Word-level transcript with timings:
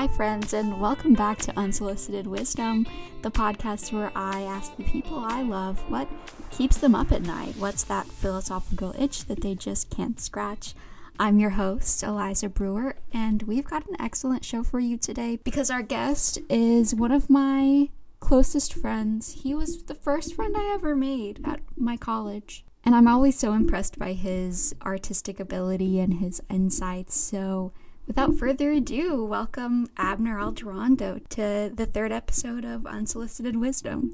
Hi, 0.00 0.08
friends, 0.08 0.54
and 0.54 0.80
welcome 0.80 1.12
back 1.12 1.40
to 1.40 1.58
Unsolicited 1.58 2.26
Wisdom, 2.26 2.86
the 3.20 3.30
podcast 3.30 3.92
where 3.92 4.10
I 4.14 4.40
ask 4.40 4.74
the 4.74 4.82
people 4.82 5.18
I 5.18 5.42
love 5.42 5.78
what 5.90 6.08
keeps 6.50 6.78
them 6.78 6.94
up 6.94 7.12
at 7.12 7.20
night. 7.20 7.56
What's 7.58 7.84
that 7.84 8.06
philosophical 8.06 8.94
itch 8.98 9.26
that 9.26 9.42
they 9.42 9.54
just 9.54 9.90
can't 9.90 10.18
scratch? 10.18 10.74
I'm 11.18 11.38
your 11.38 11.50
host, 11.50 12.02
Eliza 12.02 12.48
Brewer, 12.48 12.96
and 13.12 13.42
we've 13.42 13.66
got 13.66 13.86
an 13.88 14.00
excellent 14.00 14.42
show 14.42 14.62
for 14.62 14.80
you 14.80 14.96
today 14.96 15.38
because 15.44 15.70
our 15.70 15.82
guest 15.82 16.38
is 16.48 16.94
one 16.94 17.12
of 17.12 17.28
my 17.28 17.90
closest 18.20 18.72
friends. 18.72 19.42
He 19.42 19.54
was 19.54 19.82
the 19.82 19.94
first 19.94 20.34
friend 20.34 20.56
I 20.56 20.72
ever 20.72 20.96
made 20.96 21.42
at 21.44 21.60
my 21.76 21.98
college. 21.98 22.64
And 22.86 22.94
I'm 22.94 23.06
always 23.06 23.38
so 23.38 23.52
impressed 23.52 23.98
by 23.98 24.14
his 24.14 24.74
artistic 24.80 25.38
ability 25.38 26.00
and 26.00 26.14
his 26.14 26.40
insights. 26.48 27.20
So, 27.20 27.72
Without 28.06 28.34
further 28.34 28.70
ado, 28.70 29.24
welcome 29.24 29.88
Abner 29.96 30.38
Algerando 30.38 31.26
to 31.28 31.70
the 31.74 31.86
third 31.86 32.12
episode 32.12 32.64
of 32.64 32.86
Unsolicited 32.86 33.56
Wisdom. 33.56 34.12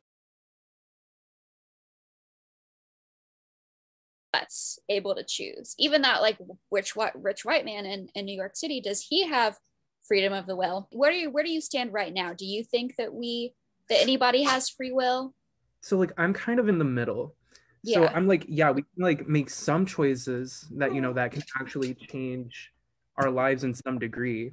That's 4.33 4.79
able 4.89 5.15
to 5.15 5.25
choose. 5.25 5.75
Even 5.79 6.03
that, 6.03 6.21
like, 6.21 6.39
rich 6.71 6.95
white, 6.95 7.13
rich 7.15 7.45
white 7.45 7.65
man 7.65 7.87
in, 7.87 8.09
in 8.15 8.27
New 8.27 8.37
York 8.37 8.55
City, 8.55 8.81
does 8.81 9.01
he 9.01 9.27
have 9.27 9.57
freedom 10.07 10.33
of 10.33 10.47
the 10.47 10.57
will? 10.57 10.89
Where 10.91 11.11
do 11.11 11.17
you 11.17 11.31
where 11.31 11.45
do 11.45 11.51
you 11.51 11.61
stand 11.61 11.93
right 11.93 12.13
now? 12.13 12.33
Do 12.33 12.47
you 12.47 12.65
think 12.65 12.97
that 12.97 13.13
we 13.13 13.55
that 13.89 14.01
anybody 14.01 14.43
has 14.43 14.69
free 14.69 14.93
will? 14.93 15.35
So 15.81 15.97
like 15.97 16.13
I'm 16.17 16.33
kind 16.33 16.59
of 16.59 16.69
in 16.69 16.79
the 16.79 16.85
middle. 16.85 17.35
So. 17.85 18.09
I'm 18.09 18.27
like, 18.27 18.45
yeah, 18.49 18.73
we 18.73 18.83
can 18.83 19.03
like 19.03 19.29
make 19.29 19.49
some 19.49 19.87
choices 19.87 20.67
that 20.73 20.93
you 20.93 21.01
know 21.01 21.13
that 21.13 21.31
can 21.31 21.45
actually 21.61 21.95
change 21.95 22.73
our 23.19 23.31
lives 23.31 23.65
in 23.65 23.75
some 23.75 23.99
degree. 23.99 24.53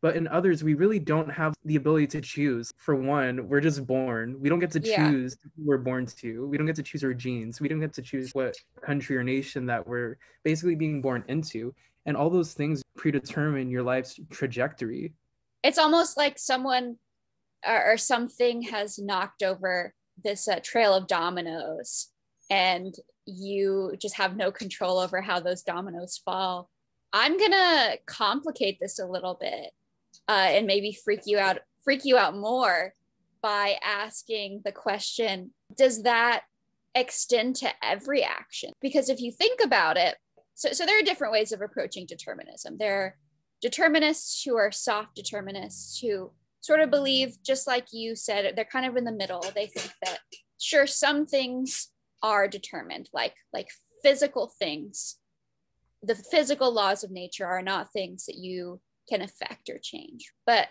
But 0.00 0.16
in 0.16 0.28
others, 0.28 0.62
we 0.62 0.74
really 0.74 0.98
don't 0.98 1.30
have 1.30 1.54
the 1.64 1.76
ability 1.76 2.08
to 2.08 2.20
choose. 2.20 2.70
For 2.76 2.94
one, 2.94 3.48
we're 3.48 3.60
just 3.60 3.86
born. 3.86 4.36
We 4.38 4.50
don't 4.50 4.58
get 4.58 4.70
to 4.72 4.80
choose 4.80 5.38
yeah. 5.42 5.50
who 5.56 5.64
we're 5.66 5.78
born 5.78 6.04
to. 6.04 6.46
We 6.46 6.58
don't 6.58 6.66
get 6.66 6.76
to 6.76 6.82
choose 6.82 7.02
our 7.02 7.14
genes. 7.14 7.58
We 7.58 7.68
don't 7.68 7.80
get 7.80 7.94
to 7.94 8.02
choose 8.02 8.34
what 8.34 8.54
country 8.82 9.16
or 9.16 9.24
nation 9.24 9.64
that 9.66 9.86
we're 9.86 10.18
basically 10.42 10.74
being 10.74 11.00
born 11.00 11.24
into. 11.28 11.74
And 12.04 12.18
all 12.18 12.28
those 12.28 12.52
things 12.52 12.82
predetermine 12.98 13.70
your 13.70 13.82
life's 13.82 14.20
trajectory. 14.30 15.14
It's 15.62 15.78
almost 15.78 16.18
like 16.18 16.38
someone 16.38 16.98
or, 17.66 17.92
or 17.92 17.96
something 17.96 18.60
has 18.62 18.98
knocked 18.98 19.42
over 19.42 19.94
this 20.22 20.46
uh, 20.48 20.60
trail 20.62 20.92
of 20.92 21.06
dominoes 21.06 22.08
and 22.50 22.94
you 23.26 23.94
just 23.98 24.16
have 24.16 24.36
no 24.36 24.52
control 24.52 24.98
over 24.98 25.20
how 25.20 25.40
those 25.40 25.62
dominoes 25.62 26.20
fall 26.24 26.70
I'm 27.14 27.38
gonna 27.38 27.96
complicate 28.06 28.78
this 28.80 28.98
a 28.98 29.06
little 29.06 29.38
bit 29.40 29.70
uh, 30.28 30.32
and 30.32 30.66
maybe 30.66 30.92
freak 30.92 31.20
you 31.26 31.38
out, 31.38 31.58
freak 31.84 32.04
you 32.04 32.18
out 32.18 32.36
more 32.36 32.92
by 33.40 33.76
asking 33.84 34.62
the 34.64 34.72
question: 34.72 35.52
Does 35.76 36.02
that 36.02 36.42
extend 36.92 37.54
to 37.56 37.68
every 37.84 38.24
action? 38.24 38.72
Because 38.82 39.08
if 39.08 39.20
you 39.20 39.30
think 39.30 39.60
about 39.62 39.96
it, 39.96 40.16
so 40.56 40.72
so 40.72 40.84
there 40.84 40.98
are 40.98 41.02
different 41.02 41.32
ways 41.32 41.52
of 41.52 41.62
approaching 41.62 42.04
determinism. 42.04 42.78
There 42.78 43.00
are 43.00 43.16
determinists 43.62 44.42
who 44.42 44.56
are 44.56 44.72
soft 44.72 45.14
determinists 45.14 46.00
who 46.00 46.32
sort 46.62 46.80
of 46.80 46.90
believe, 46.90 47.36
just 47.44 47.68
like 47.68 47.92
you 47.92 48.16
said, 48.16 48.56
they're 48.56 48.64
kind 48.64 48.86
of 48.86 48.96
in 48.96 49.04
the 49.04 49.12
middle. 49.12 49.40
They 49.54 49.66
think 49.66 49.92
that 50.02 50.18
sure 50.58 50.88
some 50.88 51.26
things 51.26 51.90
are 52.24 52.48
determined, 52.48 53.08
like 53.12 53.34
like 53.52 53.68
physical 54.02 54.48
things 54.58 55.18
the 56.06 56.14
physical 56.14 56.72
laws 56.72 57.04
of 57.04 57.10
nature 57.10 57.46
are 57.46 57.62
not 57.62 57.92
things 57.92 58.26
that 58.26 58.36
you 58.36 58.80
can 59.08 59.22
affect 59.22 59.68
or 59.68 59.78
change. 59.82 60.32
But 60.46 60.68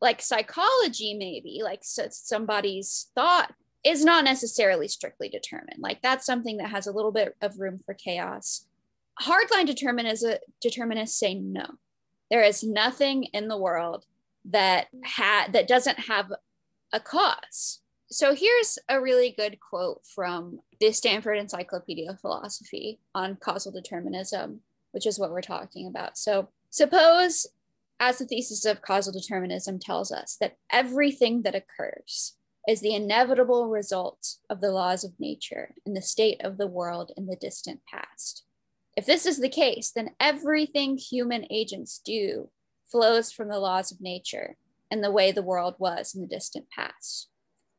like 0.00 0.20
psychology 0.20 1.14
maybe 1.14 1.60
like 1.62 1.80
so 1.82 2.06
somebody's 2.10 3.08
thought 3.14 3.54
is 3.82 4.04
not 4.04 4.24
necessarily 4.24 4.88
strictly 4.88 5.28
determined. 5.28 5.78
Like 5.78 6.02
that's 6.02 6.26
something 6.26 6.58
that 6.58 6.70
has 6.70 6.86
a 6.86 6.92
little 6.92 7.12
bit 7.12 7.34
of 7.40 7.58
room 7.58 7.80
for 7.84 7.94
chaos. 7.94 8.66
Hardline 9.22 9.66
determinism 9.66 10.34
determinists 10.60 11.18
say 11.18 11.34
no. 11.34 11.66
There 12.30 12.42
is 12.42 12.62
nothing 12.62 13.24
in 13.24 13.48
the 13.48 13.56
world 13.56 14.04
that 14.46 14.88
had 15.04 15.52
that 15.52 15.68
doesn't 15.68 16.00
have 16.00 16.32
a 16.92 17.00
cause. 17.00 17.80
So 18.10 18.34
here's 18.34 18.78
a 18.88 19.00
really 19.00 19.34
good 19.36 19.58
quote 19.58 20.02
from 20.14 20.60
the 20.78 20.92
Stanford 20.92 21.38
Encyclopedia 21.38 22.10
of 22.10 22.20
Philosophy 22.20 23.00
on 23.14 23.36
causal 23.36 23.72
determinism, 23.72 24.60
which 24.96 25.04
is 25.04 25.18
what 25.18 25.30
we're 25.30 25.42
talking 25.42 25.86
about. 25.86 26.16
So 26.16 26.48
suppose, 26.70 27.46
as 28.00 28.16
the 28.16 28.24
thesis 28.24 28.64
of 28.64 28.80
causal 28.80 29.12
determinism 29.12 29.78
tells 29.78 30.10
us, 30.10 30.38
that 30.40 30.56
everything 30.72 31.42
that 31.42 31.54
occurs 31.54 32.32
is 32.66 32.80
the 32.80 32.94
inevitable 32.94 33.68
result 33.68 34.36
of 34.48 34.62
the 34.62 34.70
laws 34.70 35.04
of 35.04 35.12
nature 35.18 35.74
and 35.84 35.94
the 35.94 36.00
state 36.00 36.40
of 36.42 36.56
the 36.56 36.66
world 36.66 37.12
in 37.14 37.26
the 37.26 37.36
distant 37.36 37.80
past. 37.92 38.44
If 38.96 39.04
this 39.04 39.26
is 39.26 39.38
the 39.38 39.50
case, 39.50 39.92
then 39.94 40.12
everything 40.18 40.96
human 40.96 41.44
agents 41.50 42.00
do 42.02 42.48
flows 42.90 43.30
from 43.30 43.48
the 43.48 43.58
laws 43.58 43.92
of 43.92 44.00
nature 44.00 44.56
and 44.90 45.04
the 45.04 45.12
way 45.12 45.30
the 45.30 45.42
world 45.42 45.74
was 45.78 46.14
in 46.14 46.22
the 46.22 46.26
distant 46.26 46.70
past. 46.70 47.28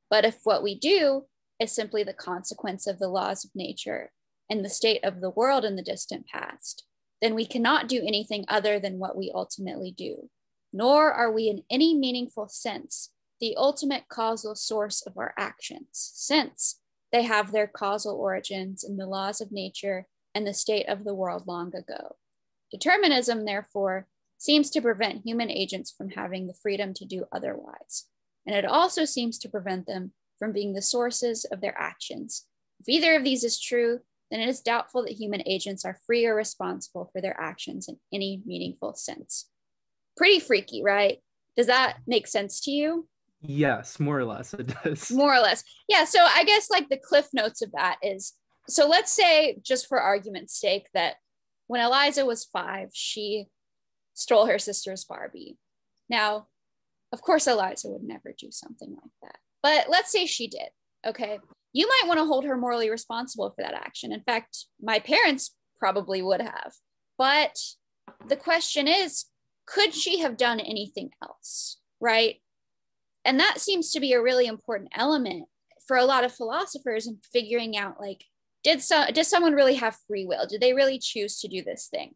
But 0.07 0.23
if 0.23 0.41
what 0.43 0.61
we 0.61 0.77
do 0.77 1.23
is 1.59 1.71
simply 1.71 2.03
the 2.03 2.13
consequence 2.13 2.85
of 2.85 2.99
the 2.99 3.09
laws 3.09 3.43
of 3.43 3.49
nature 3.55 4.11
and 4.49 4.63
the 4.63 4.69
state 4.69 5.03
of 5.03 5.19
the 5.19 5.29
world 5.29 5.65
in 5.65 5.75
the 5.75 5.81
distant 5.81 6.25
past, 6.27 6.85
then 7.21 7.35
we 7.35 7.45
cannot 7.45 7.87
do 7.87 8.03
anything 8.05 8.45
other 8.47 8.79
than 8.79 8.99
what 8.99 9.17
we 9.17 9.31
ultimately 9.33 9.91
do, 9.91 10.29
nor 10.71 11.11
are 11.11 11.31
we 11.31 11.49
in 11.49 11.63
any 11.69 11.95
meaningful 11.95 12.47
sense 12.47 13.11
the 13.39 13.55
ultimate 13.55 14.07
causal 14.09 14.55
source 14.55 15.05
of 15.05 15.17
our 15.17 15.33
actions, 15.37 15.89
since 16.15 16.79
they 17.11 17.23
have 17.23 17.51
their 17.51 17.67
causal 17.67 18.15
origins 18.15 18.83
in 18.83 18.97
the 18.97 19.05
laws 19.05 19.41
of 19.41 19.51
nature 19.51 20.07
and 20.33 20.45
the 20.45 20.53
state 20.53 20.89
of 20.89 21.03
the 21.03 21.13
world 21.13 21.45
long 21.45 21.75
ago. 21.75 22.15
Determinism, 22.71 23.45
therefore, 23.45 24.07
seems 24.39 24.71
to 24.71 24.81
prevent 24.81 25.23
human 25.23 25.51
agents 25.51 25.91
from 25.91 26.09
having 26.09 26.47
the 26.47 26.53
freedom 26.53 26.93
to 26.95 27.05
do 27.05 27.25
otherwise 27.31 28.05
and 28.47 28.55
it 28.55 28.65
also 28.65 29.03
seems 29.05 29.37
to 29.37 29.49
prevent 29.49 29.85
them 29.85 30.13
from 30.39 30.53
being 30.53 30.73
the 30.73 30.81
sources 30.81 31.45
of 31.51 31.59
their 31.59 31.77
actions. 31.77 32.45
If 32.79 32.87
either 32.87 33.15
of 33.15 33.23
these 33.23 33.43
is 33.43 33.59
true, 33.59 33.99
then 34.31 34.39
it 34.41 34.49
is 34.49 34.61
doubtful 34.61 35.03
that 35.03 35.13
human 35.13 35.41
agents 35.45 35.85
are 35.85 35.99
free 36.05 36.25
or 36.25 36.35
responsible 36.35 37.09
for 37.11 37.21
their 37.21 37.39
actions 37.39 37.87
in 37.87 37.97
any 38.13 38.41
meaningful 38.45 38.93
sense. 38.93 39.49
Pretty 40.15 40.39
freaky, 40.39 40.83
right? 40.83 41.19
Does 41.55 41.67
that 41.67 41.97
make 42.05 42.27
sense 42.27 42.61
to 42.61 42.71
you? 42.71 43.07
Yes, 43.41 43.99
more 43.99 44.19
or 44.19 44.25
less 44.25 44.53
it 44.53 44.73
does. 44.83 45.11
More 45.15 45.35
or 45.35 45.39
less. 45.39 45.63
Yeah. 45.87 46.05
So 46.05 46.19
I 46.19 46.43
guess 46.43 46.69
like 46.69 46.89
the 46.89 46.97
cliff 46.97 47.27
notes 47.33 47.61
of 47.61 47.71
that 47.73 47.97
is 48.01 48.33
so 48.67 48.87
let's 48.87 49.11
say, 49.11 49.59
just 49.63 49.87
for 49.87 49.99
argument's 49.99 50.59
sake, 50.59 50.87
that 50.93 51.15
when 51.67 51.81
Eliza 51.81 52.25
was 52.25 52.45
five, 52.45 52.89
she 52.93 53.47
stole 54.13 54.47
her 54.47 54.59
sister's 54.59 55.05
Barbie. 55.05 55.57
Now, 56.09 56.47
of 57.13 57.21
course, 57.21 57.47
Eliza 57.47 57.89
would 57.89 58.03
never 58.03 58.33
do 58.37 58.51
something 58.51 58.89
like 58.89 59.11
that. 59.23 59.37
But 59.63 59.89
let's 59.89 60.11
say 60.11 60.25
she 60.25 60.47
did. 60.47 60.69
Okay. 61.05 61.39
You 61.73 61.87
might 61.87 62.07
want 62.07 62.19
to 62.19 62.25
hold 62.25 62.45
her 62.45 62.57
morally 62.57 62.89
responsible 62.89 63.51
for 63.51 63.63
that 63.63 63.73
action. 63.73 64.11
In 64.11 64.21
fact, 64.21 64.65
my 64.81 64.99
parents 64.99 65.55
probably 65.79 66.21
would 66.21 66.41
have. 66.41 66.73
But 67.17 67.57
the 68.27 68.35
question 68.35 68.87
is 68.87 69.25
could 69.65 69.93
she 69.93 70.19
have 70.19 70.37
done 70.37 70.59
anything 70.59 71.09
else? 71.21 71.79
Right. 71.99 72.37
And 73.25 73.39
that 73.39 73.59
seems 73.59 73.91
to 73.91 73.99
be 73.99 74.13
a 74.13 74.21
really 74.21 74.47
important 74.47 74.91
element 74.95 75.47
for 75.85 75.97
a 75.97 76.05
lot 76.05 76.23
of 76.23 76.33
philosophers 76.33 77.07
in 77.07 77.19
figuring 77.33 77.77
out 77.77 77.99
like, 77.99 78.23
did, 78.63 78.81
so, 78.81 79.05
did 79.13 79.25
someone 79.25 79.53
really 79.53 79.75
have 79.75 79.97
free 80.07 80.25
will? 80.25 80.45
Did 80.47 80.61
they 80.61 80.73
really 80.73 80.99
choose 80.99 81.39
to 81.41 81.47
do 81.47 81.61
this 81.61 81.87
thing? 81.91 82.15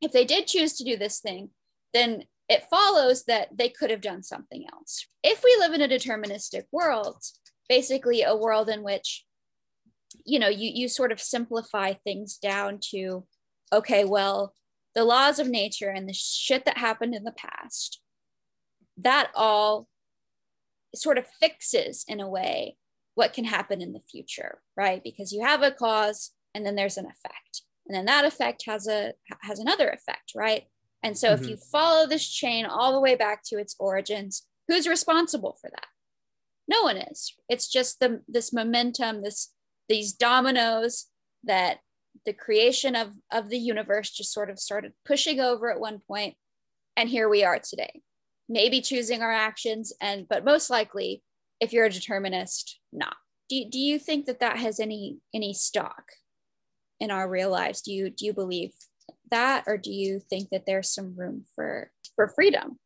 If 0.00 0.12
they 0.12 0.24
did 0.24 0.46
choose 0.46 0.76
to 0.76 0.84
do 0.84 0.96
this 0.96 1.20
thing, 1.20 1.50
then 1.92 2.24
it 2.48 2.66
follows 2.70 3.24
that 3.24 3.48
they 3.56 3.68
could 3.68 3.90
have 3.90 4.00
done 4.00 4.22
something 4.22 4.64
else. 4.72 5.06
If 5.22 5.42
we 5.42 5.56
live 5.58 5.74
in 5.74 5.82
a 5.82 5.88
deterministic 5.88 6.64
world, 6.72 7.22
basically 7.68 8.22
a 8.22 8.36
world 8.36 8.68
in 8.68 8.82
which 8.82 9.24
you 10.24 10.38
know 10.38 10.48
you 10.48 10.70
you 10.72 10.88
sort 10.88 11.12
of 11.12 11.20
simplify 11.20 11.92
things 11.92 12.36
down 12.36 12.78
to 12.80 13.24
okay 13.72 14.04
well 14.04 14.54
the 14.94 15.04
laws 15.04 15.38
of 15.38 15.48
nature 15.48 15.90
and 15.90 16.08
the 16.08 16.14
shit 16.14 16.64
that 16.64 16.78
happened 16.78 17.14
in 17.14 17.24
the 17.24 17.32
past 17.32 18.00
that 18.96 19.30
all 19.34 19.88
sort 20.94 21.18
of 21.18 21.26
fixes 21.40 22.04
in 22.08 22.20
a 22.20 22.28
way 22.28 22.76
what 23.14 23.32
can 23.32 23.44
happen 23.44 23.82
in 23.82 23.92
the 23.92 24.02
future 24.10 24.60
right 24.76 25.02
because 25.04 25.32
you 25.32 25.42
have 25.44 25.62
a 25.62 25.70
cause 25.70 26.32
and 26.54 26.64
then 26.64 26.74
there's 26.74 26.96
an 26.96 27.06
effect 27.06 27.62
and 27.86 27.94
then 27.94 28.06
that 28.06 28.24
effect 28.24 28.64
has 28.66 28.88
a 28.88 29.12
has 29.42 29.58
another 29.58 29.88
effect 29.88 30.32
right 30.34 30.64
and 31.02 31.16
so 31.16 31.28
mm-hmm. 31.32 31.42
if 31.44 31.50
you 31.50 31.56
follow 31.56 32.06
this 32.06 32.28
chain 32.28 32.64
all 32.64 32.92
the 32.92 33.00
way 33.00 33.14
back 33.14 33.42
to 33.44 33.58
its 33.58 33.76
origins, 33.78 34.46
who's 34.66 34.88
responsible 34.88 35.56
for 35.60 35.70
that? 35.70 35.86
No 36.68 36.82
one 36.82 36.98
is. 36.98 37.34
It's 37.48 37.68
just 37.68 38.00
the 38.00 38.22
this 38.28 38.52
momentum, 38.52 39.22
this 39.22 39.52
these 39.88 40.12
dominoes 40.12 41.06
that 41.44 41.78
the 42.26 42.32
creation 42.32 42.94
of, 42.94 43.14
of 43.32 43.48
the 43.48 43.58
universe 43.58 44.10
just 44.10 44.32
sort 44.32 44.50
of 44.50 44.58
started 44.58 44.92
pushing 45.04 45.40
over 45.40 45.70
at 45.72 45.80
one 45.80 46.00
point, 46.06 46.34
and 46.96 47.08
here 47.08 47.28
we 47.28 47.42
are 47.44 47.58
today. 47.58 48.02
maybe 48.48 48.80
choosing 48.80 49.22
our 49.22 49.32
actions 49.32 49.92
and 50.00 50.26
but 50.28 50.44
most 50.44 50.70
likely 50.70 51.22
if 51.60 51.72
you're 51.72 51.84
a 51.86 51.90
determinist 51.90 52.80
not 52.92 53.16
do, 53.48 53.64
do 53.68 53.78
you 53.78 53.98
think 53.98 54.26
that 54.26 54.40
that 54.40 54.56
has 54.56 54.80
any 54.80 55.18
any 55.34 55.52
stock 55.52 56.04
in 57.00 57.10
our 57.10 57.28
real 57.28 57.50
lives 57.50 57.82
do 57.82 57.92
you 57.92 58.10
do 58.10 58.24
you 58.24 58.32
believe 58.32 58.72
that 59.30 59.64
or 59.66 59.76
do 59.76 59.92
you 59.92 60.20
think 60.30 60.48
that 60.50 60.64
there's 60.66 60.90
some 60.90 61.14
room 61.16 61.44
for 61.54 61.90
for 62.16 62.28
freedom 62.28 62.78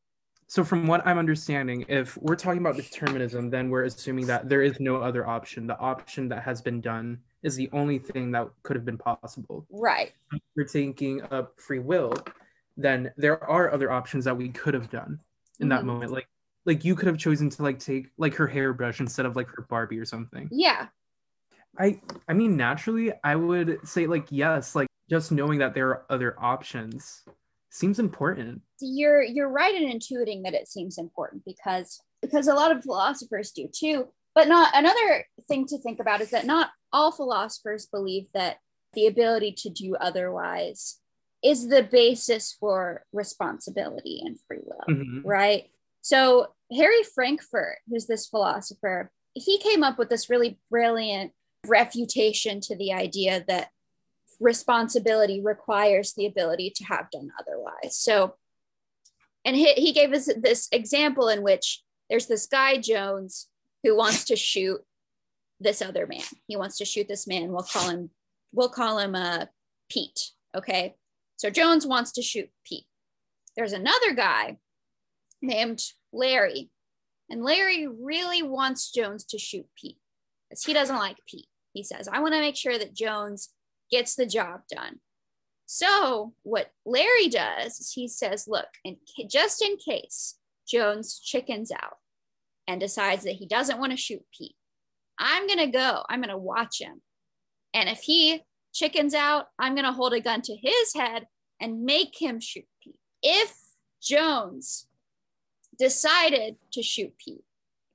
so 0.52 0.62
from 0.62 0.86
what 0.86 1.00
i'm 1.06 1.16
understanding 1.16 1.82
if 1.88 2.18
we're 2.18 2.36
talking 2.36 2.60
about 2.60 2.76
determinism 2.76 3.48
then 3.48 3.70
we're 3.70 3.84
assuming 3.84 4.26
that 4.26 4.50
there 4.50 4.60
is 4.60 4.78
no 4.80 4.96
other 4.96 5.26
option. 5.26 5.66
The 5.66 5.78
option 5.78 6.28
that 6.28 6.42
has 6.42 6.60
been 6.60 6.82
done 6.82 7.18
is 7.42 7.56
the 7.56 7.70
only 7.72 7.98
thing 7.98 8.30
that 8.32 8.50
could 8.62 8.76
have 8.76 8.84
been 8.84 8.98
possible. 8.98 9.66
Right. 9.70 10.12
If 10.30 10.40
we're 10.54 10.64
taking 10.64 11.22
up 11.30 11.58
free 11.58 11.78
will 11.78 12.12
then 12.76 13.10
there 13.16 13.42
are 13.42 13.72
other 13.72 13.90
options 13.90 14.26
that 14.26 14.36
we 14.36 14.50
could 14.50 14.74
have 14.74 14.90
done 14.90 15.18
in 15.60 15.68
mm-hmm. 15.68 15.68
that 15.70 15.84
moment. 15.86 16.12
Like 16.12 16.28
like 16.66 16.84
you 16.84 16.96
could 16.96 17.06
have 17.06 17.16
chosen 17.16 17.48
to 17.48 17.62
like 17.62 17.78
take 17.78 18.08
like 18.18 18.34
her 18.34 18.46
hairbrush 18.46 19.00
instead 19.00 19.24
of 19.24 19.36
like 19.36 19.48
her 19.48 19.62
barbie 19.70 19.98
or 19.98 20.04
something. 20.04 20.50
Yeah. 20.52 20.88
I 21.78 21.98
i 22.28 22.34
mean 22.34 22.58
naturally 22.58 23.10
i 23.24 23.34
would 23.34 23.78
say 23.88 24.06
like 24.06 24.26
yes 24.28 24.74
like 24.74 24.88
just 25.08 25.32
knowing 25.32 25.58
that 25.60 25.72
there 25.72 25.88
are 25.88 26.04
other 26.10 26.36
options 26.38 27.22
seems 27.72 27.98
important. 27.98 28.62
You're 28.80 29.22
you're 29.22 29.48
right 29.48 29.74
in 29.74 29.88
intuiting 29.88 30.44
that 30.44 30.54
it 30.54 30.68
seems 30.68 30.98
important 30.98 31.44
because 31.44 32.00
because 32.20 32.46
a 32.46 32.54
lot 32.54 32.74
of 32.74 32.82
philosophers 32.82 33.50
do 33.50 33.68
too. 33.72 34.08
But 34.34 34.48
not 34.48 34.72
another 34.74 35.26
thing 35.48 35.66
to 35.66 35.78
think 35.78 36.00
about 36.00 36.20
is 36.20 36.30
that 36.30 36.46
not 36.46 36.70
all 36.92 37.12
philosophers 37.12 37.86
believe 37.86 38.26
that 38.34 38.58
the 38.94 39.06
ability 39.06 39.54
to 39.58 39.70
do 39.70 39.96
otherwise 39.96 40.98
is 41.42 41.68
the 41.68 41.82
basis 41.82 42.56
for 42.58 43.04
responsibility 43.12 44.22
and 44.24 44.38
free 44.46 44.60
will 44.62 44.84
mm-hmm. 44.88 45.26
right? 45.26 45.64
So 46.02 46.48
harry 46.74 47.02
frankfurt 47.14 47.78
who's 47.88 48.06
this 48.06 48.26
philosopher 48.26 49.10
he 49.34 49.58
came 49.58 49.82
up 49.82 49.98
with 49.98 50.08
this 50.08 50.30
really 50.30 50.58
brilliant 50.70 51.32
refutation 51.66 52.60
to 52.60 52.76
the 52.76 52.92
idea 52.92 53.44
that 53.46 53.68
responsibility 54.42 55.40
requires 55.40 56.12
the 56.14 56.26
ability 56.26 56.72
to 56.76 56.84
have 56.84 57.10
done 57.10 57.30
otherwise. 57.38 57.96
So, 57.96 58.34
and 59.44 59.56
he, 59.56 59.72
he 59.74 59.92
gave 59.92 60.12
us 60.12 60.28
this 60.36 60.68
example 60.72 61.28
in 61.28 61.42
which 61.42 61.82
there's 62.10 62.26
this 62.26 62.46
guy, 62.46 62.76
Jones, 62.76 63.48
who 63.82 63.96
wants 63.96 64.24
to 64.26 64.36
shoot 64.36 64.80
this 65.60 65.80
other 65.80 66.06
man. 66.06 66.22
He 66.46 66.56
wants 66.56 66.78
to 66.78 66.84
shoot 66.84 67.08
this 67.08 67.26
man. 67.26 67.52
We'll 67.52 67.62
call 67.62 67.88
him, 67.88 68.10
we'll 68.52 68.68
call 68.68 68.98
him 68.98 69.14
uh, 69.14 69.46
Pete. 69.88 70.30
Okay. 70.56 70.96
So 71.36 71.50
Jones 71.50 71.86
wants 71.86 72.12
to 72.12 72.22
shoot 72.22 72.50
Pete. 72.66 72.86
There's 73.56 73.72
another 73.72 74.12
guy 74.14 74.58
named 75.40 75.82
Larry. 76.12 76.70
And 77.30 77.44
Larry 77.44 77.86
really 77.86 78.42
wants 78.42 78.92
Jones 78.92 79.24
to 79.26 79.38
shoot 79.38 79.66
Pete 79.80 79.98
because 80.48 80.64
he 80.64 80.72
doesn't 80.72 80.96
like 80.96 81.16
Pete. 81.26 81.46
He 81.72 81.82
says, 81.82 82.08
I 82.08 82.20
want 82.20 82.34
to 82.34 82.40
make 82.40 82.56
sure 82.56 82.78
that 82.78 82.94
Jones 82.94 83.50
gets 83.92 84.16
the 84.16 84.26
job 84.26 84.62
done. 84.68 84.98
So, 85.66 86.34
what 86.42 86.70
Larry 86.84 87.28
does 87.28 87.78
is 87.78 87.92
he 87.92 88.08
says, 88.08 88.48
Look, 88.48 88.66
and 88.84 88.96
just 89.30 89.62
in 89.64 89.76
case 89.76 90.38
Jones 90.66 91.20
chickens 91.20 91.70
out 91.70 91.98
and 92.66 92.80
decides 92.80 93.24
that 93.24 93.36
he 93.36 93.46
doesn't 93.46 93.78
want 93.78 93.92
to 93.92 93.96
shoot 93.96 94.22
Pete, 94.36 94.56
I'm 95.18 95.46
going 95.46 95.60
to 95.60 95.66
go, 95.66 96.02
I'm 96.08 96.20
going 96.20 96.30
to 96.30 96.36
watch 96.36 96.80
him. 96.80 97.02
And 97.72 97.88
if 97.88 98.00
he 98.00 98.42
chickens 98.74 99.14
out, 99.14 99.46
I'm 99.58 99.74
going 99.74 99.86
to 99.86 99.92
hold 99.92 100.14
a 100.14 100.20
gun 100.20 100.42
to 100.42 100.56
his 100.56 100.94
head 100.94 101.26
and 101.60 101.84
make 101.84 102.20
him 102.20 102.40
shoot 102.40 102.66
Pete. 102.82 102.98
If 103.22 103.54
Jones 104.02 104.88
decided 105.78 106.56
to 106.72 106.82
shoot 106.82 107.12
Pete, 107.18 107.44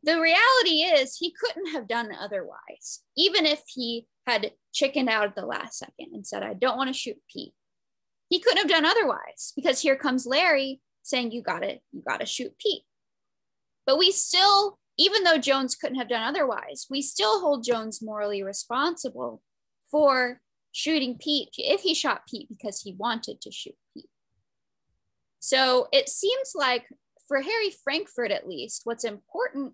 the 0.07 0.21
reality 0.21 0.83
is 0.83 1.18
he 1.18 1.33
couldn't 1.38 1.74
have 1.74 1.86
done 1.86 2.09
otherwise, 2.18 3.01
even 3.18 3.45
if 3.45 3.62
he 3.68 4.07
had 4.25 4.51
chickened 4.74 5.09
out 5.09 5.25
at 5.25 5.36
the 5.36 5.45
last 5.45 5.80
second 5.80 6.13
and 6.13 6.25
said, 6.25 6.44
I 6.44 6.54
don't 6.54 6.77
want 6.77 6.88
to 6.88 6.98
shoot 6.98 7.18
Pete. 7.31 7.54
He 8.30 8.39
couldn't 8.39 8.59
have 8.59 8.69
done 8.69 8.86
otherwise 8.86 9.51
because 9.54 9.81
here 9.81 9.98
comes 9.98 10.25
Larry 10.25 10.80
saying, 11.04 11.33
You 11.33 11.42
got 11.42 11.59
to, 11.59 11.80
you 11.92 12.01
got 12.07 12.21
to 12.21 12.25
shoot 12.25 12.57
Pete. 12.57 12.83
But 13.86 13.98
we 13.98 14.13
still, 14.13 14.80
even 14.98 15.25
though 15.25 15.38
Jones 15.38 15.75
couldn't 15.75 16.00
have 16.00 16.09
done 16.09 16.24
otherwise, 16.24 16.88
we 16.89 17.01
still 17.01 17.42
hold 17.42 17.65
Jones 17.65 18.01
morally 18.01 18.44
responsible 18.44 19.42
for 19.92 20.39
shooting 20.71 21.18
Pete 21.18 21.50
if 21.57 21.81
he 21.81 21.94
shot 21.94 22.21
Pete 22.30 22.48
because 22.48 22.81
he 22.81 22.95
wanted 22.98 23.42
to 23.42 23.51
shoot 23.51 23.75
Pete. 23.94 24.09
So 25.39 25.89
it 25.92 26.07
seems 26.07 26.54
like 26.56 26.86
for 27.27 27.42
Harry 27.42 27.71
Frankfurt, 27.83 28.31
at 28.31 28.48
least, 28.48 28.81
what's 28.86 29.04
important 29.04 29.74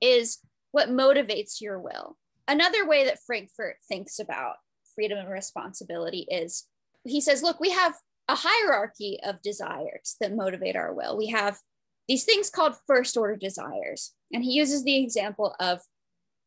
is 0.00 0.38
what 0.72 0.88
motivates 0.88 1.60
your 1.60 1.78
will. 1.78 2.16
Another 2.48 2.86
way 2.86 3.04
that 3.04 3.22
Frankfurt 3.24 3.76
thinks 3.88 4.18
about 4.18 4.56
freedom 4.94 5.18
and 5.18 5.28
responsibility 5.28 6.26
is 6.30 6.66
he 7.04 7.20
says, 7.20 7.42
look, 7.42 7.60
we 7.60 7.70
have 7.70 7.94
a 8.28 8.34
hierarchy 8.36 9.18
of 9.24 9.42
desires 9.42 10.16
that 10.20 10.34
motivate 10.34 10.76
our 10.76 10.92
will. 10.92 11.16
We 11.16 11.28
have 11.28 11.58
these 12.08 12.24
things 12.24 12.50
called 12.50 12.74
first 12.86 13.16
order 13.16 13.36
desires. 13.36 14.12
And 14.32 14.44
he 14.44 14.52
uses 14.52 14.84
the 14.84 15.02
example 15.02 15.54
of 15.60 15.80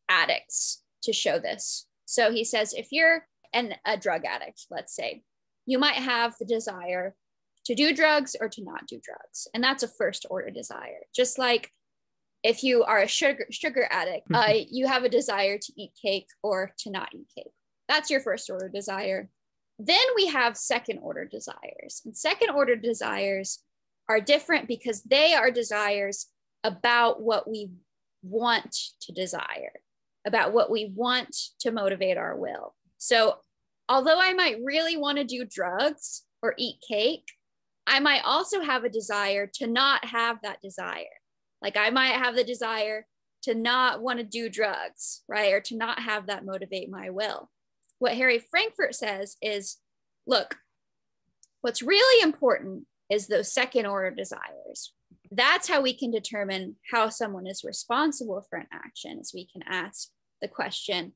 addicts 0.08 0.82
to 1.02 1.12
show 1.12 1.38
this. 1.38 1.86
So 2.04 2.30
he 2.32 2.44
says, 2.44 2.74
if 2.74 2.88
you're 2.90 3.26
an, 3.52 3.74
a 3.84 3.96
drug 3.96 4.24
addict, 4.24 4.66
let's 4.70 4.94
say, 4.94 5.22
you 5.66 5.78
might 5.78 5.94
have 5.94 6.34
the 6.38 6.44
desire 6.44 7.14
to 7.64 7.74
do 7.74 7.94
drugs 7.94 8.36
or 8.38 8.48
to 8.50 8.62
not 8.62 8.86
do 8.86 9.00
drugs. 9.02 9.48
And 9.54 9.64
that's 9.64 9.82
a 9.82 9.88
first 9.88 10.26
order 10.28 10.50
desire. 10.50 11.00
Just 11.14 11.38
like 11.38 11.72
if 12.44 12.62
you 12.62 12.84
are 12.84 13.00
a 13.00 13.08
sugar 13.08 13.46
sugar 13.50 13.88
addict, 13.90 14.26
uh, 14.32 14.52
you 14.70 14.86
have 14.86 15.02
a 15.02 15.08
desire 15.08 15.56
to 15.58 15.72
eat 15.76 15.92
cake 16.00 16.28
or 16.42 16.72
to 16.78 16.90
not 16.90 17.08
eat 17.14 17.26
cake. 17.34 17.52
That's 17.88 18.10
your 18.10 18.20
first 18.20 18.48
order 18.50 18.68
desire. 18.68 19.30
Then 19.78 20.04
we 20.14 20.26
have 20.26 20.56
second 20.56 21.00
order 21.02 21.24
desires. 21.24 22.02
And 22.04 22.16
second 22.16 22.50
order 22.50 22.76
desires 22.76 23.60
are 24.08 24.20
different 24.20 24.68
because 24.68 25.02
they 25.02 25.34
are 25.34 25.50
desires 25.50 26.26
about 26.62 27.22
what 27.22 27.48
we 27.48 27.70
want 28.22 28.76
to 29.00 29.12
desire, 29.12 29.72
about 30.26 30.52
what 30.52 30.70
we 30.70 30.92
want 30.94 31.34
to 31.60 31.72
motivate 31.72 32.18
our 32.18 32.36
will. 32.36 32.74
So, 32.98 33.38
although 33.88 34.20
I 34.20 34.34
might 34.34 34.58
really 34.62 34.96
want 34.98 35.16
to 35.18 35.24
do 35.24 35.46
drugs 35.46 36.22
or 36.42 36.54
eat 36.58 36.76
cake, 36.86 37.26
I 37.86 38.00
might 38.00 38.22
also 38.24 38.60
have 38.62 38.84
a 38.84 38.90
desire 38.90 39.50
to 39.54 39.66
not 39.66 40.04
have 40.04 40.38
that 40.42 40.60
desire. 40.62 41.04
Like 41.64 41.78
I 41.78 41.88
might 41.88 42.08
have 42.08 42.36
the 42.36 42.44
desire 42.44 43.06
to 43.44 43.54
not 43.54 44.02
want 44.02 44.18
to 44.18 44.24
do 44.24 44.50
drugs, 44.50 45.22
right? 45.26 45.54
Or 45.54 45.60
to 45.62 45.76
not 45.76 45.98
have 45.98 46.26
that 46.26 46.44
motivate 46.44 46.90
my 46.90 47.08
will. 47.08 47.50
What 47.98 48.14
Harry 48.14 48.38
Frankfurt 48.38 48.94
says 48.94 49.36
is 49.40 49.78
look, 50.26 50.58
what's 51.62 51.80
really 51.80 52.22
important 52.22 52.84
is 53.10 53.26
those 53.26 53.50
second 53.50 53.86
order 53.86 54.10
desires. 54.10 54.92
That's 55.30 55.66
how 55.66 55.80
we 55.80 55.94
can 55.94 56.10
determine 56.10 56.76
how 56.92 57.08
someone 57.08 57.46
is 57.46 57.64
responsible 57.64 58.46
for 58.48 58.58
an 58.58 58.66
action, 58.70 59.18
is 59.18 59.32
we 59.34 59.46
can 59.46 59.62
ask 59.66 60.10
the 60.42 60.48
question, 60.48 61.12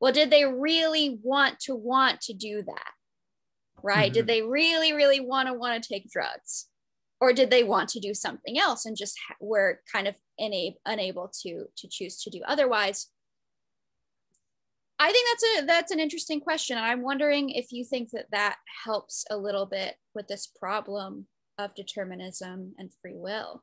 well, 0.00 0.12
did 0.12 0.30
they 0.30 0.46
really 0.46 1.18
want 1.22 1.60
to 1.60 1.74
want 1.74 2.22
to 2.22 2.32
do 2.32 2.62
that? 2.62 2.92
Right? 3.82 4.06
Mm-hmm. 4.06 4.14
Did 4.14 4.26
they 4.26 4.40
really, 4.40 4.94
really 4.94 5.20
want 5.20 5.48
to 5.48 5.54
want 5.54 5.82
to 5.82 5.86
take 5.86 6.10
drugs? 6.10 6.68
Or 7.20 7.32
did 7.32 7.50
they 7.50 7.62
want 7.62 7.88
to 7.90 8.00
do 8.00 8.14
something 8.14 8.58
else 8.58 8.86
and 8.86 8.96
just 8.96 9.18
were 9.40 9.80
kind 9.90 10.08
of 10.08 10.16
ina- 10.40 10.76
unable 10.86 11.30
to 11.42 11.66
to 11.76 11.88
choose 11.88 12.20
to 12.22 12.30
do 12.30 12.40
otherwise? 12.46 13.08
I 14.98 15.12
think 15.12 15.28
that's 15.28 15.44
a 15.44 15.66
that's 15.66 15.92
an 15.92 16.00
interesting 16.00 16.40
question 16.40 16.76
and 16.76 16.84
i'm 16.84 17.02
wondering 17.02 17.48
if 17.50 17.72
you 17.72 17.84
think 17.84 18.10
that 18.10 18.26
that 18.32 18.56
helps 18.84 19.24
a 19.30 19.36
little 19.36 19.64
bit 19.64 19.94
with 20.14 20.28
this 20.28 20.46
problem 20.46 21.26
of 21.58 21.74
determinism 21.74 22.74
and 22.78 22.90
free 23.00 23.16
will. 23.16 23.62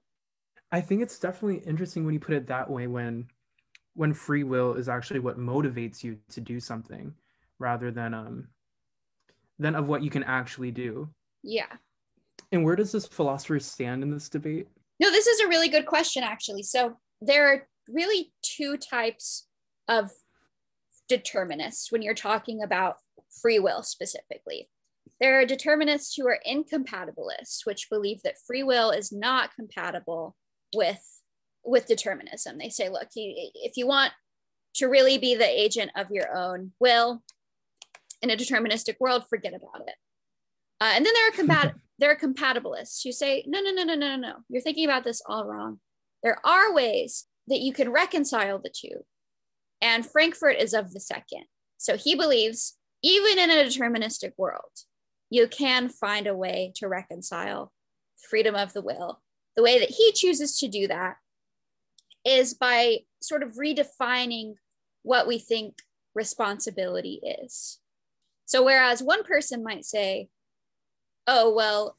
I 0.71 0.81
think 0.81 1.01
it's 1.01 1.19
definitely 1.19 1.59
interesting 1.67 2.05
when 2.05 2.13
you 2.13 2.19
put 2.19 2.35
it 2.35 2.47
that 2.47 2.69
way 2.69 2.87
when 2.87 3.27
when 3.93 4.13
free 4.13 4.43
will 4.43 4.73
is 4.73 4.89
actually 4.89 5.19
what 5.19 5.39
motivates 5.39 6.03
you 6.03 6.19
to 6.29 6.41
do 6.41 6.59
something 6.59 7.13
rather 7.59 7.89
than 7.91 8.13
um 8.13 8.47
than 9.59 9.75
of 9.75 9.87
what 9.87 10.03
you 10.03 10.09
can 10.09 10.23
actually 10.23 10.71
do. 10.71 11.09
Yeah 11.43 11.77
and 12.51 12.63
where 12.63 12.75
does 12.75 12.91
this 12.91 13.07
philosopher 13.07 13.59
stand 13.59 14.03
in 14.03 14.11
this 14.11 14.29
debate? 14.29 14.67
No, 14.99 15.11
this 15.11 15.27
is 15.27 15.41
a 15.41 15.47
really 15.47 15.69
good 15.69 15.85
question, 15.85 16.23
actually. 16.23 16.63
So 16.63 16.97
there 17.21 17.47
are 17.51 17.67
really 17.89 18.31
two 18.41 18.77
types 18.77 19.47
of 19.87 20.11
determinists 21.07 21.91
when 21.91 22.01
you're 22.01 22.13
talking 22.13 22.63
about 22.63 22.97
free 23.41 23.59
will 23.59 23.83
specifically. 23.83 24.69
There 25.19 25.39
are 25.39 25.45
determinists 25.45 26.15
who 26.15 26.27
are 26.27 26.39
incompatibilists, 26.47 27.65
which 27.65 27.89
believe 27.89 28.21
that 28.23 28.35
free 28.45 28.63
will 28.63 28.91
is 28.91 29.11
not 29.11 29.55
compatible 29.55 30.35
with, 30.75 31.01
with 31.63 31.87
determinism. 31.87 32.57
They 32.57 32.69
say, 32.69 32.89
look, 32.89 33.07
you, 33.15 33.33
if 33.55 33.77
you 33.77 33.87
want 33.87 34.13
to 34.75 34.87
really 34.87 35.17
be 35.17 35.35
the 35.35 35.47
agent 35.47 35.91
of 35.95 36.11
your 36.11 36.35
own 36.35 36.73
will 36.79 37.23
in 38.21 38.29
a 38.29 38.35
deterministic 38.35 38.95
world, 38.99 39.23
forget 39.29 39.53
about 39.53 39.87
it. 39.87 39.95
Uh, 40.79 40.91
and 40.93 41.05
then 41.05 41.13
there 41.13 41.29
are 41.29 41.31
combat 41.31 41.75
there 41.99 42.11
are 42.11 42.15
compatibilists 42.15 43.03
who 43.03 43.11
say, 43.11 43.43
no, 43.47 43.59
no, 43.59 43.71
no, 43.71 43.83
no, 43.83 43.95
no, 43.95 44.15
no, 44.15 44.33
you're 44.49 44.61
thinking 44.61 44.85
about 44.85 45.03
this 45.03 45.21
all 45.25 45.45
wrong. 45.45 45.79
There 46.23 46.39
are 46.45 46.73
ways 46.73 47.25
that 47.47 47.61
you 47.61 47.73
can 47.73 47.91
reconcile 47.91 48.59
the 48.59 48.69
two. 48.69 49.05
And 49.81 50.05
Frankfurt 50.05 50.57
is 50.57 50.73
of 50.73 50.93
the 50.93 50.99
second. 50.99 51.45
So 51.77 51.97
he 51.97 52.15
believes, 52.15 52.77
even 53.03 53.39
in 53.39 53.49
a 53.51 53.63
deterministic 53.63 54.33
world, 54.37 54.71
you 55.29 55.47
can 55.47 55.89
find 55.89 56.27
a 56.27 56.35
way 56.35 56.71
to 56.75 56.87
reconcile 56.87 57.71
freedom 58.29 58.55
of 58.55 58.73
the 58.73 58.81
will. 58.81 59.21
The 59.55 59.63
way 59.63 59.79
that 59.79 59.91
he 59.91 60.11
chooses 60.11 60.57
to 60.59 60.67
do 60.67 60.87
that 60.87 61.17
is 62.25 62.53
by 62.53 62.99
sort 63.21 63.43
of 63.43 63.53
redefining 63.55 64.55
what 65.03 65.27
we 65.27 65.39
think 65.39 65.79
responsibility 66.13 67.21
is. 67.47 67.79
So, 68.45 68.63
whereas 68.63 69.03
one 69.03 69.23
person 69.23 69.63
might 69.63 69.85
say, 69.85 70.29
oh, 71.27 71.53
well, 71.53 71.97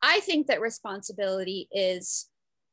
I 0.00 0.20
think 0.20 0.46
that 0.46 0.60
responsibility 0.60 1.68
is, 1.72 2.28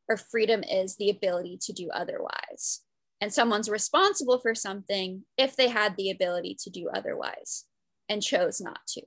or 0.07 0.17
freedom 0.17 0.63
is 0.63 0.95
the 0.95 1.09
ability 1.09 1.59
to 1.63 1.73
do 1.73 1.89
otherwise. 1.93 2.81
And 3.21 3.33
someone's 3.33 3.69
responsible 3.69 4.39
for 4.39 4.55
something 4.55 5.25
if 5.37 5.55
they 5.55 5.67
had 5.67 5.97
the 5.97 6.09
ability 6.09 6.55
to 6.61 6.69
do 6.69 6.89
otherwise 6.93 7.65
and 8.07 8.23
chose 8.23 8.61
not 8.61 8.79
to. 8.89 9.01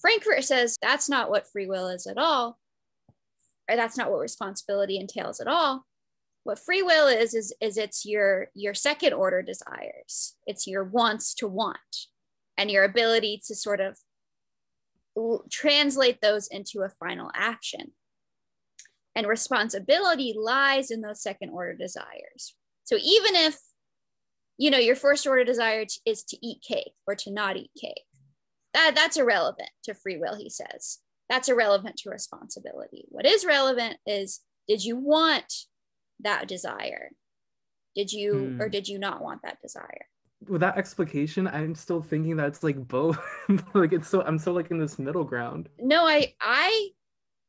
Frankfurt 0.00 0.44
says 0.44 0.78
that's 0.80 1.08
not 1.08 1.30
what 1.30 1.50
free 1.50 1.66
will 1.66 1.88
is 1.88 2.06
at 2.06 2.18
all, 2.18 2.58
or 3.68 3.76
that's 3.76 3.96
not 3.96 4.10
what 4.10 4.20
responsibility 4.20 4.98
entails 4.98 5.40
at 5.40 5.46
all. 5.48 5.86
What 6.44 6.58
free 6.58 6.82
will 6.82 7.06
is 7.06 7.34
is 7.34 7.54
is 7.60 7.78
it's 7.78 8.04
your 8.04 8.48
your 8.54 8.74
second 8.74 9.12
order 9.12 9.42
desires. 9.42 10.34
It's 10.46 10.66
your 10.66 10.82
wants 10.82 11.34
to 11.34 11.46
want 11.46 11.78
and 12.58 12.70
your 12.70 12.84
ability 12.84 13.42
to 13.46 13.54
sort 13.54 13.80
of 13.80 13.98
translate 15.50 16.20
those 16.20 16.48
into 16.48 16.80
a 16.80 16.88
final 16.88 17.30
action. 17.34 17.92
And 19.14 19.26
responsibility 19.26 20.34
lies 20.36 20.90
in 20.90 21.02
those 21.02 21.22
second 21.22 21.50
order 21.50 21.74
desires. 21.74 22.54
So 22.84 22.96
even 22.96 23.34
if 23.34 23.58
you 24.58 24.70
know 24.70 24.78
your 24.78 24.96
first 24.96 25.26
order 25.26 25.44
desire 25.44 25.84
is 26.06 26.24
to 26.24 26.46
eat 26.46 26.64
cake 26.66 26.92
or 27.06 27.14
to 27.16 27.30
not 27.30 27.56
eat 27.56 27.70
cake, 27.78 28.04
that, 28.74 28.92
that's 28.94 29.18
irrelevant 29.18 29.68
to 29.84 29.94
free 29.94 30.16
will, 30.16 30.36
he 30.36 30.48
says. 30.48 30.98
That's 31.28 31.48
irrelevant 31.48 31.96
to 31.98 32.10
responsibility. 32.10 33.04
What 33.08 33.26
is 33.26 33.44
relevant 33.44 33.98
is 34.06 34.40
did 34.68 34.84
you 34.84 34.96
want 34.96 35.52
that 36.20 36.48
desire? 36.48 37.10
Did 37.94 38.12
you 38.12 38.32
hmm. 38.34 38.62
or 38.62 38.68
did 38.68 38.88
you 38.88 38.98
not 38.98 39.22
want 39.22 39.42
that 39.42 39.60
desire? 39.60 40.06
With 40.48 40.60
that 40.60 40.76
explication, 40.76 41.46
I'm 41.46 41.74
still 41.74 42.02
thinking 42.02 42.36
that 42.36 42.48
it's 42.48 42.62
like 42.62 42.76
both. 42.88 43.18
like 43.74 43.92
it's 43.92 44.08
so 44.08 44.22
I'm 44.22 44.38
still 44.38 44.54
like 44.54 44.70
in 44.70 44.78
this 44.78 44.98
middle 44.98 45.24
ground. 45.24 45.68
No, 45.78 46.04
I 46.04 46.34
I 46.40 46.88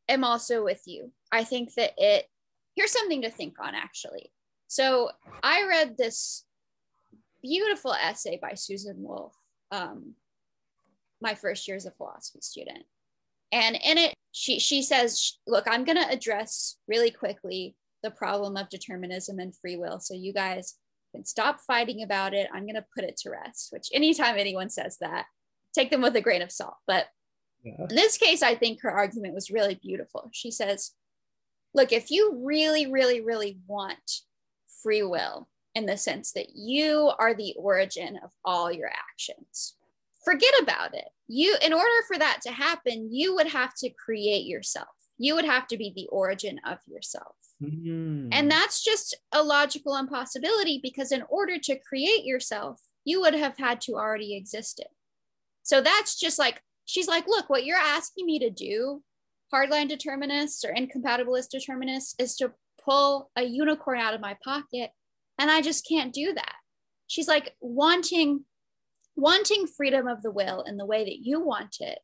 am 0.09 0.23
also 0.23 0.63
with 0.63 0.81
you. 0.85 1.11
I 1.31 1.43
think 1.43 1.73
that 1.75 1.91
it 1.97 2.25
here's 2.75 2.91
something 2.91 3.21
to 3.23 3.29
think 3.29 3.55
on 3.59 3.75
actually. 3.75 4.31
So 4.67 5.11
I 5.43 5.67
read 5.67 5.97
this 5.97 6.45
beautiful 7.41 7.93
essay 7.93 8.39
by 8.41 8.53
Susan 8.55 8.95
Wolf 8.97 9.35
um, 9.71 10.13
my 11.21 11.35
first 11.35 11.67
year 11.67 11.77
as 11.77 11.85
a 11.85 11.91
philosophy 11.91 12.39
student. 12.41 12.85
And 13.51 13.75
in 13.75 13.97
it, 13.97 14.13
she, 14.31 14.59
she 14.59 14.81
says, 14.81 15.37
look, 15.45 15.65
I'm 15.67 15.83
going 15.83 15.97
to 15.97 16.09
address 16.09 16.77
really 16.87 17.11
quickly 17.11 17.75
the 18.01 18.11
problem 18.11 18.57
of 18.57 18.69
determinism 18.69 19.39
and 19.39 19.55
free 19.55 19.77
will. 19.77 19.99
So 19.99 20.13
you 20.13 20.33
guys 20.33 20.75
can 21.13 21.25
stop 21.25 21.59
fighting 21.61 22.01
about 22.01 22.33
it. 22.33 22.47
I'm 22.53 22.63
going 22.63 22.75
to 22.75 22.85
put 22.95 23.03
it 23.03 23.17
to 23.17 23.29
rest, 23.29 23.69
which 23.71 23.89
anytime 23.93 24.37
anyone 24.37 24.69
says 24.69 24.97
that, 24.99 25.25
take 25.73 25.91
them 25.91 26.01
with 26.01 26.15
a 26.15 26.21
grain 26.21 26.41
of 26.41 26.51
salt. 26.51 26.75
But 26.87 27.07
yeah. 27.63 27.85
in 27.89 27.95
this 27.95 28.17
case, 28.17 28.41
I 28.41 28.55
think 28.55 28.81
her 28.81 28.91
argument 28.91 29.33
was 29.33 29.51
really 29.51 29.75
beautiful. 29.75 30.29
She 30.33 30.51
says, 30.51 30.91
look, 31.73 31.91
if 31.91 32.11
you 32.11 32.41
really, 32.43 32.91
really, 32.91 33.21
really 33.21 33.59
want 33.67 34.21
free 34.81 35.03
will 35.03 35.47
in 35.75 35.85
the 35.85 35.97
sense 35.97 36.31
that 36.33 36.55
you 36.55 37.11
are 37.19 37.33
the 37.33 37.55
origin 37.57 38.19
of 38.23 38.31
all 38.45 38.71
your 38.71 38.89
actions, 38.89 39.75
forget 40.23 40.53
about 40.61 40.93
it. 40.93 41.09
You, 41.27 41.55
in 41.63 41.73
order 41.73 41.89
for 42.07 42.17
that 42.17 42.39
to 42.43 42.51
happen, 42.51 43.09
you 43.11 43.35
would 43.35 43.47
have 43.47 43.73
to 43.75 43.89
create 43.89 44.45
yourself. 44.45 44.87
You 45.17 45.35
would 45.35 45.45
have 45.45 45.67
to 45.67 45.77
be 45.77 45.91
the 45.95 46.07
origin 46.07 46.59
of 46.65 46.79
yourself. 46.87 47.35
Mm-hmm. 47.61 48.29
And 48.31 48.51
that's 48.51 48.83
just 48.83 49.15
a 49.31 49.43
logical 49.43 49.95
impossibility 49.95 50.79
because 50.81 51.11
in 51.11 51.23
order 51.29 51.57
to 51.59 51.79
create 51.79 52.25
yourself, 52.25 52.81
you 53.05 53.21
would 53.21 53.33
have 53.33 53.57
had 53.57 53.81
to 53.81 53.93
already 53.93 54.35
existed. 54.35 54.87
So 55.63 55.81
that's 55.81 56.19
just 56.19 56.39
like, 56.39 56.61
she's 56.85 57.07
like, 57.07 57.27
look, 57.27 57.49
what 57.49 57.65
you're 57.65 57.77
asking 57.77 58.25
me 58.25 58.39
to 58.39 58.49
do, 58.49 59.01
hardline 59.53 59.87
determinists 59.87 60.65
or 60.65 60.73
incompatibilist 60.73 61.49
determinists, 61.49 62.15
is 62.19 62.35
to 62.37 62.51
pull 62.83 63.29
a 63.35 63.43
unicorn 63.43 63.99
out 63.99 64.13
of 64.13 64.21
my 64.21 64.37
pocket. 64.43 64.91
And 65.39 65.49
I 65.49 65.61
just 65.61 65.87
can't 65.87 66.13
do 66.13 66.33
that. 66.33 66.55
She's 67.07 67.27
like, 67.27 67.55
wanting 67.61 68.45
wanting 69.15 69.67
freedom 69.67 70.07
of 70.07 70.21
the 70.21 70.31
will 70.31 70.63
in 70.63 70.77
the 70.77 70.85
way 70.85 71.03
that 71.03 71.19
you 71.19 71.39
want 71.39 71.77
it 71.79 71.99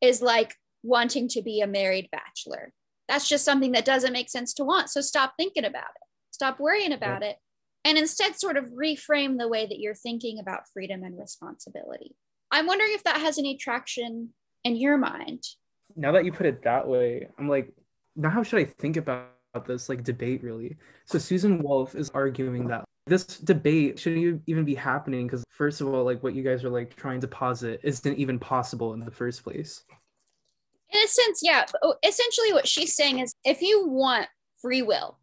is 0.00 0.22
like 0.22 0.54
wanting 0.82 1.28
to 1.28 1.42
be 1.42 1.60
a 1.60 1.66
married 1.66 2.08
bachelor. 2.10 2.72
That's 3.08 3.28
just 3.28 3.44
something 3.44 3.72
that 3.72 3.84
doesn't 3.84 4.12
make 4.12 4.28
sense 4.28 4.52
to 4.54 4.64
want. 4.64 4.90
So 4.90 5.00
stop 5.00 5.34
thinking 5.36 5.64
about 5.64 5.84
it, 5.84 6.06
stop 6.30 6.60
worrying 6.60 6.92
about 6.92 7.22
it, 7.22 7.36
and 7.84 7.96
instead 7.96 8.38
sort 8.38 8.56
of 8.56 8.66
reframe 8.66 9.38
the 9.38 9.48
way 9.48 9.66
that 9.66 9.78
you're 9.78 9.94
thinking 9.94 10.38
about 10.38 10.68
freedom 10.72 11.02
and 11.02 11.18
responsibility. 11.18 12.14
I'm 12.50 12.66
wondering 12.66 12.92
if 12.92 13.04
that 13.04 13.20
has 13.20 13.38
any 13.38 13.56
traction 13.56 14.30
in 14.64 14.76
your 14.76 14.98
mind. 14.98 15.42
Now 15.96 16.12
that 16.12 16.24
you 16.24 16.32
put 16.32 16.46
it 16.46 16.62
that 16.62 16.86
way, 16.86 17.28
I'm 17.38 17.48
like, 17.48 17.72
now 18.16 18.30
how 18.30 18.42
should 18.42 18.60
I 18.60 18.64
think 18.64 18.96
about 18.96 19.30
this 19.66 19.88
like 19.88 20.04
debate 20.04 20.42
really? 20.42 20.76
So 21.06 21.18
Susan 21.18 21.62
Wolf 21.62 21.94
is 21.94 22.10
arguing 22.10 22.68
that 22.68 22.84
this 23.06 23.24
debate 23.24 23.98
shouldn't 23.98 24.42
even 24.46 24.64
be 24.64 24.74
happening 24.74 25.26
because 25.26 25.44
first 25.50 25.80
of 25.80 25.88
all 25.88 26.04
like 26.04 26.22
what 26.22 26.34
you 26.34 26.42
guys 26.42 26.62
are 26.62 26.70
like 26.70 26.94
trying 26.94 27.20
to 27.20 27.28
posit 27.28 27.80
isn't 27.82 28.18
even 28.18 28.38
possible 28.38 28.92
in 28.92 29.00
the 29.00 29.10
first 29.10 29.42
place 29.42 29.84
in 30.92 31.02
a 31.02 31.08
sense 31.08 31.40
yeah 31.42 31.64
oh, 31.82 31.94
essentially 32.04 32.52
what 32.52 32.68
she's 32.68 32.94
saying 32.94 33.18
is 33.18 33.32
if 33.44 33.60
you 33.60 33.86
want 33.86 34.26
free 34.60 34.82
will 34.82 35.18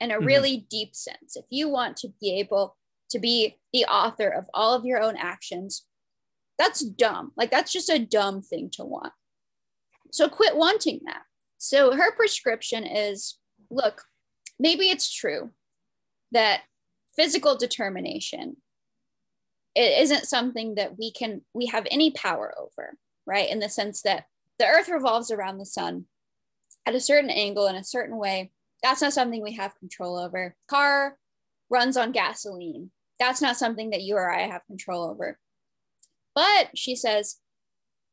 in 0.00 0.10
a 0.10 0.14
mm-hmm. 0.14 0.26
really 0.26 0.66
deep 0.70 0.94
sense 0.94 1.36
if 1.36 1.44
you 1.50 1.68
want 1.68 1.96
to 1.96 2.08
be 2.20 2.38
able 2.38 2.76
to 3.10 3.18
be 3.18 3.58
the 3.72 3.84
author 3.86 4.28
of 4.28 4.46
all 4.52 4.74
of 4.74 4.84
your 4.84 5.00
own 5.00 5.16
actions 5.16 5.86
that's 6.58 6.80
dumb. 6.80 7.32
Like 7.36 7.50
that's 7.50 7.72
just 7.72 7.88
a 7.88 7.98
dumb 7.98 8.42
thing 8.42 8.68
to 8.74 8.84
want. 8.84 9.12
So 10.10 10.28
quit 10.28 10.56
wanting 10.56 11.00
that. 11.06 11.22
So 11.58 11.92
her 11.92 12.14
prescription 12.14 12.84
is 12.84 13.38
look 13.70 14.02
maybe 14.58 14.88
it's 14.88 15.12
true 15.12 15.50
that 16.32 16.62
physical 17.16 17.56
determination 17.56 18.56
it 19.74 20.00
isn't 20.02 20.24
something 20.24 20.76
that 20.76 20.98
we 20.98 21.12
can 21.12 21.42
we 21.52 21.66
have 21.66 21.86
any 21.90 22.10
power 22.10 22.54
over 22.58 22.96
right? 23.26 23.50
In 23.50 23.58
the 23.58 23.68
sense 23.68 24.00
that 24.02 24.24
the 24.58 24.66
earth 24.66 24.88
revolves 24.88 25.30
around 25.30 25.58
the 25.58 25.66
sun 25.66 26.06
at 26.86 26.94
a 26.94 27.00
certain 27.00 27.30
angle 27.30 27.66
in 27.66 27.76
a 27.76 27.84
certain 27.84 28.16
way. 28.16 28.52
That's 28.82 29.02
not 29.02 29.12
something 29.12 29.42
we 29.42 29.54
have 29.54 29.78
control 29.78 30.16
over. 30.16 30.56
Car 30.68 31.18
runs 31.70 31.96
on 31.96 32.12
gasoline. 32.12 32.90
That's 33.18 33.42
not 33.42 33.56
something 33.56 33.90
that 33.90 34.02
you 34.02 34.14
or 34.16 34.30
i 34.30 34.42
have 34.42 34.66
control 34.66 35.04
over. 35.04 35.38
But 36.34 36.70
she 36.76 36.94
says 36.94 37.36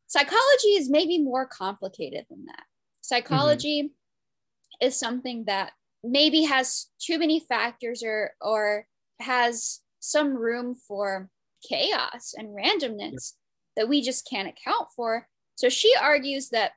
psychology 0.07 0.69
is 0.69 0.89
maybe 0.89 1.19
more 1.19 1.45
complicated 1.45 2.25
than 2.29 2.45
that. 2.45 2.63
Psychology 3.01 3.83
mm-hmm. 3.83 4.87
is 4.87 4.97
something 4.97 5.45
that 5.45 5.73
maybe 6.03 6.43
has 6.43 6.87
too 6.99 7.19
many 7.19 7.39
factors 7.39 8.03
or 8.03 8.31
or 8.41 8.87
has 9.19 9.81
some 9.99 10.35
room 10.35 10.75
for 10.75 11.29
chaos 11.67 12.33
and 12.37 12.49
randomness 12.49 13.33
that 13.75 13.89
we 13.89 14.01
just 14.01 14.27
can't 14.29 14.47
account 14.47 14.87
for. 14.95 15.27
So 15.55 15.69
she 15.69 15.93
argues 15.99 16.49
that 16.49 16.73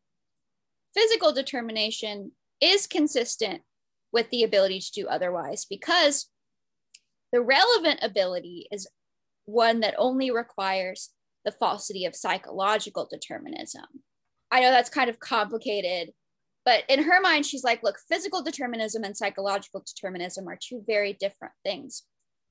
physical 0.95 1.33
determination 1.33 2.33
is 2.61 2.87
consistent 2.87 3.63
with 4.13 4.31
the 4.31 4.43
ability 4.43 4.81
to 4.81 4.93
do 4.93 5.07
otherwise 5.07 5.67
because 5.69 6.31
the 7.33 7.41
relevant 7.41 8.01
ability 8.03 8.67
is 8.73 8.89
one 9.45 9.81
that 9.81 9.95
only 9.99 10.31
requires 10.31 11.11
the 11.45 11.53
falsity 11.53 12.05
of 12.05 12.17
psychological 12.17 13.07
determinism. 13.11 13.85
I 14.51 14.61
know 14.61 14.71
that's 14.71 14.91
kind 14.91 15.11
of 15.11 15.21
complicated, 15.21 16.13
but 16.65 16.85
in 16.89 17.03
her 17.05 17.21
mind, 17.21 17.47
she's 17.47 17.65
like, 17.65 17.83
look, 17.83 17.99
physical 18.09 18.43
determinism 18.43 19.05
and 19.05 19.17
psychological 19.17 19.85
determinism 19.87 20.49
are 20.49 20.59
two 20.61 20.83
very 20.87 21.13
different 21.13 21.55
things. 21.65 22.05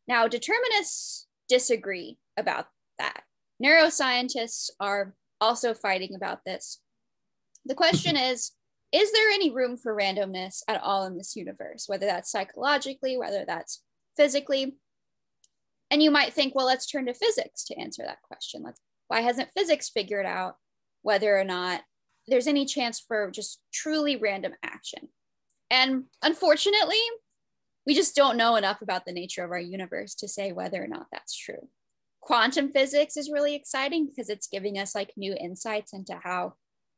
Now, 0.08 0.28
determinists 0.28 1.28
disagree 1.50 2.18
about 2.38 2.68
that. 2.98 3.24
Neuroscientists 3.64 4.70
are 4.80 5.16
also 5.40 5.74
fighting 5.74 6.16
about 6.16 6.40
this. 6.46 6.80
The 7.66 7.76
question 7.76 8.16
mm-hmm. 8.16 8.32
is 8.32 8.52
Is 8.92 9.12
there 9.12 9.30
any 9.30 9.52
room 9.52 9.78
for 9.78 9.96
randomness 9.96 10.62
at 10.68 10.82
all 10.82 11.06
in 11.06 11.18
this 11.18 11.36
universe, 11.36 11.86
whether 11.88 12.06
that's 12.06 12.32
psychologically, 12.32 13.18
whether 13.18 13.46
that's 13.46 13.84
physically? 14.16 14.78
And 15.90 16.04
you 16.04 16.12
might 16.12 16.34
think, 16.34 16.54
well, 16.54 16.66
let's 16.66 16.86
turn 16.86 17.06
to 17.06 17.14
physics 17.14 17.64
to 17.66 17.80
answer 17.80 18.04
that 18.06 18.22
question. 18.22 18.62
Let's, 18.64 18.80
why 19.08 19.22
hasn't 19.22 19.54
physics 19.56 19.90
figured 19.90 20.26
out 20.26 20.56
whether 21.02 21.38
or 21.38 21.46
not 21.46 21.82
there's 22.28 22.48
any 22.48 22.66
chance 22.66 23.00
for 23.00 23.32
just 23.32 23.62
truly 23.74 24.18
random 24.18 24.54
action. 24.64 25.08
And 25.70 26.06
unfortunately, 26.22 27.02
we 27.86 27.94
just 27.94 28.16
don't 28.16 28.38
know 28.38 28.58
enough 28.58 28.82
about 28.82 29.06
the 29.06 29.14
nature 29.14 29.44
of 29.46 29.52
our 29.52 29.60
universe 29.60 30.16
to 30.16 30.28
say 30.28 30.52
whether 30.52 30.84
or 30.84 30.88
not 30.88 31.08
that's 31.12 31.38
true. 31.38 31.70
Quantum 32.28 32.74
physics 32.74 33.16
is 33.16 33.32
really 33.32 33.56
exciting 33.56 34.06
because 34.06 34.28
it's 34.28 34.48
giving 34.48 34.78
us 34.78 34.94
like 34.94 35.14
new 35.16 35.34
insights 35.40 35.94
into 35.94 36.14
how 36.22 36.56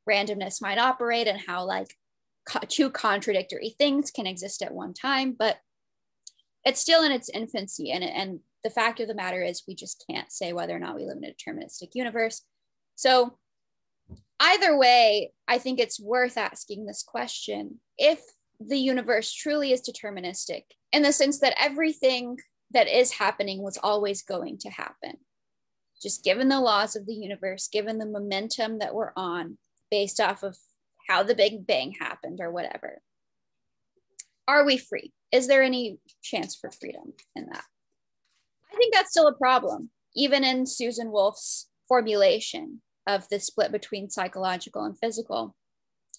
randomness 0.09 0.59
might 0.59 0.79
operate 0.79 1.27
and 1.27 1.39
how 1.39 1.63
like 1.63 1.93
co- 2.47 2.65
two 2.67 2.89
contradictory 2.89 3.75
things 3.77 4.09
can 4.09 4.25
exist 4.25 4.63
at 4.63 4.73
one 4.73 4.91
time. 4.91 5.35
But 5.37 5.59
it's 6.65 6.81
still 6.81 7.03
in 7.03 7.11
its 7.11 7.29
infancy. 7.29 7.91
And, 7.91 8.03
and 8.03 8.39
the 8.63 8.71
fact 8.71 8.99
of 9.01 9.07
the 9.07 9.13
matter 9.13 9.43
is, 9.43 9.61
we 9.67 9.75
just 9.75 10.03
can't 10.09 10.31
say 10.31 10.51
whether 10.51 10.75
or 10.75 10.79
not 10.79 10.95
we 10.95 11.05
live 11.05 11.17
in 11.17 11.25
a 11.25 11.27
deterministic 11.27 11.89
universe. 11.93 12.41
So, 12.95 13.37
either 14.39 14.75
way, 14.75 15.31
I 15.47 15.59
think 15.59 15.79
it's 15.79 15.99
worth 15.99 16.39
asking 16.39 16.87
this 16.87 17.03
question 17.03 17.81
if 17.99 18.19
the 18.59 18.79
universe 18.79 19.31
truly 19.31 19.73
is 19.73 19.83
deterministic, 19.87 20.63
in 20.91 21.03
the 21.03 21.13
sense 21.13 21.39
that 21.41 21.53
everything 21.55 22.37
that 22.71 22.87
is 22.87 23.13
happening 23.13 23.61
was 23.61 23.79
always 23.81 24.21
going 24.21 24.57
to 24.59 24.69
happen. 24.69 25.17
Just 26.01 26.23
given 26.23 26.49
the 26.49 26.61
laws 26.61 26.95
of 26.95 27.05
the 27.05 27.13
universe, 27.13 27.67
given 27.67 27.97
the 27.97 28.05
momentum 28.05 28.79
that 28.79 28.93
we're 28.93 29.11
on, 29.15 29.57
based 29.91 30.19
off 30.19 30.43
of 30.43 30.57
how 31.07 31.23
the 31.23 31.35
Big 31.35 31.65
Bang 31.65 31.95
happened 31.99 32.39
or 32.41 32.51
whatever. 32.51 33.01
Are 34.47 34.65
we 34.65 34.77
free? 34.77 35.11
Is 35.31 35.47
there 35.47 35.63
any 35.63 35.99
chance 36.23 36.55
for 36.55 36.71
freedom 36.71 37.13
in 37.35 37.47
that? 37.47 37.63
I 38.71 38.77
think 38.77 38.93
that's 38.93 39.11
still 39.11 39.27
a 39.27 39.33
problem, 39.33 39.89
even 40.15 40.43
in 40.43 40.65
Susan 40.65 41.11
Wolf's 41.11 41.69
formulation 41.87 42.81
of 43.07 43.27
the 43.29 43.39
split 43.39 43.71
between 43.71 44.09
psychological 44.09 44.83
and 44.83 44.97
physical. 44.97 45.55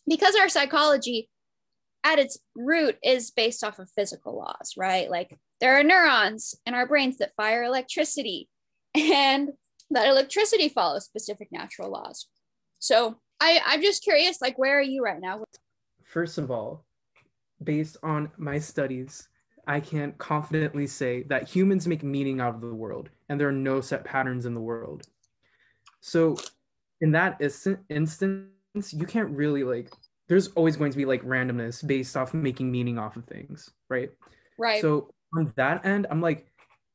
Because 0.08 0.34
our 0.34 0.48
psychology 0.48 1.28
at 2.02 2.18
its 2.18 2.38
root 2.56 2.96
is 3.02 3.30
based 3.30 3.62
off 3.62 3.78
of 3.78 3.90
physical 3.90 4.36
laws, 4.36 4.74
right? 4.76 5.10
Like 5.10 5.38
there 5.60 5.78
are 5.78 5.84
neurons 5.84 6.54
in 6.66 6.74
our 6.74 6.86
brains 6.86 7.18
that 7.18 7.34
fire 7.34 7.62
electricity, 7.62 8.48
and 8.94 9.50
that 9.90 10.08
electricity 10.08 10.68
follows 10.68 11.04
specific 11.04 11.48
natural 11.52 11.90
laws. 11.90 12.26
So 12.78 13.16
I, 13.40 13.60
I'm 13.64 13.82
just 13.82 14.02
curious, 14.02 14.40
like, 14.40 14.58
where 14.58 14.78
are 14.78 14.82
you 14.82 15.02
right 15.02 15.20
now? 15.20 15.44
First 16.04 16.38
of 16.38 16.50
all, 16.50 16.84
based 17.62 17.96
on 18.02 18.30
my 18.36 18.58
studies, 18.58 19.28
I 19.66 19.80
can 19.80 20.12
confidently 20.18 20.86
say 20.86 21.24
that 21.24 21.48
humans 21.48 21.86
make 21.86 22.02
meaning 22.02 22.40
out 22.40 22.54
of 22.54 22.60
the 22.60 22.74
world 22.74 23.10
and 23.28 23.38
there 23.38 23.48
are 23.48 23.52
no 23.52 23.80
set 23.80 24.04
patterns 24.04 24.46
in 24.46 24.54
the 24.54 24.60
world. 24.60 25.06
So, 26.00 26.36
in 27.00 27.12
that 27.12 27.40
instance, 27.88 28.92
you 28.92 29.06
can't 29.06 29.30
really 29.30 29.62
like, 29.62 29.92
there's 30.28 30.48
always 30.48 30.76
going 30.76 30.90
to 30.90 30.96
be 30.96 31.04
like 31.04 31.22
randomness 31.22 31.86
based 31.86 32.16
off 32.16 32.32
making 32.34 32.70
meaning 32.70 32.98
off 32.98 33.16
of 33.16 33.24
things, 33.26 33.70
right? 33.88 34.10
Right. 34.58 34.80
So, 34.80 35.10
on 35.36 35.52
that 35.56 35.84
end, 35.84 36.06
I'm 36.10 36.20
like, 36.20 36.50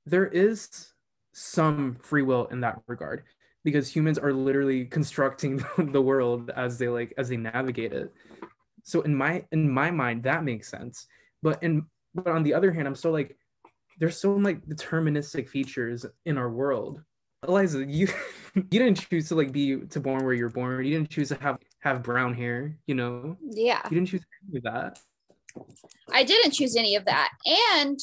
there 0.06 0.28
is 0.28 0.94
some 1.34 1.96
free 2.02 2.22
will 2.22 2.46
in 2.48 2.62
that 2.62 2.82
regard 2.88 3.24
because 3.66 3.94
humans 3.94 4.18
are 4.18 4.32
literally 4.32 4.86
constructing 4.86 5.62
the 5.78 6.02
world 6.02 6.52
as 6.56 6.78
they 6.78 6.88
like 6.88 7.14
as 7.18 7.28
they 7.28 7.36
navigate 7.36 7.92
it. 7.92 8.14
So 8.84 9.02
in 9.02 9.14
my 9.14 9.44
in 9.52 9.70
my 9.70 9.92
mind 9.92 10.24
that 10.24 10.46
makes 10.46 10.70
sense. 10.70 11.08
But 11.44 11.62
in 11.62 11.86
but 12.14 12.28
on 12.28 12.44
the 12.44 12.54
other 12.54 12.72
hand 12.72 12.88
i'm 12.88 12.96
still 12.96 13.12
like 13.12 13.36
there's 14.00 14.18
so 14.18 14.34
like 14.36 14.66
deterministic 14.66 15.50
features 15.50 16.06
in 16.26 16.38
our 16.38 16.50
world. 16.50 17.02
Eliza 17.46 17.86
you 17.86 18.08
you 18.56 18.64
didn't 18.64 18.96
choose 19.10 19.28
to 19.30 19.36
like 19.36 19.52
be 19.52 19.78
to 19.78 20.00
born 20.00 20.24
where 20.24 20.34
you're 20.34 20.50
born. 20.50 20.86
You 20.86 20.98
didn't 20.98 21.10
choose 21.10 21.30
to 21.30 21.36
have 21.42 21.58
have 21.82 22.02
brown 22.02 22.34
hair 22.34 22.78
you 22.88 22.96
know? 22.96 23.36
Yeah. 23.42 23.82
You 23.90 23.96
didn't 23.96 24.08
choose 24.08 24.26
any 24.48 24.58
of 24.58 24.64
that. 24.64 25.00
I 26.14 26.24
didn't 26.24 26.52
choose 26.52 26.76
any 26.76 26.96
of 26.96 27.06
that. 27.06 27.30
And 27.46 28.00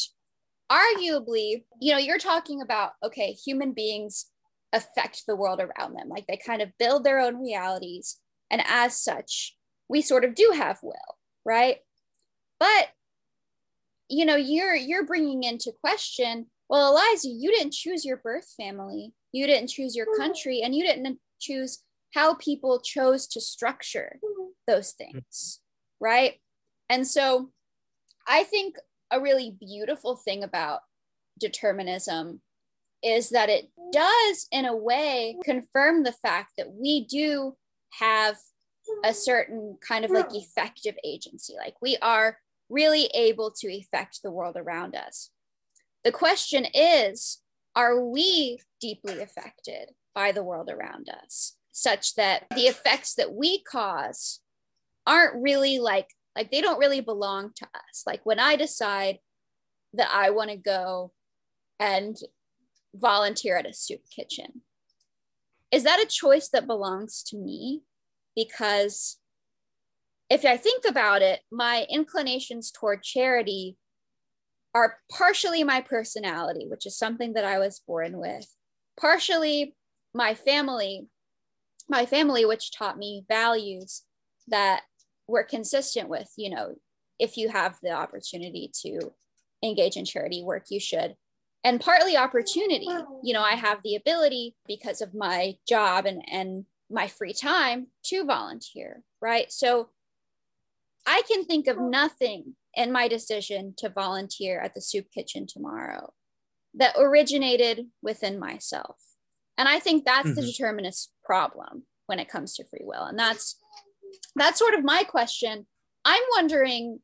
arguably 0.70 1.64
you 1.80 1.92
know 1.92 1.98
you're 1.98 2.18
talking 2.18 2.62
about 2.62 2.92
okay 3.04 3.32
human 3.32 3.72
beings 3.72 4.26
affect 4.72 5.24
the 5.26 5.36
world 5.36 5.60
around 5.60 5.94
them. 5.94 6.08
Like 6.08 6.26
they 6.26 6.36
kind 6.36 6.62
of 6.62 6.76
build 6.78 7.04
their 7.04 7.20
own 7.20 7.40
realities. 7.40 8.18
And 8.50 8.62
as 8.66 8.98
such, 8.98 9.56
we 9.88 10.02
sort 10.02 10.24
of 10.24 10.34
do 10.34 10.52
have 10.54 10.78
will, 10.82 10.94
right? 11.44 11.78
But 12.58 12.88
you 14.08 14.24
know, 14.24 14.36
you're 14.36 14.74
you're 14.74 15.06
bringing 15.06 15.42
into 15.42 15.72
question, 15.80 16.46
well, 16.68 16.92
Eliza, 16.92 17.28
you 17.28 17.50
didn't 17.50 17.72
choose 17.72 18.04
your 18.04 18.18
birth 18.18 18.48
family. 18.60 19.12
You 19.32 19.46
didn't 19.46 19.70
choose 19.70 19.96
your 19.96 20.06
country 20.16 20.60
and 20.62 20.74
you 20.74 20.84
didn't 20.84 21.18
choose 21.40 21.82
how 22.14 22.34
people 22.34 22.80
chose 22.80 23.26
to 23.28 23.40
structure 23.40 24.18
those 24.66 24.92
things, 24.92 25.60
right? 25.98 26.34
And 26.90 27.06
so 27.06 27.50
I 28.28 28.44
think 28.44 28.76
a 29.12 29.20
really 29.20 29.56
beautiful 29.60 30.16
thing 30.16 30.42
about 30.42 30.80
determinism 31.38 32.40
is 33.02 33.30
that 33.30 33.48
it 33.48 33.68
does, 33.92 34.46
in 34.50 34.64
a 34.64 34.76
way, 34.76 35.36
confirm 35.44 36.02
the 36.02 36.12
fact 36.12 36.52
that 36.56 36.72
we 36.72 37.04
do 37.04 37.56
have 37.98 38.36
a 39.04 39.12
certain 39.12 39.76
kind 39.86 40.04
of 40.04 40.10
like 40.10 40.34
effective 40.34 40.96
agency. 41.04 41.54
Like 41.56 41.74
we 41.82 41.96
are 42.02 42.38
really 42.68 43.06
able 43.14 43.50
to 43.58 43.72
affect 43.72 44.20
the 44.22 44.30
world 44.30 44.56
around 44.56 44.96
us. 44.96 45.30
The 46.04 46.12
question 46.12 46.66
is 46.74 47.38
are 47.74 48.04
we 48.04 48.60
deeply 48.80 49.20
affected 49.20 49.90
by 50.14 50.32
the 50.32 50.42
world 50.42 50.68
around 50.68 51.08
us 51.08 51.56
such 51.72 52.14
that 52.16 52.44
the 52.54 52.62
effects 52.62 53.14
that 53.14 53.32
we 53.32 53.62
cause 53.62 54.40
aren't 55.06 55.42
really 55.42 55.78
like 55.78 56.08
like 56.36 56.50
they 56.50 56.60
don't 56.60 56.78
really 56.78 57.00
belong 57.00 57.52
to 57.54 57.64
us 57.74 58.02
like 58.06 58.20
when 58.24 58.38
i 58.38 58.56
decide 58.56 59.18
that 59.92 60.10
i 60.12 60.30
want 60.30 60.50
to 60.50 60.56
go 60.56 61.12
and 61.78 62.16
volunteer 62.94 63.56
at 63.56 63.68
a 63.68 63.72
soup 63.72 64.00
kitchen. 64.14 64.62
Is 65.70 65.84
that 65.84 66.02
a 66.02 66.06
choice 66.06 66.48
that 66.50 66.66
belongs 66.66 67.22
to 67.24 67.36
me? 67.36 67.82
Because 68.36 69.18
if 70.28 70.44
I 70.44 70.56
think 70.56 70.84
about 70.86 71.22
it, 71.22 71.40
my 71.50 71.86
inclinations 71.90 72.70
toward 72.70 73.02
charity 73.02 73.76
are 74.74 74.98
partially 75.10 75.64
my 75.64 75.80
personality, 75.80 76.66
which 76.68 76.86
is 76.86 76.96
something 76.96 77.34
that 77.34 77.44
I 77.44 77.58
was 77.58 77.82
born 77.86 78.16
with, 78.16 78.46
partially 78.98 79.74
my 80.14 80.34
family, 80.34 81.08
my 81.88 82.06
family, 82.06 82.44
which 82.44 82.72
taught 82.72 82.98
me 82.98 83.24
values 83.28 84.02
that 84.48 84.82
were 85.32 85.42
consistent 85.42 86.08
with, 86.08 86.30
you 86.36 86.50
know, 86.50 86.74
if 87.18 87.36
you 87.36 87.48
have 87.48 87.78
the 87.82 87.90
opportunity 87.90 88.70
to 88.82 89.12
engage 89.64 89.96
in 89.96 90.04
charity 90.04 90.42
work, 90.44 90.66
you 90.70 90.78
should. 90.78 91.16
And 91.64 91.80
partly 91.80 92.16
opportunity 92.16 92.88
you 93.22 93.32
know 93.32 93.40
i 93.40 93.52
have 93.52 93.78
the 93.84 93.94
ability 93.94 94.56
because 94.66 95.00
of 95.00 95.14
my 95.14 95.54
job 95.68 96.06
and 96.06 96.20
and 96.28 96.64
my 96.90 97.06
free 97.06 97.32
time 97.32 97.86
to 98.06 98.24
volunteer 98.24 99.04
right? 99.20 99.52
So 99.52 99.90
i 101.06 101.22
can 101.30 101.44
think 101.44 101.68
of 101.68 101.78
nothing 101.78 102.56
in 102.74 102.90
my 102.90 103.06
decision 103.06 103.74
to 103.76 103.88
volunteer 103.88 104.60
at 104.60 104.74
the 104.74 104.80
soup 104.80 105.06
kitchen 105.14 105.46
tomorrow 105.46 106.12
that 106.74 106.96
originated 106.98 107.86
within 108.02 108.40
myself. 108.40 108.96
And 109.56 109.68
i 109.68 109.78
think 109.78 110.04
that's 110.04 110.30
mm-hmm. 110.30 110.40
the 110.40 110.46
determinist 110.46 111.12
problem 111.24 111.84
when 112.06 112.18
it 112.18 112.28
comes 112.28 112.54
to 112.54 112.64
free 112.64 112.82
will. 112.82 113.04
And 113.04 113.18
that's 113.18 113.61
that's 114.36 114.58
sort 114.58 114.74
of 114.74 114.84
my 114.84 115.04
question 115.04 115.66
i'm 116.04 116.22
wondering 116.36 117.00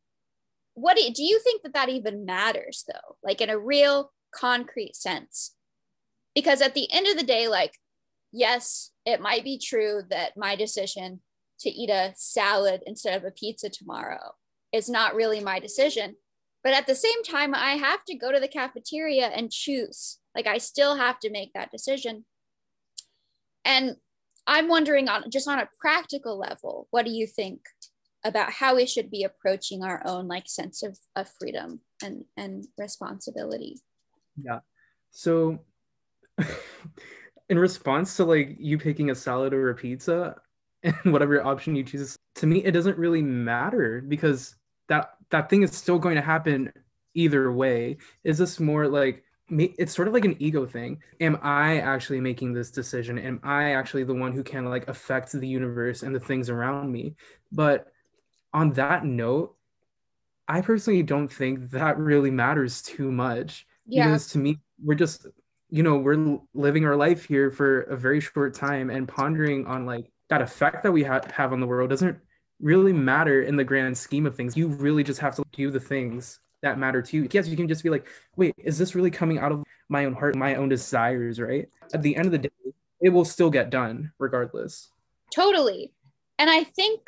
what 0.75 0.97
do 0.97 1.03
you, 1.03 1.13
do 1.13 1.25
you 1.25 1.41
think 1.41 1.63
that 1.63 1.75
that 1.75 1.89
even 1.89 2.25
matters 2.25 2.85
though 2.87 3.17
like 3.23 3.41
in 3.41 3.51
a 3.51 3.59
real 3.59 4.13
concrete 4.33 4.97
sense. 4.97 5.55
Because 6.35 6.61
at 6.61 6.75
the 6.75 6.91
end 6.93 7.07
of 7.07 7.17
the 7.17 7.25
day, 7.25 7.49
like, 7.49 7.79
yes, 8.33 8.91
it 9.05 9.21
might 9.21 9.45
be 9.45 9.59
true 9.59 10.03
that 10.11 10.37
my 10.37 10.57
decision 10.57 11.21
to 11.61 11.71
eat 11.71 11.91
a 11.91 12.13
salad 12.17 12.83
instead 12.87 13.17
of 13.17 13.25
a 13.25 13.33
pizza 13.33 13.69
tomorrow 13.69 14.35
is 14.73 14.89
not 14.89 15.15
really 15.15 15.41
my 15.41 15.59
decision. 15.59 16.17
But 16.63 16.75
at 16.75 16.87
the 16.87 16.95
same 16.95 17.23
time, 17.25 17.55
I 17.55 17.73
have 17.73 18.05
to 18.05 18.17
go 18.17 18.31
to 18.31 18.41
the 18.41 18.49
cafeteria 18.49 19.27
and 19.27 19.51
choose. 19.51 20.19
Like, 20.35 20.47
I 20.47 20.59
still 20.59 20.97
have 20.97 21.19
to 21.21 21.31
make 21.31 21.53
that 21.55 21.71
decision. 21.71 22.25
And 23.65 23.97
I'm 24.49 24.67
wondering 24.67 25.09
on 25.09 25.31
just 25.31 25.47
on 25.47 25.59
a 25.59 25.69
practical 25.79 26.39
level, 26.39 26.89
what 26.91 27.05
do 27.05 27.13
you 27.13 27.27
think 27.27 27.61
about 28.25 28.51
how 28.51 28.75
we 28.75 28.87
should 28.87 29.11
be 29.11 29.23
approaching 29.23 29.85
our 29.85 30.03
own 30.07 30.27
like 30.27 30.49
sense 30.49 30.83
of, 30.83 30.99
of 31.15 31.29
freedom 31.39 31.81
and, 32.03 32.25
and 32.37 32.67
responsibility? 32.79 33.77
Yeah. 34.43 34.61
So 35.11 35.61
in 37.49 37.59
response 37.59 38.17
to 38.17 38.25
like 38.25 38.57
you 38.59 38.79
picking 38.79 39.11
a 39.11 39.15
salad 39.15 39.53
or 39.53 39.69
a 39.69 39.75
pizza 39.75 40.37
and 40.83 40.97
whatever 41.05 41.45
option 41.45 41.77
you 41.77 41.85
choose, 41.85 42.17
to 42.37 42.47
me 42.47 42.65
it 42.65 42.73
doesn't 42.73 42.99
really 42.99 43.23
matter 43.23 44.03
because 44.09 44.57
that 44.89 45.11
that 45.31 45.51
thing 45.51 45.63
is 45.63 45.77
still 45.77 45.99
going 45.99 46.17
to 46.17 46.23
happen 46.23 46.73
either 47.15 47.53
way. 47.53 47.99
Is 48.25 48.39
this 48.39 48.59
more 48.59 48.89
like 48.89 49.23
it's 49.51 49.95
sort 49.95 50.09
of 50.09 50.15
like 50.15 50.25
an 50.25 50.37
ego 50.39 50.67
thing. 50.67 51.03
Am 51.21 51.39
I 51.43 51.79
actually 51.79 52.21
making 52.21 52.53
this 52.53 52.71
decision? 52.71 53.19
Am 53.19 53.41
I 53.43 53.73
actually 53.73 54.05
the 54.05 54.15
one 54.15 54.33
who 54.33 54.43
can 54.43 54.67
like 54.67 54.89
affect 54.89 55.33
the 55.33 55.49
universe 55.49 56.03
and 56.03 56.15
the 56.15 56.21
things 56.21 56.51
around 56.51 56.93
me? 56.93 57.15
But 57.51 57.87
on 58.53 58.73
that 58.73 59.05
note, 59.05 59.55
I 60.47 60.61
personally 60.61 61.03
don't 61.03 61.29
think 61.29 61.71
that 61.71 61.99
really 61.99 62.31
matters 62.31 62.83
too 62.83 63.11
much. 63.11 63.67
Yeah. 63.87 64.07
Because 64.07 64.29
to 64.29 64.39
me, 64.39 64.59
we're 64.83 64.95
just, 64.95 65.27
you 65.71 65.83
know, 65.83 65.97
we're 65.97 66.39
living 66.55 66.85
our 66.85 66.97
life 66.97 67.25
here 67.25 67.51
for 67.51 67.83
a 67.83 67.97
very 67.97 68.21
short 68.21 68.55
time 68.55 68.91
and 68.91 69.09
pondering 69.09 69.67
on 69.67 69.87
like 69.87 70.11
that 70.29 70.43
effect 70.43 70.83
that 70.83 70.93
we 70.93 71.03
ha- 71.03 71.21
have 71.33 71.53
on 71.53 71.61
the 71.61 71.67
world 71.67 71.91
doesn't 71.91 72.19
really 72.61 72.93
matter 72.93 73.43
in 73.43 73.57
the 73.57 73.65
grand 73.65 73.97
scheme 73.97 74.27
of 74.27 74.37
things. 74.37 74.57
You 74.57 74.69
really 74.69 75.05
just 75.05 75.21
have 75.21 75.37
to 75.37 75.45
do 75.53 75.71
the 75.71 75.81
things 75.81 76.41
that 76.63 76.79
matter 76.79 77.03
to 77.03 77.17
you. 77.17 77.29
Yes, 77.31 77.49
you 77.49 77.57
can 77.57 77.69
just 77.69 77.83
be 77.83 77.91
like, 77.91 78.09
wait, 78.37 78.55
is 78.59 78.79
this 78.79 78.95
really 78.95 79.11
coming 79.11 79.39
out 79.39 79.53
of 79.53 79.65
my 79.89 80.05
own 80.05 80.15
heart, 80.15 80.37
my 80.37 80.57
own 80.57 80.69
desires, 80.69 81.41
right? 81.41 81.69
At 81.95 82.03
the 82.03 82.17
end 82.17 82.27
of 82.27 82.33
the 82.33 82.39
day, 82.39 82.51
it 83.01 83.11
will 83.11 83.25
still 83.25 83.51
get 83.51 83.71
done 83.71 84.13
regardless. 84.19 84.89
Totally. 85.33 85.93
And 86.39 86.51
I 86.51 86.65
think 86.65 87.01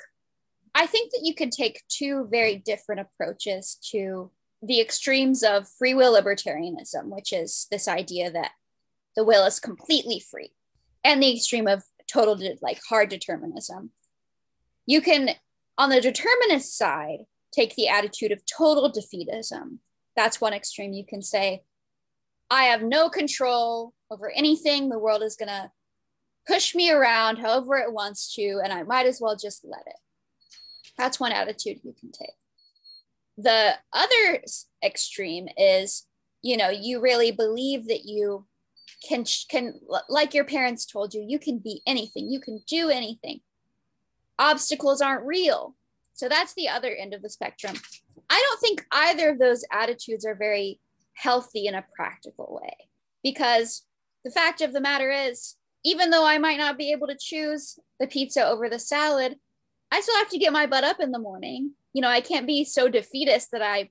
I 0.74 0.86
think 0.86 1.10
that 1.10 1.22
you 1.24 1.34
could 1.34 1.50
take 1.50 1.82
two 1.88 2.28
very 2.30 2.56
different 2.56 3.00
approaches 3.00 3.76
to 3.90 4.30
the 4.62 4.80
extremes 4.80 5.42
of 5.42 5.68
free 5.68 5.94
will 5.94 6.14
libertarianism, 6.14 7.06
which 7.06 7.32
is 7.32 7.66
this 7.70 7.88
idea 7.88 8.30
that 8.30 8.52
the 9.16 9.24
will 9.24 9.44
is 9.46 9.58
completely 9.58 10.20
free, 10.20 10.52
and 11.02 11.22
the 11.22 11.34
extreme 11.34 11.66
of 11.66 11.82
total 12.06 12.38
like 12.62 12.80
hard 12.88 13.08
determinism. 13.08 13.90
You 14.86 15.00
can 15.00 15.30
on 15.76 15.90
the 15.90 16.00
determinist 16.00 16.76
side 16.76 17.24
take 17.52 17.74
the 17.74 17.88
attitude 17.88 18.32
of 18.32 18.42
total 18.46 18.90
defeatism. 18.90 19.78
That's 20.16 20.40
one 20.40 20.52
extreme. 20.52 20.92
You 20.92 21.04
can 21.06 21.22
say, 21.22 21.62
I 22.50 22.64
have 22.64 22.82
no 22.82 23.08
control 23.08 23.94
over 24.10 24.30
anything. 24.30 24.88
The 24.88 24.98
world 24.98 25.22
is 25.22 25.36
going 25.36 25.48
to 25.48 25.70
push 26.46 26.74
me 26.74 26.90
around 26.90 27.38
however 27.38 27.76
it 27.76 27.92
wants 27.92 28.34
to, 28.34 28.60
and 28.62 28.72
I 28.72 28.82
might 28.82 29.06
as 29.06 29.20
well 29.20 29.36
just 29.36 29.64
let 29.64 29.82
it. 29.86 29.96
That's 30.98 31.20
one 31.20 31.32
attitude 31.32 31.80
you 31.82 31.94
can 31.98 32.10
take. 32.12 32.34
The 33.38 33.74
other 33.92 34.42
extreme 34.84 35.48
is, 35.56 36.06
you 36.42 36.56
know, 36.56 36.68
you 36.68 37.00
really 37.00 37.30
believe 37.30 37.88
that 37.88 38.04
you 38.04 38.46
can 39.08 39.24
can 39.48 39.80
like 40.08 40.34
your 40.34 40.44
parents 40.44 40.84
told 40.84 41.14
you, 41.14 41.24
you 41.26 41.38
can 41.38 41.58
be 41.58 41.80
anything, 41.86 42.28
you 42.30 42.40
can 42.40 42.60
do 42.66 42.90
anything. 42.90 43.40
Obstacles 44.38 45.00
aren't 45.00 45.24
real. 45.24 45.74
So 46.20 46.28
that's 46.28 46.52
the 46.52 46.68
other 46.68 46.94
end 46.94 47.14
of 47.14 47.22
the 47.22 47.30
spectrum. 47.30 47.74
I 48.28 48.44
don't 48.46 48.60
think 48.60 48.84
either 48.92 49.30
of 49.30 49.38
those 49.38 49.64
attitudes 49.72 50.26
are 50.26 50.34
very 50.34 50.78
healthy 51.14 51.66
in 51.66 51.74
a 51.74 51.86
practical 51.96 52.60
way 52.62 52.76
because 53.24 53.86
the 54.22 54.30
fact 54.30 54.60
of 54.60 54.74
the 54.74 54.82
matter 54.82 55.10
is, 55.10 55.56
even 55.82 56.10
though 56.10 56.26
I 56.26 56.36
might 56.36 56.58
not 56.58 56.76
be 56.76 56.92
able 56.92 57.06
to 57.06 57.16
choose 57.18 57.78
the 57.98 58.06
pizza 58.06 58.46
over 58.46 58.68
the 58.68 58.78
salad, 58.78 59.36
I 59.90 60.02
still 60.02 60.16
have 60.16 60.28
to 60.28 60.38
get 60.38 60.52
my 60.52 60.66
butt 60.66 60.84
up 60.84 61.00
in 61.00 61.10
the 61.10 61.18
morning. 61.18 61.70
You 61.94 62.02
know, 62.02 62.10
I 62.10 62.20
can't 62.20 62.46
be 62.46 62.64
so 62.64 62.90
defeatist 62.90 63.50
that 63.52 63.62
I 63.62 63.88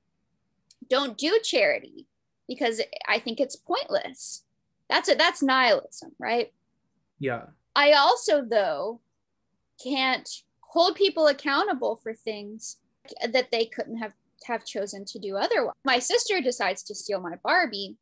don't 0.88 1.18
do 1.18 1.40
charity 1.44 2.06
because 2.48 2.80
I 3.08 3.18
think 3.18 3.40
it's 3.40 3.56
pointless. 3.56 4.44
That's 4.88 5.10
it. 5.10 5.18
That's 5.18 5.42
nihilism, 5.42 6.12
right? 6.20 6.54
Yeah. 7.18 7.46
I 7.76 7.94
also, 7.94 8.46
though, 8.48 9.02
can't 9.84 10.30
hold 10.70 10.96
people 10.96 11.28
accountable 11.28 11.96
for 11.96 12.14
things 12.14 12.78
that 13.32 13.52
they 13.52 13.66
couldn't 13.66 13.98
have 13.98 14.14
have 14.46 14.66
chosen 14.66 15.04
to 15.04 15.20
do 15.20 15.36
otherwise. 15.36 15.76
My 15.84 16.00
sister 16.00 16.42
decides 16.42 16.82
to 16.84 16.96
steal 16.96 17.20
my 17.20 17.36
Barbie 17.44 17.98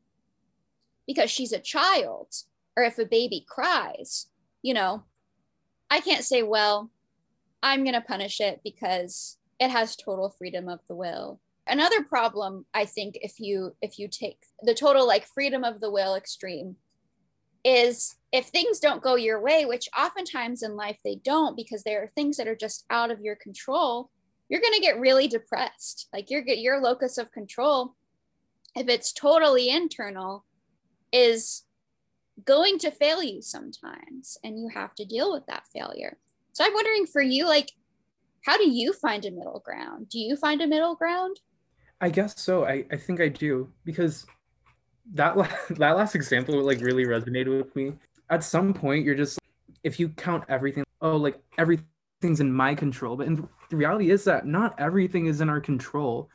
because 1.08 1.32
she's 1.32 1.52
a 1.52 1.60
child 1.60 2.28
or 2.76 2.84
if 2.84 3.00
a 3.00 3.06
baby 3.06 3.44
cries, 3.48 4.28
you 4.62 4.74
know, 4.74 5.04
I 5.90 6.00
can't 6.00 6.24
say, 6.24 6.44
well, 6.44 6.92
I'm 7.64 7.84
going 7.84 7.96
to 7.96 8.02
punish 8.02 8.40
it 8.40 8.62
because 8.64 9.38
it 9.60 9.72
has 9.72 9.96
total 9.96 10.30
freedom 10.30 10.70
of 10.70 10.80
the 10.88 10.96
will. 10.96 11.40
Another 11.66 12.04
problem 12.04 12.66
I 12.74 12.86
think 12.86 13.18
if 13.22 13.40
you 13.40 13.76
if 13.82 13.98
you 14.00 14.08
take 14.08 14.38
the 14.62 14.74
total 14.74 15.08
like 15.08 15.26
freedom 15.26 15.64
of 15.64 15.82
the 15.82 15.92
will 15.92 16.16
extreme 16.16 16.76
is 17.68 18.16
if 18.32 18.46
things 18.46 18.80
don't 18.80 19.04
go 19.04 19.16
your 19.16 19.42
way, 19.42 19.66
which 19.66 19.90
oftentimes 19.98 20.64
in 20.64 20.78
life 20.78 20.98
they 21.04 21.16
don't 21.16 21.58
because 21.58 21.84
there 21.84 22.02
are 22.02 22.08
things 22.08 22.38
that 22.38 22.48
are 22.48 22.56
just 22.56 22.86
out 22.90 23.12
of 23.12 23.20
your 23.20 23.36
control, 23.36 24.10
you're 24.48 24.62
going 24.62 24.74
to 24.74 24.80
get 24.80 25.02
really 25.02 25.28
depressed. 25.28 26.08
Like 26.14 26.32
your 26.32 26.44
your 26.48 26.82
locus 26.82 27.18
of 27.18 27.32
control 27.32 27.94
if 28.76 28.88
it's 28.88 29.12
totally 29.12 29.70
internal 29.70 30.46
is 31.12 31.64
going 32.46 32.78
to 32.78 32.92
fail 32.92 33.22
you 33.22 33.42
sometimes 33.42 34.38
and 34.44 34.60
you 34.60 34.70
have 34.70 34.94
to 34.96 35.04
deal 35.04 35.34
with 35.34 35.46
that 35.48 35.68
failure. 35.74 36.18
So 36.54 36.64
I'm 36.64 36.74
wondering 36.74 37.06
for 37.06 37.22
you 37.22 37.48
like 37.48 37.72
how 38.46 38.58
do 38.58 38.70
you 38.70 38.94
find 38.94 39.26
a 39.26 39.32
middle 39.32 39.62
ground? 39.66 40.08
Do 40.08 40.20
you 40.20 40.38
find 40.38 40.62
a 40.62 40.68
middle 40.68 40.96
ground? 40.96 41.42
I 42.00 42.10
guess 42.10 42.40
so. 42.40 42.64
I, 42.64 42.86
I 42.92 42.96
think 42.96 43.20
I 43.20 43.28
do 43.28 43.70
because 43.84 44.26
that 45.14 45.36
that 45.72 45.98
last 45.98 46.16
example 46.16 46.62
like 46.62 46.82
really 46.82 47.06
resonated 47.06 47.58
with 47.58 47.76
me. 47.76 47.94
At 48.30 48.44
some 48.44 48.74
point, 48.74 49.06
you're 49.06 49.16
just 49.16 49.40
if 49.84 50.00
you 50.00 50.10
count 50.10 50.44
everything, 50.50 50.84
oh, 51.02 51.16
like 51.16 51.40
everything's 51.58 52.40
in 52.40 52.52
my 52.52 52.76
control. 52.76 53.16
But 53.16 53.28
in, 53.28 53.48
the 53.70 53.76
reality 53.76 54.12
is 54.12 54.24
that 54.26 54.46
not 54.46 54.80
everything 54.80 55.28
is 55.28 55.42
in 55.42 55.50
our 55.50 55.62
control. 55.62 56.30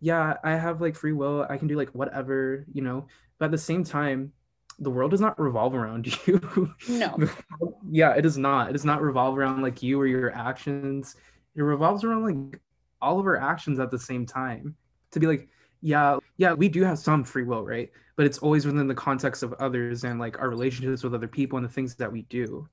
Yeah, 0.00 0.34
I 0.44 0.52
have 0.52 0.80
like 0.80 0.94
free 0.94 1.12
will. 1.12 1.46
I 1.48 1.56
can 1.56 1.68
do 1.68 1.76
like 1.76 1.90
whatever, 1.90 2.66
you 2.72 2.82
know. 2.82 3.06
But 3.38 3.46
at 3.46 3.50
the 3.52 3.58
same 3.58 3.84
time, 3.84 4.32
the 4.78 4.90
world 4.90 5.10
does 5.10 5.20
not 5.20 5.38
revolve 5.38 5.74
around 5.74 6.06
you. 6.26 6.74
No. 6.88 7.16
yeah, 7.90 8.14
it 8.14 8.22
does 8.22 8.38
not. 8.38 8.70
It 8.70 8.72
does 8.72 8.84
not 8.84 9.02
revolve 9.02 9.38
around 9.38 9.62
like 9.62 9.82
you 9.82 10.00
or 10.00 10.06
your 10.06 10.34
actions. 10.34 11.16
It 11.54 11.62
revolves 11.62 12.04
around 12.04 12.24
like 12.24 12.60
all 13.00 13.18
of 13.18 13.26
our 13.26 13.36
actions 13.36 13.78
at 13.78 13.90
the 13.90 13.98
same 13.98 14.26
time. 14.26 14.76
To 15.12 15.20
be 15.20 15.26
like, 15.26 15.48
yeah, 15.80 16.18
yeah, 16.36 16.52
we 16.52 16.68
do 16.68 16.82
have 16.82 16.98
some 16.98 17.24
free 17.24 17.44
will, 17.44 17.64
right? 17.64 17.90
But 18.16 18.26
it's 18.26 18.38
always 18.38 18.66
within 18.66 18.88
the 18.88 18.94
context 18.94 19.42
of 19.42 19.52
others 19.54 20.04
and 20.04 20.18
like 20.18 20.40
our 20.40 20.48
relationships 20.48 21.02
with 21.02 21.14
other 21.14 21.28
people 21.28 21.58
and 21.58 21.66
the 21.66 21.72
things 21.72 21.94
that 21.96 22.10
we 22.10 22.22
do. 22.22 22.68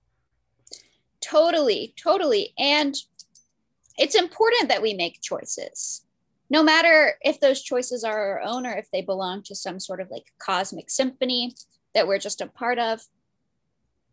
Totally, 1.22 1.94
totally. 2.02 2.54
And 2.58 2.96
it's 3.98 4.16
important 4.16 4.70
that 4.70 4.82
we 4.82 4.94
make 4.94 5.22
choices. 5.22 6.06
No 6.50 6.63
matter 6.63 7.16
if 7.22 7.39
those 7.39 7.62
choices 7.62 8.04
are 8.04 8.39
our 8.39 8.42
own 8.42 8.66
or 8.66 8.74
if 8.74 8.89
they 8.92 9.02
belong 9.02 9.44
to 9.44 9.56
some 9.56 9.80
sort 9.80 10.02
of 10.02 10.10
like 10.12 10.32
cosmic 10.39 10.89
symphony 10.89 11.56
that 11.94 12.08
we're 12.08 12.20
just 12.20 12.42
a 12.42 12.48
part 12.48 12.80
of. 12.80 13.02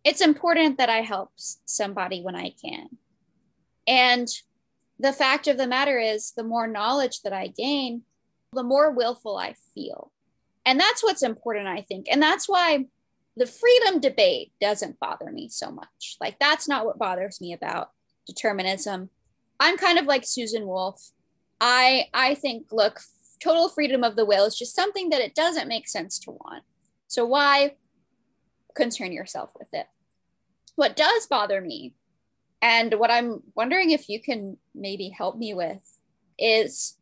It's 0.05 0.21
important 0.21 0.79
that 0.79 0.89
I 0.89 0.99
help 0.99 1.31
somebody 1.37 2.23
when 2.23 2.37
I 2.37 2.55
can. 2.63 2.89
And 3.87 4.29
the 4.99 5.13
fact 5.13 5.49
of 5.49 5.57
the 5.57 5.67
matter 5.67 5.99
is, 5.99 6.33
the 6.33 6.45
more 6.45 6.67
knowledge 6.67 7.23
that 7.23 7.33
I 7.33 7.49
gain, 7.49 8.03
the 8.53 8.63
more 8.63 8.91
willful 8.91 9.37
I 9.37 9.55
feel. 9.75 10.11
And 10.67 10.79
that's 10.79 11.03
what's 11.03 11.23
important, 11.23 11.67
I 11.67 11.83
think. 11.83 12.07
And 12.11 12.23
that's 12.23 12.49
why 12.49 12.87
the 13.37 13.47
freedom 13.47 14.01
debate 14.01 14.53
doesn't 14.61 15.01
bother 15.01 15.31
me 15.31 15.49
so 15.49 15.71
much. 15.71 16.17
Like, 16.21 16.39
that's 16.39 16.69
not 16.69 16.85
what 16.85 16.99
bothers 16.99 17.41
me 17.41 17.53
about 17.53 17.91
determinism. 18.27 19.11
I'm 19.59 19.77
kind 19.77 19.99
of 19.99 20.07
like 20.07 20.25
Susan 20.25 20.67
Wolf. 20.67 21.13
I 21.61 22.07
I 22.15 22.35
think 22.35 22.69
look, 22.73 23.01
total 23.43 23.69
freedom 23.69 24.03
of 24.03 24.17
the 24.17 24.25
will 24.25 24.47
is 24.47 24.59
just 24.59 24.75
something 24.75 25.11
that 25.11 25.21
it 25.21 25.35
doesn't 25.35 25.69
make 25.69 25.89
sense 25.89 26.19
to 26.21 26.31
want. 26.31 26.65
So 27.09 27.27
why 27.27 27.75
concern 28.75 29.13
yourself 29.13 29.53
with 29.59 29.69
it? 29.73 29.87
What 30.77 30.97
does 30.97 31.27
bother 31.27 31.61
me, 31.61 31.95
and 32.63 32.95
what 32.95 33.11
I'm 33.11 33.43
wondering 33.55 33.91
if 33.91 34.09
you 34.09 34.21
can 34.21 34.57
maybe 34.75 35.11
help 35.11 35.37
me 35.37 35.53
with, 35.53 35.99
is 36.39 36.97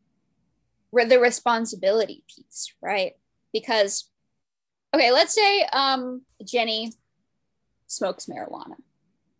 the 0.93 1.19
responsibility 1.19 2.25
piece, 2.35 2.73
right? 2.83 3.13
Because, 3.53 4.09
okay, 4.95 5.13
let's 5.13 5.35
say 5.35 5.65
um, 5.73 6.23
Jenny 6.45 6.93
smokes 7.87 8.27
marijuana. 8.27 8.77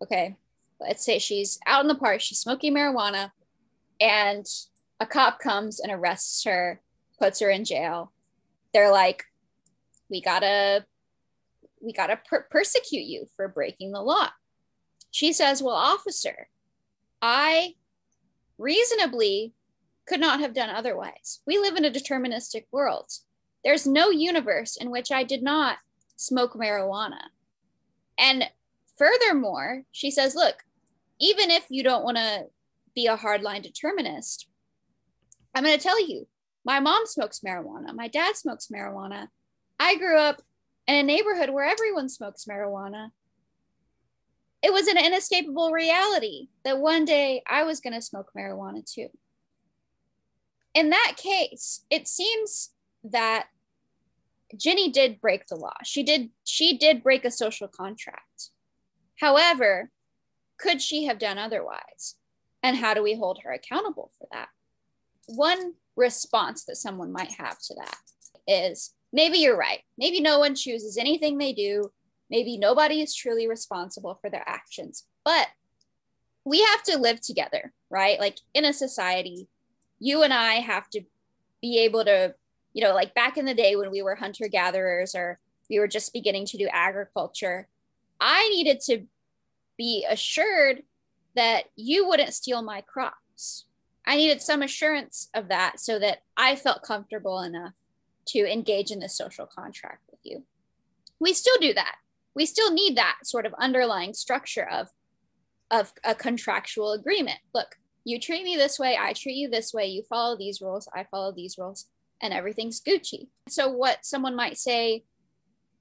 Okay, 0.03 0.37
let's 0.81 1.05
say 1.05 1.19
she's 1.19 1.59
out 1.67 1.83
in 1.83 1.89
the 1.89 1.95
park, 1.95 2.21
she's 2.21 2.39
smoking 2.39 2.75
marijuana, 2.75 3.31
and 4.01 4.47
a 5.01 5.07
cop 5.07 5.39
comes 5.41 5.81
and 5.81 5.91
arrests 5.91 6.45
her, 6.45 6.81
puts 7.19 7.41
her 7.41 7.51
in 7.51 7.65
jail. 7.65 8.13
They're 8.73 8.93
like, 8.93 9.25
we 10.11 10.21
gotta, 10.21 10.85
we 11.81 11.93
gotta 11.93 12.19
per- 12.29 12.47
persecute 12.51 13.07
you 13.07 13.27
for 13.37 13.49
breaking 13.49 13.93
the 13.93 14.03
law. 14.03 14.29
She 15.11 15.33
says, 15.33 15.63
well, 15.63 15.75
officer, 15.75 16.49
I 17.23 17.75
reasonably 18.59 19.55
could 20.09 20.21
not 20.21 20.41
have 20.41 20.55
done 20.55 20.71
otherwise. 20.71 21.41
We 21.47 21.59
live 21.59 21.77
in 21.77 21.85
a 21.85 21.91
deterministic 21.91 22.65
world. 22.73 23.11
There's 23.65 23.87
no 23.87 24.11
universe 24.11 24.77
in 24.77 24.91
which 24.91 25.13
I 25.13 25.23
did 25.23 25.43
not 25.43 25.79
smoke 26.17 26.55
marijuana. 26.55 27.21
And 28.19 28.45
furthermore, 28.97 29.83
she 29.93 30.11
says, 30.11 30.35
look, 30.35 30.57
even 31.21 31.51
if 31.51 31.67
you 31.69 31.83
don't 31.83 32.05
want 32.05 32.17
to 32.17 32.47
be 32.95 33.07
a 33.07 33.17
hardline 33.17 33.63
determinist, 33.63 34.49
I'm 35.55 35.65
going 35.65 35.77
to 35.77 35.83
tell 35.83 36.01
you, 36.05 36.27
my 36.65 36.81
mom 36.81 37.07
smokes 37.07 37.41
marijuana, 37.41 37.95
my 37.95 38.09
dad 38.09 38.37
smokes 38.37 38.69
marijuana, 38.69 39.29
I 39.79 39.97
grew 39.97 40.19
up 40.19 40.43
in 40.87 40.97
a 40.97 41.03
neighborhood 41.03 41.51
where 41.51 41.65
everyone 41.65 42.09
smokes 42.09 42.47
marijuana. 42.47 43.11
It 44.63 44.73
was 44.73 44.89
an 44.89 44.99
inescapable 44.99 45.71
reality 45.71 46.49
that 46.65 46.81
one 46.81 47.05
day 47.05 47.43
I 47.49 47.63
was 47.63 47.81
going 47.81 47.93
to 47.93 48.03
smoke 48.03 48.31
marijuana 48.37 48.85
too. 48.85 49.09
In 50.75 50.91
that 50.91 51.15
case, 51.17 51.85
it 51.91 52.07
seems 52.07 52.71
that 53.05 53.47
Ginny 54.57 54.91
did 54.91 55.21
break 55.21 55.47
the 55.47 55.57
law. 55.57 55.75
She 55.85 56.03
did 56.03 56.31
she 56.45 56.77
did 56.77 57.03
break 57.03 57.25
a 57.25 57.31
social 57.31 57.69
contract. 57.69 58.51
However, 59.21 59.91
could 60.59 60.81
she 60.81 61.05
have 61.05 61.19
done 61.19 61.39
otherwise? 61.39 62.17
And 62.63 62.77
how 62.77 62.95
do 62.95 63.03
we 63.03 63.15
hold 63.15 63.41
her 63.43 63.53
accountable 63.53 64.11
for 64.19 64.27
that? 64.33 64.49
One 65.27 65.75
response 65.97 66.65
that 66.65 66.77
someone 66.77 67.13
might 67.13 67.33
have 67.33 67.59
to 67.59 67.75
that 67.75 67.99
is 68.47 68.95
maybe 69.13 69.39
you're 69.39 69.57
right. 69.57 69.81
Maybe 69.97 70.21
no 70.21 70.39
one 70.39 70.55
chooses 70.55 70.97
anything 70.97 71.39
they 71.39 71.53
do. 71.53 71.93
Maybe 72.31 72.59
nobody 72.59 73.01
is 73.01 73.15
truly 73.15 73.49
responsible 73.49 74.19
for 74.21 74.31
their 74.31 74.45
actions. 74.47 75.05
But 75.25 75.49
we 76.45 76.61
have 76.63 76.83
to 76.85 76.99
live 76.99 77.21
together, 77.21 77.73
right? 77.91 78.19
Like 78.19 78.39
in 78.55 78.65
a 78.65 78.73
society, 78.73 79.49
you 79.99 80.23
and 80.23 80.33
I 80.33 80.55
have 80.55 80.89
to 80.91 81.03
be 81.61 81.79
able 81.81 82.05
to, 82.05 82.35
you 82.73 82.85
know, 82.85 82.95
like 82.95 83.15
back 83.15 83.37
in 83.37 83.45
the 83.45 83.55
day 83.55 83.77
when 83.77 83.91
we 83.91 84.03
were 84.03 84.15
hunter 84.15 84.49
gatherers 84.49 85.15
or 85.15 85.39
we 85.69 85.79
were 85.79 85.89
just 85.89 86.13
beginning 86.13 86.47
to 86.47 86.59
do 86.59 86.69
agriculture, 86.73 87.69
I 88.21 88.49
needed 88.49 88.81
to 88.83 89.07
be 89.77 90.07
assured 90.09 90.83
that 91.37 91.65
you 91.77 92.09
wouldn't 92.09 92.35
steal 92.35 92.63
my 92.63 92.81
crops. 92.81 93.67
I 94.07 94.17
needed 94.17 94.41
some 94.41 94.63
assurance 94.63 95.29
of 95.35 95.49
that 95.49 95.79
so 95.79 95.99
that 95.99 96.23
I 96.37 96.57
felt 96.57 96.83
comfortable 96.83 97.41
enough 97.41 97.75
to 98.29 98.41
engage 98.41 98.91
in 98.91 99.01
this 99.01 99.17
social 99.17 99.47
contract 99.47 100.03
with 100.11 100.21
you. 100.25 100.45
We 101.21 101.33
still 101.33 101.57
do 101.61 101.75
that. 101.75 101.97
We 102.35 102.47
still 102.47 102.73
need 102.73 102.97
that 102.97 103.19
sort 103.25 103.47
of 103.47 103.55
underlying 103.59 104.15
structure 104.15 104.69
of, 104.69 104.89
of 105.71 105.93
a 106.05 106.15
contractual 106.15 106.93
agreement. 106.93 107.39
Look, 107.55 107.77
you 108.09 108.19
treat 108.19 108.45
me 108.45 108.57
this 108.57 108.79
way, 108.79 108.97
I 108.99 109.13
treat 109.13 109.37
you 109.37 109.51
this 109.51 109.75
way, 109.75 109.87
you 109.87 110.03
follow 110.09 110.37
these 110.37 110.61
rules, 110.61 110.89
I 110.95 111.05
follow 111.11 111.33
these 111.33 111.59
rules, 111.59 111.87
and 112.23 112.33
everything's 112.33 112.81
Gucci. 112.81 113.29
So, 113.49 113.69
what 113.71 114.05
someone 114.05 114.35
might 114.35 114.59
say 114.59 115.05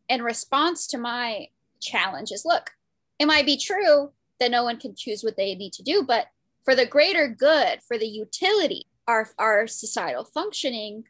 in 0.10 0.22
response 0.22 0.88
to 0.88 0.98
my 0.98 1.48
challenge 1.82 2.32
is 2.32 2.44
look, 2.46 2.72
it 3.20 3.28
might 3.28 3.46
be 3.46 3.58
true 3.58 4.12
that 4.40 4.52
no 4.52 4.64
one 4.64 4.78
can 4.78 4.94
choose 4.96 5.24
what 5.24 5.38
they 5.38 5.56
need 5.56 5.74
to 5.74 5.84
do, 5.84 6.04
but 6.04 6.28
for 6.64 6.76
the 6.76 6.86
greater 6.86 7.28
good, 7.30 7.80
for 7.88 7.98
the 7.98 8.08
utility, 8.08 8.88
our, 9.08 9.30
our 9.40 9.68
societal 9.68 10.26
functioning, 10.26 11.06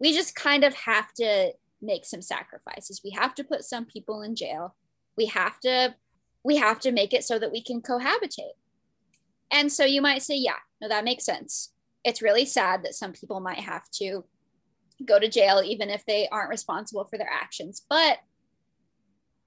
we 0.00 0.12
just 0.14 0.34
kind 0.34 0.64
of 0.64 0.74
have 0.74 1.12
to 1.14 1.52
make 1.82 2.06
some 2.06 2.22
sacrifices. 2.22 3.02
We 3.04 3.10
have 3.10 3.34
to 3.34 3.44
put 3.44 3.64
some 3.64 3.84
people 3.84 4.22
in 4.22 4.34
jail. 4.34 4.74
We 5.18 5.26
have 5.26 5.60
to 5.60 5.94
we 6.44 6.56
have 6.56 6.80
to 6.80 6.90
make 6.92 7.12
it 7.12 7.24
so 7.24 7.38
that 7.38 7.52
we 7.52 7.62
can 7.62 7.80
cohabitate. 7.80 8.56
And 9.52 9.70
so 9.70 9.84
you 9.84 10.00
might 10.00 10.22
say, 10.22 10.36
yeah, 10.36 10.56
no, 10.80 10.88
that 10.88 11.04
makes 11.04 11.24
sense. 11.24 11.72
It's 12.04 12.22
really 12.22 12.46
sad 12.46 12.82
that 12.82 12.94
some 12.94 13.12
people 13.12 13.38
might 13.40 13.60
have 13.60 13.88
to 13.98 14.24
go 15.04 15.18
to 15.18 15.28
jail 15.28 15.62
even 15.64 15.90
if 15.90 16.04
they 16.06 16.28
aren't 16.30 16.50
responsible 16.50 17.04
for 17.04 17.18
their 17.18 17.30
actions. 17.30 17.84
But 17.88 18.18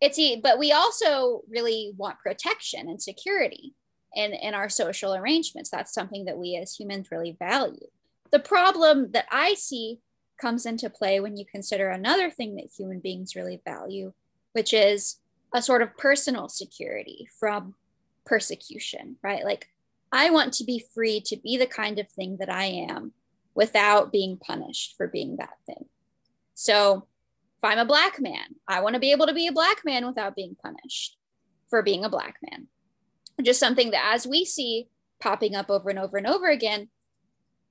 it's 0.02 0.20
but 0.41 0.60
we 0.60 0.72
also 0.72 1.41
really 1.50 1.94
want 1.98 2.20
protection 2.20 2.88
and 2.89 3.02
security 3.02 3.74
in, 4.13 4.34
in 4.34 4.54
our 4.54 4.70
social 4.70 5.15
arrangements. 5.15 5.70
That's 5.70 5.94
something 5.94 6.26
that 6.26 6.38
we 6.38 6.58
as 6.62 6.76
humans 6.76 7.10
really 7.12 7.36
value. 7.39 7.88
The 8.32 8.39
problem 8.39 9.12
that 9.12 9.26
I 9.32 9.54
see 9.56 10.00
comes 10.39 10.65
into 10.65 10.89
play 10.89 11.20
when 11.20 11.38
you 11.38 11.46
consider 11.46 11.89
another 11.89 12.30
thing 12.30 12.56
that 12.56 12.72
human 12.78 13.00
beings 13.00 13.36
really 13.36 13.62
value, 13.65 14.13
which 14.54 14.74
is 14.74 15.20
a 15.54 15.62
sort 15.62 15.82
of 15.82 15.96
personal 15.98 16.50
security 16.50 17.28
from 17.39 17.76
persecution, 18.26 19.15
right? 19.24 19.46
Like, 19.46 19.70
I 20.15 20.30
want 20.30 20.54
to 20.54 20.63
be 20.63 20.86
free 20.93 21.19
to 21.25 21.36
be 21.36 21.58
the 21.58 21.67
kind 21.67 21.99
of 21.99 22.10
thing 22.10 22.38
that 22.39 22.49
I 22.49 22.88
am 22.89 23.12
without 23.54 24.13
being 24.13 24.38
punished 24.38 24.93
for 24.95 25.10
being 25.10 25.36
that 25.36 25.58
thing. 25.65 25.89
So, 26.54 27.08
if 27.58 27.63
I'm 27.63 27.80
a 27.80 27.86
black 27.86 28.21
man, 28.21 28.56
I 28.65 28.80
want 28.80 28.93
to 28.93 29.01
be 29.01 29.12
able 29.12 29.28
to 29.28 29.34
be 29.34 29.47
a 29.47 29.51
black 29.51 29.84
man 29.84 30.06
without 30.08 30.34
being 30.34 30.56
punished 30.56 31.17
for 31.69 31.82
being 31.82 32.06
a 32.06 32.10
black 32.10 32.38
man. 32.49 32.67
Just 33.43 33.60
something 33.60 33.91
that, 33.91 34.13
as 34.13 34.25
we 34.25 34.45
see 34.45 34.88
popping 35.19 35.54
up 35.54 35.69
over 35.69 35.89
and 35.89 35.99
over 35.99 36.15
and 36.15 36.28
over 36.28 36.49
again, 36.49 36.88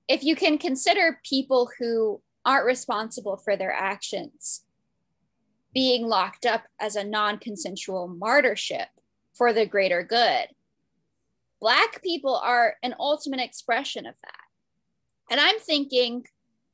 if 0.06 0.22
you 0.22 0.36
can 0.36 0.58
consider 0.58 1.20
people 1.24 1.70
who 1.78 2.20
aren't 2.44 2.66
responsible 2.66 3.38
for 3.38 3.56
their 3.56 3.72
actions 3.72 4.64
being 5.72 6.06
locked 6.06 6.44
up 6.44 6.64
as 6.78 6.94
a 6.94 7.04
non 7.04 7.38
consensual 7.38 8.06
martyrship 8.06 8.88
for 9.32 9.54
the 9.54 9.64
greater 9.64 10.02
good. 10.02 10.48
Black 11.64 12.02
people 12.02 12.36
are 12.36 12.76
an 12.82 12.94
ultimate 13.00 13.40
expression 13.40 14.04
of 14.04 14.14
that. 14.22 15.30
And 15.30 15.40
I'm 15.40 15.58
thinking, 15.58 16.26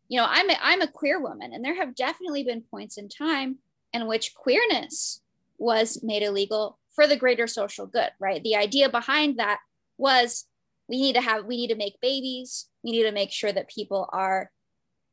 you 0.09 0.19
know, 0.19 0.27
I'm 0.29 0.51
a, 0.51 0.57
I'm 0.61 0.83
a 0.83 0.89
queer 0.89 1.21
woman, 1.21 1.53
and 1.53 1.65
there 1.65 1.77
have 1.77 1.95
definitely 1.95 2.43
been 2.43 2.63
points 2.63 2.99
in 2.99 3.09
time 3.09 3.59
in 3.93 4.09
which 4.09 4.35
queerness 4.35 5.21
was 5.59 6.03
made 6.03 6.25
illegal 6.25 6.81
for 6.93 7.07
the 7.07 7.15
greater 7.15 7.47
social 7.47 7.87
good, 7.87 8.11
right? 8.19 8.43
The 8.43 8.57
idea 8.57 8.89
behind 8.89 9.39
that 9.39 9.61
was 9.97 10.47
we 10.89 11.01
need 11.01 11.15
to 11.15 11.21
have, 11.21 11.45
we 11.45 11.57
need 11.57 11.69
to 11.69 11.77
make 11.77 12.01
babies, 12.01 12.67
we 12.83 12.91
need 12.91 13.05
to 13.05 13.13
make 13.13 13.31
sure 13.31 13.53
that 13.53 13.71
people 13.71 14.11
are 14.13 14.51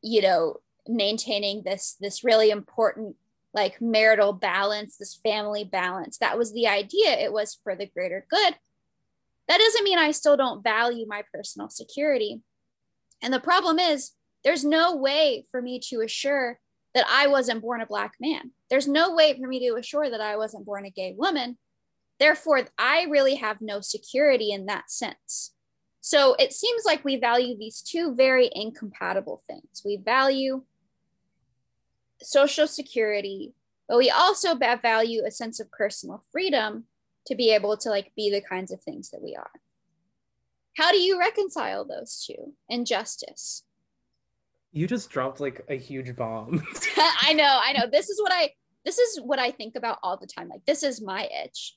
you 0.01 0.23
know 0.23 0.57
maintaining 0.87 1.61
this 1.61 1.95
this 1.99 2.23
really 2.23 2.49
important 2.49 3.15
like 3.53 3.79
marital 3.79 4.33
balance 4.33 4.97
this 4.97 5.15
family 5.15 5.63
balance 5.63 6.17
that 6.17 6.37
was 6.37 6.53
the 6.53 6.67
idea 6.67 7.11
it 7.11 7.33
was 7.33 7.59
for 7.63 7.75
the 7.75 7.87
greater 7.87 8.25
good 8.29 8.55
that 9.47 9.57
doesn't 9.57 9.83
mean 9.83 9.97
i 9.97 10.11
still 10.11 10.37
don't 10.37 10.63
value 10.63 11.05
my 11.07 11.23
personal 11.33 11.69
security. 11.69 12.41
And 13.21 13.33
the 13.33 13.39
problem 13.39 13.79
is 13.79 14.11
there's 14.43 14.63
no 14.63 14.95
way 14.95 15.45
for 15.49 15.61
me 15.61 15.79
to 15.89 16.01
assure 16.01 16.59
that 16.93 17.05
i 17.09 17.27
wasn't 17.27 17.61
born 17.61 17.81
a 17.81 17.85
black 17.85 18.13
man. 18.19 18.51
There's 18.69 18.87
no 18.87 19.13
way 19.15 19.37
for 19.39 19.47
me 19.47 19.67
to 19.67 19.75
assure 19.75 20.09
that 20.09 20.21
i 20.21 20.37
wasn't 20.37 20.65
born 20.65 20.85
a 20.85 20.89
gay 20.89 21.13
woman. 21.17 21.57
Therefore 22.19 22.67
i 22.77 23.03
really 23.09 23.35
have 23.35 23.61
no 23.61 23.81
security 23.81 24.51
in 24.51 24.65
that 24.67 24.91
sense. 24.91 25.53
So 26.01 26.35
it 26.39 26.53
seems 26.53 26.83
like 26.85 27.03
we 27.03 27.17
value 27.17 27.57
these 27.57 27.81
two 27.81 28.15
very 28.15 28.49
incompatible 28.53 29.41
things. 29.45 29.81
We 29.83 29.97
value 29.97 30.63
social 32.21 32.67
security, 32.67 33.53
but 33.89 33.97
we 33.97 34.09
also 34.09 34.55
value 34.55 35.23
a 35.25 35.31
sense 35.31 35.59
of 35.59 35.71
personal 35.71 36.23
freedom 36.31 36.85
to 37.27 37.35
be 37.35 37.51
able 37.51 37.77
to 37.77 37.89
like 37.89 38.11
be 38.15 38.31
the 38.31 38.41
kinds 38.41 38.71
of 38.71 38.81
things 38.81 39.11
that 39.11 39.21
we 39.21 39.35
are. 39.35 39.51
How 40.77 40.91
do 40.91 40.97
you 40.97 41.19
reconcile 41.19 41.85
those 41.85 42.25
two 42.25 42.53
in 42.69 42.85
justice? 42.85 43.63
You 44.71 44.87
just 44.87 45.09
dropped 45.09 45.39
like 45.39 45.65
a 45.69 45.75
huge 45.75 46.15
bomb. 46.15 46.63
I 46.97 47.33
know, 47.33 47.59
I 47.61 47.73
know. 47.73 47.87
This 47.91 48.09
is 48.09 48.21
what 48.21 48.31
I 48.33 48.51
this 48.85 48.97
is 48.97 49.19
what 49.21 49.39
I 49.39 49.51
think 49.51 49.75
about 49.75 49.99
all 50.01 50.17
the 50.17 50.27
time. 50.27 50.47
Like 50.47 50.65
this 50.65 50.83
is 50.83 51.01
my 51.01 51.27
itch. 51.43 51.75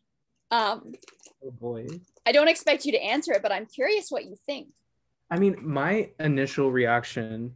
Um 0.50 0.92
oh 1.44 1.50
boy. 1.50 1.86
I 2.26 2.32
don't 2.32 2.48
expect 2.48 2.84
you 2.84 2.92
to 2.92 3.02
answer 3.02 3.32
it, 3.32 3.42
but 3.42 3.52
I'm 3.52 3.66
curious 3.66 4.10
what 4.10 4.24
you 4.24 4.36
think. 4.46 4.68
I 5.30 5.38
mean, 5.38 5.56
my 5.62 6.10
initial 6.18 6.70
reaction 6.70 7.54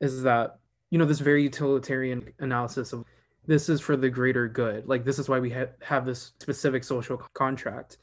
is 0.00 0.22
that, 0.22 0.58
you 0.90 0.98
know, 0.98 1.04
this 1.04 1.20
very 1.20 1.44
utilitarian 1.44 2.32
analysis 2.40 2.92
of 2.92 3.04
this 3.46 3.68
is 3.68 3.80
for 3.80 3.96
the 3.96 4.08
greater 4.08 4.48
good. 4.48 4.86
Like, 4.86 5.04
this 5.04 5.18
is 5.18 5.28
why 5.28 5.38
we 5.38 5.50
ha- 5.50 5.72
have 5.82 6.06
this 6.06 6.32
specific 6.40 6.84
social 6.84 7.16
contract. 7.34 7.98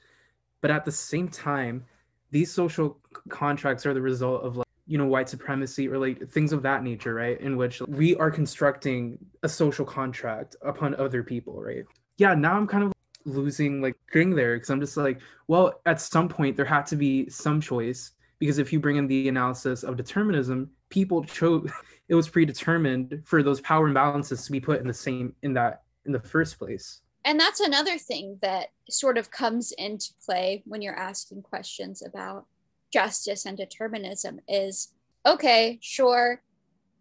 But 0.61 0.71
at 0.71 0.85
the 0.85 0.91
same 0.91 1.27
time, 1.27 1.85
these 2.29 2.51
social 2.51 2.99
contracts 3.29 3.85
are 3.85 3.93
the 3.93 4.01
result 4.01 4.43
of 4.43 4.57
like, 4.57 4.67
you 4.87 4.97
know, 4.97 5.05
white 5.05 5.29
supremacy 5.29 5.87
or 5.87 5.97
like 5.97 6.29
things 6.29 6.53
of 6.53 6.61
that 6.63 6.83
nature, 6.83 7.13
right? 7.13 7.39
In 7.39 7.57
which 7.57 7.81
we 7.87 8.15
are 8.15 8.31
constructing 8.31 9.17
a 9.43 9.49
social 9.49 9.85
contract 9.85 10.55
upon 10.61 10.95
other 10.95 11.23
people, 11.23 11.61
right? 11.61 11.85
Yeah, 12.17 12.33
now 12.33 12.55
I'm 12.55 12.67
kind 12.67 12.83
of 12.83 12.93
losing 13.25 13.81
like 13.81 13.95
string 14.09 14.35
there 14.35 14.55
because 14.55 14.69
I'm 14.69 14.79
just 14.79 14.97
like, 14.97 15.19
well, 15.47 15.81
at 15.85 16.01
some 16.01 16.27
point 16.27 16.55
there 16.55 16.65
had 16.65 16.85
to 16.87 16.95
be 16.95 17.29
some 17.29 17.61
choice 17.61 18.11
because 18.39 18.57
if 18.57 18.73
you 18.73 18.79
bring 18.79 18.97
in 18.97 19.07
the 19.07 19.29
analysis 19.29 19.83
of 19.83 19.95
determinism, 19.97 20.69
people 20.89 21.23
chose 21.23 21.69
it 22.11 22.15
was 22.15 22.27
predetermined 22.27 23.21
for 23.23 23.41
those 23.41 23.61
power 23.61 23.89
imbalances 23.89 24.45
to 24.45 24.51
be 24.51 24.59
put 24.59 24.81
in 24.81 24.87
the 24.87 24.93
same 24.93 25.33
in 25.43 25.53
that 25.53 25.83
in 26.05 26.11
the 26.11 26.19
first 26.19 26.59
place. 26.59 26.99
And 27.23 27.39
that's 27.39 27.61
another 27.61 27.97
thing 27.97 28.37
that 28.41 28.67
sort 28.89 29.17
of 29.17 29.31
comes 29.31 29.71
into 29.77 30.09
play 30.25 30.61
when 30.65 30.81
you're 30.81 30.99
asking 30.99 31.41
questions 31.41 32.03
about 32.05 32.47
justice 32.91 33.45
and 33.45 33.55
determinism 33.55 34.41
is 34.49 34.89
okay, 35.25 35.79
sure, 35.81 36.43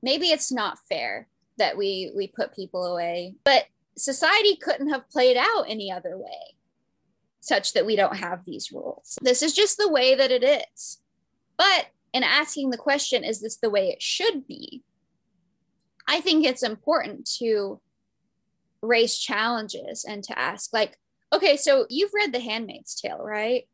maybe 0.00 0.28
it's 0.28 0.52
not 0.52 0.78
fair 0.88 1.26
that 1.58 1.76
we 1.76 2.12
we 2.14 2.28
put 2.28 2.54
people 2.54 2.86
away, 2.86 3.34
but 3.42 3.64
society 3.98 4.54
couldn't 4.62 4.90
have 4.90 5.10
played 5.10 5.36
out 5.36 5.64
any 5.66 5.90
other 5.90 6.16
way, 6.18 6.54
such 7.40 7.72
that 7.72 7.84
we 7.84 7.96
don't 7.96 8.16
have 8.16 8.44
these 8.44 8.70
rules. 8.70 9.18
This 9.20 9.42
is 9.42 9.54
just 9.54 9.76
the 9.76 9.90
way 9.90 10.14
that 10.14 10.30
it 10.30 10.44
is. 10.44 11.00
But 11.58 11.88
in 12.12 12.22
asking 12.22 12.70
the 12.70 12.76
question, 12.76 13.24
is 13.24 13.40
this 13.40 13.56
the 13.56 13.70
way 13.70 13.88
it 13.88 14.00
should 14.00 14.46
be? 14.46 14.84
I 16.10 16.20
think 16.20 16.44
it's 16.44 16.64
important 16.64 17.30
to 17.38 17.80
raise 18.82 19.16
challenges 19.16 20.04
and 20.04 20.24
to 20.24 20.36
ask 20.38 20.72
like 20.72 20.98
okay 21.32 21.56
so 21.56 21.86
you've 21.88 22.14
read 22.14 22.32
the 22.32 22.40
handmaid's 22.40 23.00
tale 23.00 23.22
right? 23.22 23.68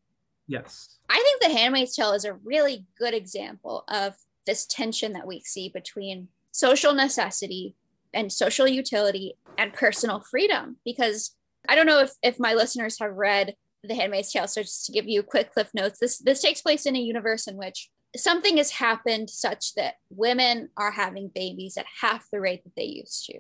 Yes. 0.47 0.99
I 1.09 1.19
think 1.19 1.41
the 1.41 1.59
handmaid's 1.59 1.97
tale 1.97 2.13
is 2.13 2.25
a 2.25 2.35
really 2.35 2.85
good 2.99 3.15
example 3.15 3.85
of 3.89 4.15
this 4.47 4.67
tension 4.67 5.13
that 5.15 5.27
we 5.27 5.41
see 5.41 5.69
between 5.69 6.29
social 6.53 6.93
necessity 6.93 7.75
and 8.13 8.33
social 8.33 8.69
utility 8.69 9.37
and 9.59 9.73
personal 9.73 10.21
freedom 10.21 10.77
because 10.85 11.35
i 11.69 11.75
don't 11.75 11.87
know 11.87 12.01
if, 12.01 12.13
if 12.23 12.39
my 12.39 12.55
listeners 12.55 12.99
have 12.99 13.15
read 13.15 13.55
the 13.83 13.95
handmaid's 13.95 14.33
tale 14.33 14.47
so 14.47 14.63
just 14.63 14.87
to 14.87 14.93
give 14.93 15.09
you 15.09 15.23
quick 15.23 15.53
cliff 15.53 15.71
notes 15.75 15.99
this 15.99 16.19
this 16.19 16.43
takes 16.43 16.63
place 16.63 16.87
in 16.87 16.97
a 16.97 17.01
universe 17.01 17.47
in 17.47 17.57
which 17.57 17.91
something 18.19 18.57
has 18.57 18.71
happened 18.71 19.31
such 19.31 19.75
that 19.75 19.97
women 20.11 20.69
are 20.77 20.91
having 20.91 21.29
babies 21.35 21.77
at 21.77 21.87
half 22.01 22.29
the 22.31 22.41
rate 22.41 22.65
that 22.65 22.75
they 22.77 22.85
used 22.85 23.27
to. 23.27 23.39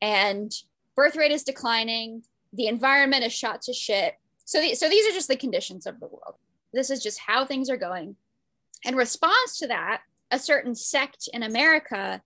And 0.00 0.52
birth 0.96 1.16
rate 1.16 1.32
is 1.32 1.42
declining. 1.42 2.22
The 2.52 2.66
environment 2.66 3.24
is 3.24 3.32
shot 3.32 3.62
to 3.62 3.72
shit. 3.72 4.14
So, 4.44 4.60
the, 4.60 4.74
so 4.74 4.88
these 4.88 5.06
are 5.06 5.14
just 5.14 5.28
the 5.28 5.36
conditions 5.36 5.86
of 5.86 6.00
the 6.00 6.06
world. 6.06 6.36
This 6.72 6.90
is 6.90 7.02
just 7.02 7.20
how 7.20 7.44
things 7.44 7.68
are 7.68 7.76
going. 7.76 8.16
In 8.84 8.94
response 8.94 9.58
to 9.58 9.66
that 9.68 10.02
a 10.30 10.38
certain 10.38 10.74
sect 10.74 11.28
in 11.32 11.42
america 11.42 12.22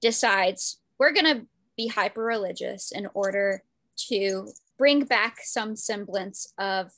decides 0.00 0.80
we're 0.98 1.12
going 1.12 1.36
to 1.36 1.46
be 1.76 1.88
hyper 1.88 2.22
religious 2.22 2.92
in 2.92 3.08
order 3.14 3.62
to 3.96 4.48
bring 4.78 5.04
back 5.04 5.38
some 5.42 5.76
semblance 5.76 6.52
of 6.58 6.90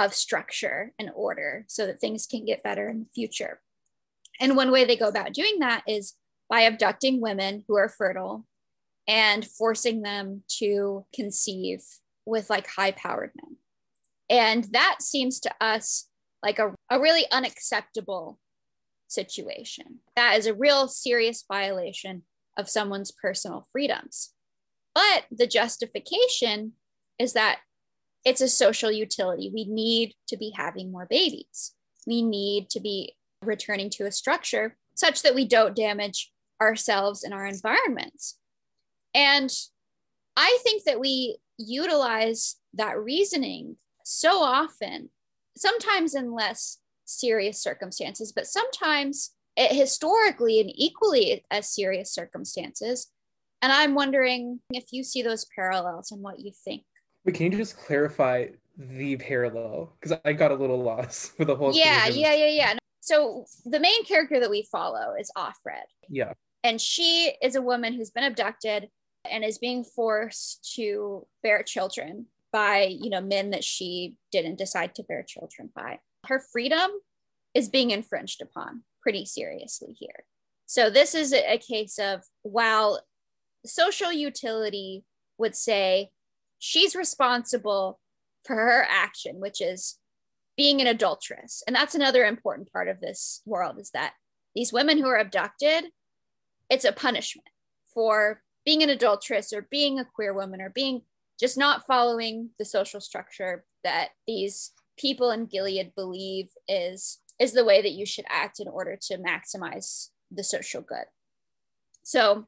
of 0.00 0.14
structure 0.14 0.92
and 0.98 1.10
order 1.14 1.64
so 1.68 1.86
that 1.86 2.00
things 2.00 2.26
can 2.26 2.46
get 2.46 2.62
better 2.62 2.88
in 2.88 3.00
the 3.00 3.08
future. 3.14 3.60
And 4.40 4.56
one 4.56 4.70
way 4.70 4.86
they 4.86 4.96
go 4.96 5.08
about 5.08 5.34
doing 5.34 5.58
that 5.58 5.82
is 5.86 6.14
by 6.48 6.62
abducting 6.62 7.20
women 7.20 7.64
who 7.68 7.76
are 7.76 7.90
fertile 7.90 8.46
and 9.06 9.46
forcing 9.46 10.00
them 10.00 10.42
to 10.58 11.04
conceive 11.14 11.80
with 12.24 12.48
like 12.48 12.66
high 12.66 12.92
powered 12.92 13.32
men. 13.42 13.56
And 14.30 14.64
that 14.72 15.02
seems 15.02 15.38
to 15.40 15.52
us 15.60 16.08
like 16.42 16.58
a, 16.58 16.74
a 16.90 16.98
really 16.98 17.26
unacceptable 17.30 18.38
situation. 19.08 19.98
That 20.16 20.38
is 20.38 20.46
a 20.46 20.54
real 20.54 20.88
serious 20.88 21.44
violation 21.46 22.22
of 22.56 22.70
someone's 22.70 23.12
personal 23.12 23.66
freedoms. 23.70 24.30
But 24.94 25.26
the 25.30 25.46
justification 25.46 26.72
is 27.18 27.34
that 27.34 27.58
it's 28.24 28.40
a 28.40 28.48
social 28.48 28.90
utility. 28.90 29.50
We 29.52 29.64
need 29.64 30.14
to 30.28 30.36
be 30.36 30.52
having 30.56 30.92
more 30.92 31.06
babies. 31.08 31.72
We 32.06 32.22
need 32.22 32.70
to 32.70 32.80
be 32.80 33.16
returning 33.42 33.90
to 33.90 34.06
a 34.06 34.12
structure 34.12 34.76
such 34.94 35.22
that 35.22 35.34
we 35.34 35.46
don't 35.46 35.76
damage 35.76 36.30
ourselves 36.60 37.24
and 37.24 37.32
our 37.32 37.46
environments. 37.46 38.38
And 39.14 39.50
I 40.36 40.58
think 40.62 40.84
that 40.84 41.00
we 41.00 41.38
utilize 41.58 42.56
that 42.74 42.98
reasoning 42.98 43.76
so 44.04 44.42
often, 44.42 45.10
sometimes 45.56 46.14
in 46.14 46.32
less 46.34 46.78
serious 47.06 47.62
circumstances, 47.62 48.32
but 48.32 48.46
sometimes 48.46 49.30
historically 49.56 50.60
and 50.60 50.70
equally 50.74 51.44
as 51.50 51.74
serious 51.74 52.12
circumstances. 52.12 53.10
And 53.62 53.72
I'm 53.72 53.94
wondering 53.94 54.60
if 54.72 54.92
you 54.92 55.02
see 55.02 55.22
those 55.22 55.46
parallels 55.54 56.12
and 56.12 56.22
what 56.22 56.40
you 56.40 56.52
think. 56.64 56.84
But 57.24 57.34
can 57.34 57.52
you 57.52 57.58
just 57.58 57.76
clarify 57.76 58.48
the 58.76 59.16
parallel? 59.16 59.94
Because 60.00 60.18
I 60.24 60.32
got 60.32 60.50
a 60.50 60.54
little 60.54 60.82
lost 60.82 61.32
with 61.38 61.48
the 61.48 61.56
whole. 61.56 61.74
Yeah, 61.74 62.06
yeah, 62.08 62.34
yeah, 62.34 62.46
yeah. 62.46 62.74
So 63.00 63.44
the 63.64 63.80
main 63.80 64.04
character 64.04 64.40
that 64.40 64.50
we 64.50 64.66
follow 64.70 65.14
is 65.18 65.30
Offred. 65.36 65.86
Yeah. 66.08 66.34
And 66.62 66.80
she 66.80 67.32
is 67.42 67.56
a 67.56 67.62
woman 67.62 67.94
who's 67.94 68.10
been 68.10 68.24
abducted 68.24 68.88
and 69.28 69.44
is 69.44 69.58
being 69.58 69.84
forced 69.84 70.74
to 70.76 71.26
bear 71.42 71.62
children 71.62 72.26
by, 72.52 72.84
you 72.84 73.10
know, 73.10 73.20
men 73.20 73.50
that 73.50 73.64
she 73.64 74.16
didn't 74.32 74.58
decide 74.58 74.94
to 74.94 75.02
bear 75.02 75.22
children 75.22 75.70
by. 75.74 75.98
Her 76.26 76.42
freedom 76.52 76.90
is 77.54 77.68
being 77.68 77.90
infringed 77.90 78.42
upon 78.42 78.82
pretty 79.02 79.24
seriously 79.24 79.94
here. 79.98 80.24
So 80.66 80.90
this 80.90 81.14
is 81.14 81.32
a 81.32 81.58
case 81.58 81.98
of 81.98 82.22
while 82.42 83.00
social 83.64 84.12
utility 84.12 85.04
would 85.38 85.56
say 85.56 86.10
she's 86.60 86.94
responsible 86.94 87.98
for 88.44 88.54
her 88.54 88.86
action, 88.88 89.40
which 89.40 89.60
is 89.60 89.98
being 90.56 90.80
an 90.80 90.86
adulteress. 90.86 91.62
And 91.66 91.74
that's 91.74 91.94
another 91.94 92.24
important 92.24 92.70
part 92.72 92.86
of 92.86 93.00
this 93.00 93.42
world 93.44 93.80
is 93.80 93.90
that 93.90 94.12
these 94.54 94.72
women 94.72 94.98
who 94.98 95.08
are 95.08 95.18
abducted, 95.18 95.86
it's 96.68 96.84
a 96.84 96.92
punishment 96.92 97.48
for 97.92 98.42
being 98.64 98.82
an 98.82 98.90
adulteress 98.90 99.52
or 99.52 99.66
being 99.70 99.98
a 99.98 100.04
queer 100.04 100.32
woman 100.32 100.60
or 100.60 100.70
being 100.70 101.02
just 101.40 101.56
not 101.56 101.86
following 101.86 102.50
the 102.58 102.64
social 102.64 103.00
structure 103.00 103.64
that 103.82 104.10
these 104.26 104.72
people 104.98 105.30
in 105.30 105.46
Gilead 105.46 105.92
believe 105.96 106.50
is 106.68 107.18
is 107.38 107.52
the 107.52 107.64
way 107.64 107.80
that 107.80 107.92
you 107.92 108.04
should 108.04 108.26
act 108.28 108.60
in 108.60 108.68
order 108.68 108.98
to 109.00 109.16
maximize 109.16 110.08
the 110.30 110.44
social 110.44 110.82
good. 110.82 111.06
So 112.02 112.46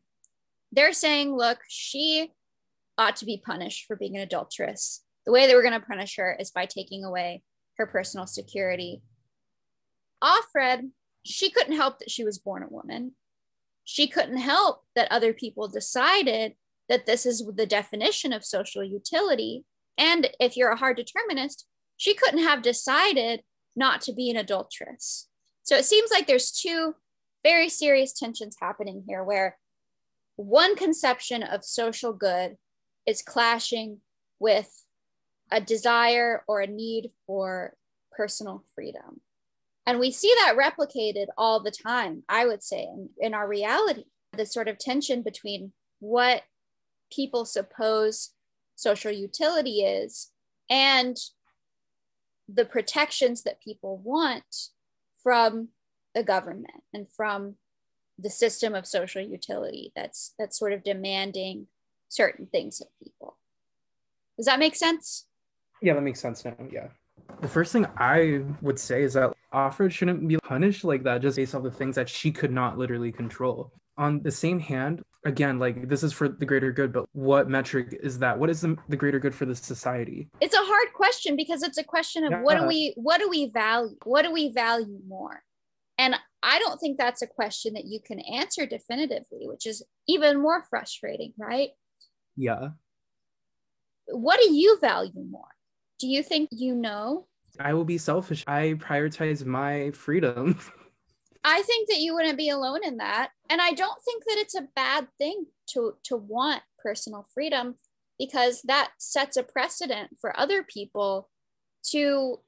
they're 0.70 0.92
saying, 0.92 1.34
look, 1.34 1.60
she 1.66 2.32
ought 2.98 3.16
to 3.16 3.24
be 3.24 3.42
punished 3.44 3.86
for 3.86 3.96
being 3.96 4.16
an 4.16 4.22
adulteress. 4.22 5.02
The 5.26 5.32
way 5.32 5.46
that 5.46 5.54
we're 5.54 5.62
going 5.62 5.78
to 5.78 5.86
punish 5.86 6.16
her 6.16 6.36
is 6.38 6.50
by 6.50 6.66
taking 6.66 7.04
away 7.04 7.42
her 7.78 7.86
personal 7.86 8.26
security. 8.26 9.02
Offred, 10.22 10.90
she 11.24 11.50
couldn't 11.50 11.76
help 11.76 11.98
that 11.98 12.10
she 12.10 12.24
was 12.24 12.38
born 12.38 12.62
a 12.62 12.68
woman. 12.68 13.12
She 13.84 14.06
couldn't 14.06 14.38
help 14.38 14.82
that 14.94 15.10
other 15.10 15.32
people 15.32 15.68
decided 15.68 16.54
that 16.88 17.06
this 17.06 17.26
is 17.26 17.44
the 17.56 17.66
definition 17.66 18.32
of 18.32 18.44
social 18.44 18.84
utility. 18.84 19.64
And 19.96 20.30
if 20.38 20.56
you're 20.56 20.70
a 20.70 20.76
hard 20.76 20.96
determinist, 20.96 21.66
she 21.96 22.14
couldn't 22.14 22.42
have 22.42 22.62
decided 22.62 23.42
not 23.74 24.00
to 24.02 24.12
be 24.12 24.30
an 24.30 24.36
adulteress. 24.36 25.28
So 25.62 25.76
it 25.76 25.84
seems 25.84 26.10
like 26.10 26.26
there's 26.26 26.50
two 26.50 26.94
very 27.44 27.68
serious 27.68 28.12
tensions 28.12 28.56
happening 28.60 29.04
here 29.06 29.24
where 29.24 29.56
one 30.36 30.76
conception 30.76 31.42
of 31.42 31.64
social 31.64 32.12
good 32.12 32.56
is 33.06 33.22
clashing 33.22 33.98
with 34.38 34.84
a 35.50 35.60
desire 35.60 36.44
or 36.46 36.60
a 36.60 36.66
need 36.66 37.10
for 37.26 37.74
personal 38.10 38.64
freedom. 38.74 39.20
And 39.86 39.98
we 39.98 40.10
see 40.10 40.32
that 40.38 40.56
replicated 40.56 41.26
all 41.36 41.60
the 41.60 41.72
time, 41.72 42.22
I 42.28 42.46
would 42.46 42.62
say, 42.62 42.82
in, 42.82 43.10
in 43.18 43.34
our 43.34 43.48
reality, 43.48 44.04
the 44.32 44.46
sort 44.46 44.68
of 44.68 44.78
tension 44.78 45.22
between 45.22 45.72
what 46.00 46.42
people 47.12 47.44
suppose 47.44 48.30
social 48.76 49.12
utility 49.12 49.80
is 49.80 50.30
and 50.70 51.16
the 52.48 52.64
protections 52.64 53.42
that 53.42 53.60
people 53.60 53.98
want 53.98 54.68
from 55.22 55.68
the 56.14 56.22
government 56.22 56.82
and 56.92 57.06
from 57.08 57.56
the 58.18 58.30
system 58.30 58.74
of 58.74 58.86
social 58.86 59.22
utility 59.22 59.90
that's 59.96 60.34
that's 60.38 60.58
sort 60.58 60.72
of 60.72 60.84
demanding 60.84 61.66
certain 62.12 62.46
things 62.46 62.80
of 62.80 62.88
people. 63.02 63.36
Does 64.36 64.46
that 64.46 64.58
make 64.58 64.76
sense? 64.76 65.26
Yeah 65.80 65.94
that 65.94 66.02
makes 66.02 66.20
sense 66.20 66.44
now 66.44 66.54
yeah. 66.70 66.88
The 67.40 67.48
first 67.48 67.72
thing 67.72 67.86
i 67.96 68.42
would 68.60 68.78
say 68.78 69.02
is 69.02 69.14
that 69.14 69.32
Offred 69.52 69.90
shouldn't 69.90 70.26
be 70.26 70.36
punished 70.38 70.84
like 70.84 71.02
that 71.04 71.22
just 71.22 71.36
based 71.36 71.54
off 71.54 71.62
the 71.62 71.70
things 71.70 71.96
that 71.96 72.08
she 72.08 72.30
could 72.30 72.52
not 72.52 72.78
literally 72.78 73.12
control. 73.12 73.72
On 73.98 74.22
the 74.22 74.30
same 74.30 74.58
hand 74.58 75.02
again 75.24 75.58
like 75.58 75.88
this 75.88 76.02
is 76.02 76.12
for 76.12 76.28
the 76.28 76.44
greater 76.44 76.72
good 76.72 76.92
but 76.92 77.06
what 77.12 77.48
metric 77.48 77.96
is 78.02 78.18
that? 78.18 78.38
What 78.38 78.50
is 78.50 78.60
the, 78.60 78.76
the 78.88 78.96
greater 78.96 79.18
good 79.18 79.34
for 79.34 79.44
the 79.44 79.54
society? 79.54 80.28
It's 80.40 80.54
a 80.54 80.58
hard 80.72 80.92
question 80.94 81.36
because 81.36 81.62
it's 81.62 81.78
a 81.78 81.84
question 81.84 82.24
of 82.24 82.30
yeah. 82.32 82.42
what 82.42 82.58
do 82.58 82.66
we 82.66 82.94
what 82.96 83.18
do 83.20 83.28
we 83.28 83.50
value 83.50 83.96
what 84.04 84.22
do 84.22 84.32
we 84.32 84.52
value 84.52 85.00
more? 85.06 85.42
And 85.98 86.14
i 86.42 86.58
don't 86.58 86.78
think 86.78 86.98
that's 86.98 87.22
a 87.22 87.26
question 87.26 87.74
that 87.74 87.84
you 87.84 88.00
can 88.00 88.18
answer 88.20 88.66
definitively 88.66 89.46
which 89.46 89.66
is 89.66 89.84
even 90.08 90.42
more 90.42 90.64
frustrating 90.68 91.32
right 91.38 91.70
yeah 92.36 92.68
what 94.06 94.40
do 94.40 94.52
you 94.52 94.78
value 94.80 95.24
more 95.30 95.48
do 95.98 96.06
you 96.06 96.22
think 96.22 96.48
you 96.52 96.74
know 96.74 97.26
i 97.60 97.72
will 97.72 97.84
be 97.84 97.98
selfish 97.98 98.44
i 98.46 98.74
prioritize 98.78 99.44
my 99.44 99.90
freedom 99.92 100.58
I 101.44 101.62
think 101.62 101.88
that 101.88 101.98
you 101.98 102.14
wouldn't 102.14 102.38
be 102.38 102.50
alone 102.50 102.80
in 102.84 102.98
that. 102.98 103.30
And 103.50 103.60
I 103.60 103.72
don't 103.72 104.00
think 104.04 104.24
that 104.24 104.38
it's 104.38 104.54
a 104.54 104.68
bad 104.76 105.08
thing 105.18 105.46
to 105.70 105.94
to 106.04 106.16
want 106.16 106.62
personal 106.78 107.26
freedom 107.34 107.76
because 108.18 108.62
that 108.62 108.92
sets 108.98 109.36
a 109.36 109.42
precedent 109.42 110.18
for 110.20 110.38
other 110.38 110.62
people 110.62 111.28
to 111.90 112.40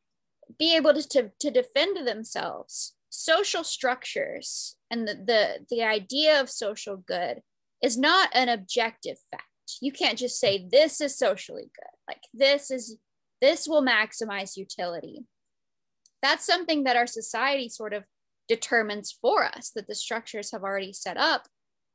be 0.58 0.76
able 0.76 0.94
to, 0.94 1.08
to, 1.08 1.30
to 1.40 1.50
defend 1.50 2.06
themselves. 2.06 2.94
Social 3.10 3.64
structures 3.64 4.76
and 4.90 5.08
the, 5.08 5.14
the 5.14 5.66
the 5.70 5.82
idea 5.82 6.40
of 6.40 6.50
social 6.50 6.96
good 6.96 7.42
is 7.82 7.98
not 7.98 8.28
an 8.32 8.48
objective 8.48 9.18
fact. 9.30 9.44
You 9.80 9.92
can't 9.92 10.18
just 10.18 10.38
say 10.38 10.66
this 10.70 11.00
is 11.00 11.16
socially 11.16 11.62
good. 11.62 11.98
Like 12.08 12.22
this 12.32 12.70
is 12.70 12.98
this 13.40 13.66
will 13.68 13.82
maximize 13.82 14.56
utility. 14.56 15.24
That's 16.22 16.46
something 16.46 16.84
that 16.84 16.96
our 16.96 17.06
society 17.06 17.68
sort 17.68 17.92
of 17.92 18.04
determines 18.48 19.16
for 19.20 19.44
us 19.44 19.70
that 19.74 19.86
the 19.86 19.94
structures 19.94 20.50
have 20.52 20.62
already 20.62 20.92
set 20.92 21.16
up 21.16 21.46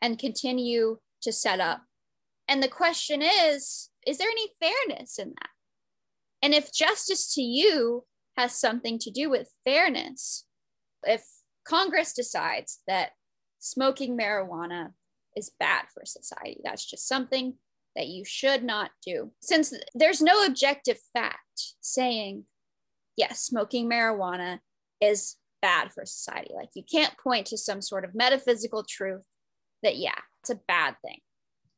and 0.02 0.20
continue 0.20 0.98
to 1.22 1.32
set 1.32 1.60
up 1.60 1.84
And 2.50 2.64
the 2.64 2.68
question 2.68 3.22
is 3.22 3.90
is 4.08 4.18
there 4.18 4.30
any 4.30 4.50
fairness 4.60 5.20
in 5.20 5.30
that? 5.30 5.50
And 6.42 6.54
if 6.54 6.74
justice 6.74 7.34
to 7.36 7.42
you 7.42 8.06
has 8.38 8.60
something 8.60 8.98
to 9.00 9.12
do 9.12 9.30
with 9.30 9.54
fairness, 9.66 10.46
if 11.04 11.24
Congress 11.66 12.14
decides 12.14 12.80
that 12.88 13.12
smoking 13.60 14.18
marijuana 14.18 14.94
is 15.40 15.52
bad 15.60 15.86
for 15.94 16.04
society, 16.06 16.60
that's 16.64 16.86
just 16.86 17.08
something 17.08 17.56
that 17.96 18.08
you 18.08 18.24
should 18.24 18.64
not 18.64 18.92
do. 19.04 19.32
Since 19.42 19.74
there's 19.96 20.22
no 20.22 20.46
objective 20.46 21.00
fact 21.14 21.74
saying, 21.82 22.46
yes, 23.18 23.42
smoking 23.42 23.90
marijuana 23.90 24.60
is 25.02 25.38
bad 25.62 25.92
for 25.92 26.06
society. 26.06 26.52
Like 26.56 26.70
you 26.76 26.84
can't 26.90 27.18
point 27.18 27.48
to 27.48 27.58
some 27.58 27.82
sort 27.82 28.06
of 28.06 28.16
metaphysical 28.16 28.86
truth 28.88 29.24
that, 29.84 29.98
yeah, 29.98 30.20
it's 30.42 30.50
a 30.50 30.60
bad 30.68 30.96
thing. 31.04 31.20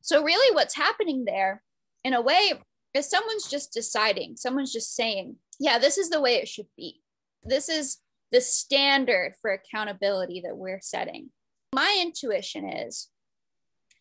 So, 0.01 0.24
really, 0.24 0.53
what's 0.55 0.76
happening 0.76 1.26
there 1.26 1.62
in 2.03 2.14
a 2.14 2.22
way 2.22 2.53
is 2.93 3.09
someone's 3.09 3.47
just 3.47 3.72
deciding, 3.72 4.36
someone's 4.36 4.74
just 4.74 4.95
saying, 4.95 5.36
yeah, 5.59 5.78
this 5.78 5.97
is 5.97 6.09
the 6.09 6.22
way 6.22 6.36
it 6.36 6.47
should 6.47 6.68
be. 6.76 7.01
This 7.43 7.70
is 7.70 7.97
the 8.32 8.41
standard 8.41 9.34
for 9.41 9.51
accountability 9.51 10.41
that 10.45 10.57
we're 10.57 10.82
setting. 10.82 11.30
My 11.74 11.99
intuition 12.01 12.68
is 12.68 13.09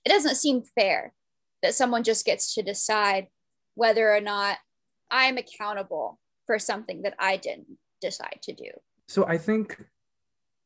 it 0.04 0.08
doesn't 0.08 0.36
seem 0.36 0.62
fair 0.62 1.12
that 1.62 1.74
someone 1.74 2.04
just 2.04 2.24
gets 2.24 2.54
to 2.54 2.62
decide 2.62 3.28
whether 3.74 4.12
or 4.12 4.20
not 4.20 4.58
I'm 5.10 5.36
accountable 5.36 6.18
for 6.46 6.58
something 6.58 7.02
that 7.02 7.14
I 7.18 7.36
didn't 7.36 7.78
decide 8.00 8.38
to 8.42 8.52
do. 8.52 8.70
So 9.08 9.26
I 9.26 9.38
think 9.38 9.84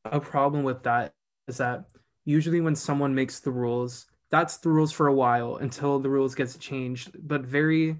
a 0.05 0.21
problem 0.21 0.63
with 0.63 0.83
that 0.83 1.13
is 1.49 1.57
that 1.59 1.85
usually 2.25 2.61
when 2.61 2.77
someone 2.77 3.15
makes 3.15 3.41
the 3.41 3.51
rules, 3.51 4.07
that's 4.31 4.59
the 4.59 4.69
rules 4.69 4.93
for 4.93 5.09
a 5.09 5.15
while 5.15 5.57
until 5.57 5.99
the 5.99 6.11
rules 6.11 6.35
gets 6.35 6.57
changed, 6.59 7.13
but 7.27 7.43
very, 7.43 7.97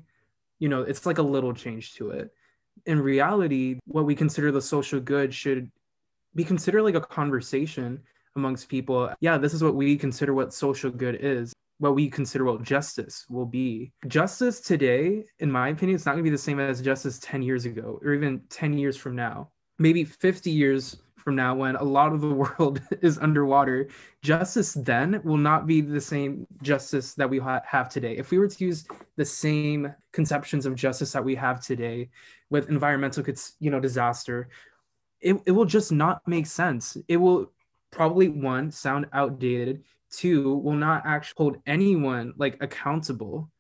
you 0.59 0.69
know, 0.69 0.83
it's 0.83 1.07
like 1.07 1.19
a 1.19 1.23
little 1.23 1.53
change 1.53 1.95
to 1.95 2.11
it. 2.11 2.31
In 2.87 3.01
reality, 3.01 3.79
what 3.87 4.05
we 4.05 4.15
consider 4.15 4.51
the 4.51 4.61
social 4.61 5.01
good 5.01 5.33
should 5.33 5.71
be 6.35 6.45
considered 6.45 6.83
like 6.83 6.97
a 6.97 7.01
conversation 7.01 8.01
amongst 8.37 8.69
people. 8.69 9.13
Yeah, 9.21 9.39
this 9.39 9.55
is 9.55 9.63
what 9.63 9.75
we 9.75 9.97
consider 9.97 10.35
what 10.35 10.55
social 10.55 10.91
good 10.91 11.19
is 11.21 11.53
what 11.79 11.95
we 11.95 12.09
consider 12.09 12.45
what 12.45 12.63
justice 12.63 13.27
will 13.29 13.47
be. 13.47 13.93
Justice 14.07 14.61
today, 14.61 15.25
in 15.41 15.51
my 15.51 15.69
opinion, 15.69 15.97
it's 15.97 16.07
not 16.07 16.13
going 16.13 16.25
to 16.25 16.31
be 16.31 16.35
the 16.35 16.39
same 16.39 16.61
as 16.61 16.81
justice 16.81 17.19
10 17.19 17.43
years 17.43 17.65
ago 17.65 17.99
or 18.03 18.15
even 18.15 18.41
10 18.49 18.79
years 18.79 18.97
from 18.97 19.17
now. 19.17 19.51
Maybe 19.79 20.05
50 20.05 20.51
years 20.51 20.97
from 21.17 21.37
now, 21.37 21.55
when 21.55 21.75
a 21.77 21.83
lot 21.83 22.13
of 22.13 22.21
the 22.21 22.29
world 22.59 22.81
is 23.01 23.19
underwater, 23.19 23.89
justice 24.23 24.75
then 24.75 25.21
will 25.25 25.39
not 25.39 25.67
be 25.67 25.81
the 25.81 26.01
same 26.01 26.47
justice 26.63 27.15
that 27.15 27.29
we 27.29 27.39
ha- 27.39 27.63
have 27.67 27.89
today. 27.89 28.17
If 28.17 28.31
we 28.31 28.39
were 28.39 28.49
to 28.49 28.65
use 28.65 28.87
the 29.17 29.25
same 29.25 29.93
conceptions 30.13 30.67
of 30.67 30.75
justice 30.75 31.13
that 31.13 31.25
we 31.25 31.35
have 31.35 31.61
today 31.61 32.11
with 32.51 32.69
environmental, 32.69 33.25
you 33.59 33.71
know, 33.71 33.81
disaster, 33.81 34.49
it, 35.21 35.41
it 35.47 35.51
will 35.53 35.65
just 35.65 35.91
not 35.91 36.21
make 36.29 36.47
sense. 36.47 36.99
It 37.09 37.17
will 37.17 37.51
probably 37.95 38.29
one 38.29 38.71
sound 38.71 39.07
outdated 39.13 39.85
two 40.11 40.57
will 40.59 40.75
not 40.75 41.03
actually 41.07 41.35
hold 41.37 41.57
anyone 41.67 42.33
like 42.37 42.57
accountable 42.61 43.51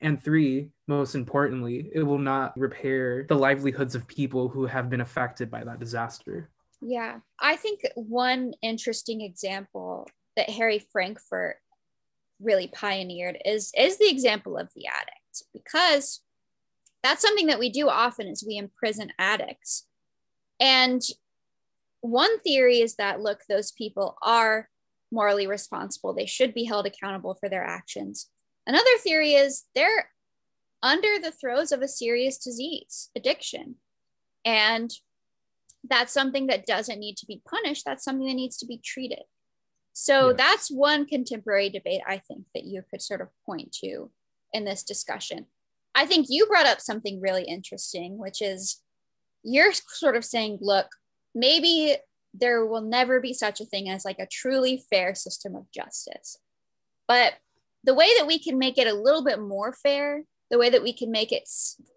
and 0.00 0.22
three 0.22 0.70
most 0.88 1.14
importantly 1.14 1.90
it 1.94 2.02
will 2.02 2.18
not 2.18 2.56
repair 2.58 3.24
the 3.28 3.34
livelihoods 3.34 3.94
of 3.94 4.06
people 4.06 4.48
who 4.48 4.66
have 4.66 4.90
been 4.90 5.00
affected 5.00 5.50
by 5.50 5.62
that 5.62 5.78
disaster. 5.78 6.50
Yeah. 6.80 7.20
I 7.38 7.56
think 7.56 7.86
one 7.94 8.54
interesting 8.62 9.20
example 9.20 10.08
that 10.36 10.50
harry 10.50 10.78
frankfurt 10.92 11.56
really 12.40 12.68
pioneered 12.68 13.38
is 13.44 13.72
is 13.76 13.98
the 13.98 14.10
example 14.10 14.56
of 14.58 14.68
the 14.74 14.86
addict 14.86 15.44
because 15.52 16.20
that's 17.02 17.22
something 17.22 17.46
that 17.46 17.58
we 17.58 17.70
do 17.70 17.88
often 17.88 18.28
is 18.28 18.44
we 18.46 18.56
imprison 18.56 19.12
addicts. 19.18 19.86
And 20.60 21.02
one 22.02 22.40
theory 22.40 22.80
is 22.80 22.96
that 22.96 23.20
look 23.20 23.40
those 23.48 23.72
people 23.72 24.18
are 24.22 24.68
morally 25.10 25.46
responsible. 25.46 26.12
They 26.12 26.26
should 26.26 26.52
be 26.52 26.64
held 26.64 26.86
accountable 26.86 27.34
for 27.34 27.48
their 27.48 27.64
actions. 27.64 28.28
Another 28.66 28.98
theory 28.98 29.34
is 29.34 29.64
they're 29.74 30.10
under 30.82 31.18
the 31.20 31.30
throes 31.30 31.70
of 31.72 31.80
a 31.80 31.88
serious 31.88 32.38
disease, 32.38 33.10
addiction. 33.16 33.76
And 34.44 34.92
that's 35.88 36.12
something 36.12 36.48
that 36.48 36.66
doesn't 36.66 36.98
need 36.98 37.16
to 37.18 37.26
be 37.26 37.42
punished. 37.48 37.84
That's 37.84 38.04
something 38.04 38.26
that 38.26 38.34
needs 38.34 38.56
to 38.58 38.66
be 38.66 38.78
treated. 38.78 39.22
So 39.92 40.28
yes. 40.28 40.38
that's 40.38 40.70
one 40.70 41.06
contemporary 41.06 41.68
debate 41.68 42.02
I 42.06 42.18
think 42.18 42.46
that 42.54 42.64
you 42.64 42.82
could 42.90 43.02
sort 43.02 43.20
of 43.20 43.28
point 43.46 43.72
to 43.82 44.10
in 44.52 44.64
this 44.64 44.82
discussion. 44.82 45.46
I 45.94 46.06
think 46.06 46.26
you 46.28 46.46
brought 46.46 46.66
up 46.66 46.80
something 46.80 47.20
really 47.20 47.44
interesting, 47.44 48.18
which 48.18 48.40
is 48.40 48.80
you're 49.44 49.72
sort 49.72 50.16
of 50.16 50.24
saying, 50.24 50.58
look, 50.60 50.88
maybe 51.34 51.96
there 52.34 52.64
will 52.64 52.82
never 52.82 53.20
be 53.20 53.34
such 53.34 53.60
a 53.60 53.66
thing 53.66 53.88
as 53.88 54.04
like 54.04 54.18
a 54.18 54.26
truly 54.26 54.82
fair 54.90 55.14
system 55.14 55.54
of 55.54 55.70
justice. 55.70 56.38
But 57.06 57.34
the 57.84 57.94
way 57.94 58.08
that 58.18 58.26
we 58.26 58.38
can 58.38 58.58
make 58.58 58.78
it 58.78 58.86
a 58.86 58.94
little 58.94 59.24
bit 59.24 59.40
more 59.40 59.72
fair, 59.72 60.24
the 60.50 60.58
way 60.58 60.70
that 60.70 60.82
we 60.82 60.92
can 60.92 61.10
make 61.10 61.32
it 61.32 61.48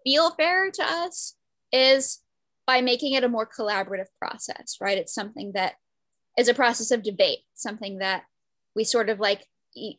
feel 0.04 0.30
fairer 0.30 0.70
to 0.70 0.82
us 0.82 1.36
is 1.72 2.20
by 2.66 2.80
making 2.80 3.12
it 3.12 3.24
a 3.24 3.28
more 3.28 3.48
collaborative 3.48 4.08
process, 4.20 4.76
right? 4.80 4.98
It's 4.98 5.14
something 5.14 5.52
that 5.52 5.74
is 6.36 6.48
a 6.48 6.54
process 6.54 6.90
of 6.90 7.02
debate, 7.02 7.40
something 7.54 7.98
that 7.98 8.24
we 8.74 8.84
sort 8.84 9.08
of 9.08 9.20
like 9.20 9.46
e- 9.74 9.98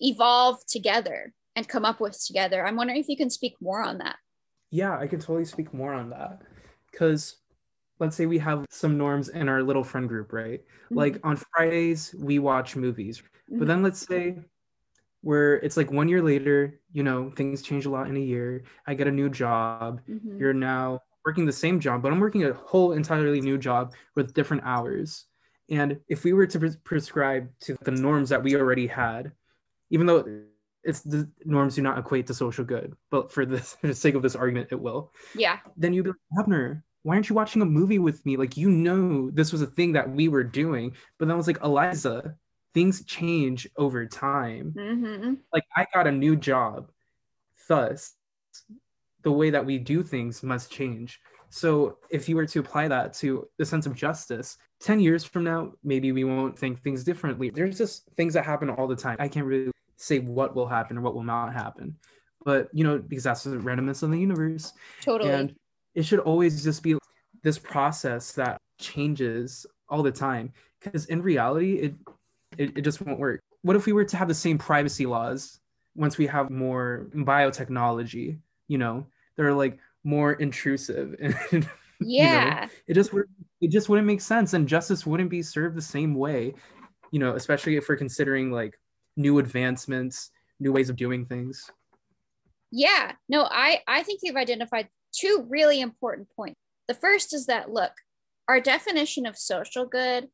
evolve 0.00 0.64
together 0.66 1.32
and 1.56 1.68
come 1.68 1.84
up 1.84 2.00
with 2.00 2.22
together. 2.24 2.64
I'm 2.64 2.76
wondering 2.76 3.00
if 3.00 3.08
you 3.08 3.16
can 3.16 3.30
speak 3.30 3.56
more 3.60 3.82
on 3.82 3.98
that. 3.98 4.16
Yeah, 4.70 4.98
I 4.98 5.06
can 5.06 5.20
totally 5.20 5.44
speak 5.44 5.72
more 5.72 5.92
on 5.92 6.10
that 6.10 6.42
because 6.90 7.36
let's 8.00 8.16
say 8.16 8.26
we 8.26 8.38
have 8.38 8.66
some 8.70 8.98
norms 8.98 9.28
in 9.28 9.48
our 9.48 9.62
little 9.62 9.84
friend 9.84 10.08
group, 10.08 10.32
right? 10.32 10.60
Mm-hmm. 10.60 10.96
Like 10.96 11.20
on 11.24 11.36
Fridays, 11.36 12.14
we 12.18 12.38
watch 12.38 12.76
movies. 12.76 13.18
Mm-hmm. 13.18 13.58
But 13.58 13.68
then 13.68 13.82
let's 13.82 14.06
say 14.06 14.36
where 15.20 15.56
it's 15.56 15.76
like 15.76 15.90
one 15.90 16.08
year 16.08 16.22
later, 16.22 16.80
you 16.92 17.02
know, 17.02 17.30
things 17.30 17.62
change 17.62 17.86
a 17.86 17.90
lot 17.90 18.08
in 18.08 18.16
a 18.16 18.20
year. 18.20 18.64
I 18.86 18.94
get 18.94 19.06
a 19.06 19.12
new 19.12 19.30
job. 19.30 20.00
Mm-hmm. 20.08 20.38
You're 20.38 20.52
now 20.52 21.00
working 21.24 21.46
the 21.46 21.52
same 21.52 21.80
job, 21.80 22.02
but 22.02 22.12
I'm 22.12 22.20
working 22.20 22.44
a 22.44 22.52
whole 22.52 22.92
entirely 22.92 23.40
new 23.40 23.56
job 23.56 23.94
with 24.14 24.34
different 24.34 24.64
hours. 24.64 25.24
And 25.70 25.98
if 26.08 26.24
we 26.24 26.34
were 26.34 26.46
to 26.46 26.58
pre- 26.58 26.76
prescribe 26.84 27.48
to 27.60 27.76
the 27.82 27.90
norms 27.90 28.28
that 28.28 28.42
we 28.42 28.54
already 28.54 28.86
had, 28.86 29.32
even 29.90 30.06
though 30.06 30.42
it's 30.82 31.00
the 31.00 31.30
norms 31.46 31.76
do 31.76 31.82
not 31.82 31.98
equate 31.98 32.26
to 32.26 32.34
social 32.34 32.64
good, 32.64 32.94
but 33.10 33.32
for 33.32 33.46
the, 33.46 33.58
for 33.80 33.86
the 33.86 33.94
sake 33.94 34.14
of 34.14 34.22
this 34.22 34.36
argument, 34.36 34.68
it 34.70 34.80
will. 34.80 35.12
Yeah. 35.34 35.58
Then 35.76 35.94
you'd 35.94 36.04
be 36.04 36.10
like, 36.10 36.18
Abner, 36.38 36.84
why 37.04 37.14
aren't 37.14 37.28
you 37.28 37.34
watching 37.34 37.62
a 37.62 37.66
movie 37.66 37.98
with 37.98 38.24
me? 38.24 38.36
Like, 38.36 38.56
you 38.56 38.70
know, 38.70 39.30
this 39.30 39.52
was 39.52 39.60
a 39.60 39.66
thing 39.66 39.92
that 39.92 40.10
we 40.10 40.28
were 40.28 40.42
doing. 40.42 40.92
But 41.18 41.26
then 41.26 41.34
I 41.34 41.36
was 41.36 41.46
like, 41.46 41.62
Eliza, 41.62 42.34
things 42.72 43.04
change 43.04 43.68
over 43.76 44.06
time. 44.06 44.74
Mm-hmm. 44.76 45.34
Like, 45.52 45.64
I 45.76 45.86
got 45.92 46.06
a 46.06 46.12
new 46.12 46.34
job. 46.34 46.90
Thus, 47.68 48.14
the 49.22 49.30
way 49.30 49.50
that 49.50 49.64
we 49.64 49.78
do 49.78 50.02
things 50.02 50.42
must 50.42 50.72
change. 50.72 51.20
So, 51.50 51.98
if 52.10 52.26
you 52.26 52.36
were 52.36 52.46
to 52.46 52.60
apply 52.60 52.88
that 52.88 53.12
to 53.14 53.48
the 53.58 53.66
sense 53.66 53.84
of 53.84 53.94
justice, 53.94 54.56
10 54.80 54.98
years 54.98 55.24
from 55.24 55.44
now, 55.44 55.72
maybe 55.84 56.10
we 56.10 56.24
won't 56.24 56.58
think 56.58 56.82
things 56.82 57.04
differently. 57.04 57.50
There's 57.50 57.76
just 57.76 58.08
things 58.16 58.32
that 58.32 58.46
happen 58.46 58.70
all 58.70 58.88
the 58.88 58.96
time. 58.96 59.16
I 59.20 59.28
can't 59.28 59.46
really 59.46 59.70
say 59.96 60.20
what 60.20 60.56
will 60.56 60.66
happen 60.66 60.96
or 60.96 61.02
what 61.02 61.14
will 61.14 61.22
not 61.22 61.52
happen. 61.52 61.96
But, 62.46 62.68
you 62.72 62.82
know, 62.82 62.98
because 62.98 63.24
that's 63.24 63.44
the 63.44 63.56
randomness 63.56 64.02
of 64.02 64.10
the 64.10 64.18
universe. 64.18 64.72
Totally. 65.02 65.30
And 65.30 65.54
it 65.94 66.04
should 66.04 66.20
always 66.20 66.62
just 66.62 66.82
be 66.82 66.96
this 67.42 67.58
process 67.58 68.32
that 68.32 68.58
changes 68.78 69.66
all 69.88 70.02
the 70.02 70.10
time 70.10 70.52
because 70.80 71.06
in 71.06 71.22
reality 71.22 71.74
it, 71.74 71.94
it, 72.58 72.78
it 72.78 72.82
just 72.82 73.00
won't 73.00 73.18
work. 73.18 73.40
What 73.62 73.76
if 73.76 73.86
we 73.86 73.92
were 73.92 74.04
to 74.04 74.16
have 74.16 74.28
the 74.28 74.34
same 74.34 74.58
privacy 74.58 75.06
laws 75.06 75.60
once 75.94 76.18
we 76.18 76.26
have 76.26 76.50
more 76.50 77.08
biotechnology 77.14 78.38
you 78.68 78.78
know 78.78 79.06
they're 79.36 79.54
like 79.54 79.78
more 80.02 80.32
intrusive 80.34 81.14
and 81.52 81.68
yeah 82.00 82.54
you 82.54 82.60
know, 82.60 82.68
it 82.88 82.94
just 82.94 83.12
would 83.12 83.26
it 83.60 83.70
just 83.70 83.88
wouldn't 83.88 84.06
make 84.06 84.20
sense 84.20 84.52
and 84.52 84.68
justice 84.68 85.06
wouldn't 85.06 85.30
be 85.30 85.42
served 85.42 85.76
the 85.76 85.82
same 85.82 86.14
way 86.14 86.52
you 87.10 87.18
know 87.18 87.34
especially 87.34 87.76
if 87.76 87.88
we're 87.88 87.96
considering 87.96 88.50
like 88.50 88.78
new 89.16 89.38
advancements 89.38 90.30
new 90.60 90.72
ways 90.72 90.88
of 90.88 90.96
doing 90.96 91.26
things. 91.26 91.70
Yeah. 92.70 93.12
No 93.28 93.46
i 93.50 93.80
i 93.86 94.02
think 94.02 94.20
you've 94.22 94.36
identified 94.36 94.88
two 95.14 95.46
really 95.48 95.80
important 95.80 96.28
points. 96.34 96.58
The 96.88 96.94
first 96.94 97.32
is 97.32 97.46
that, 97.46 97.70
look, 97.70 97.92
our 98.48 98.60
definition 98.60 99.26
of 99.26 99.38
social 99.38 99.86
good 99.86 100.28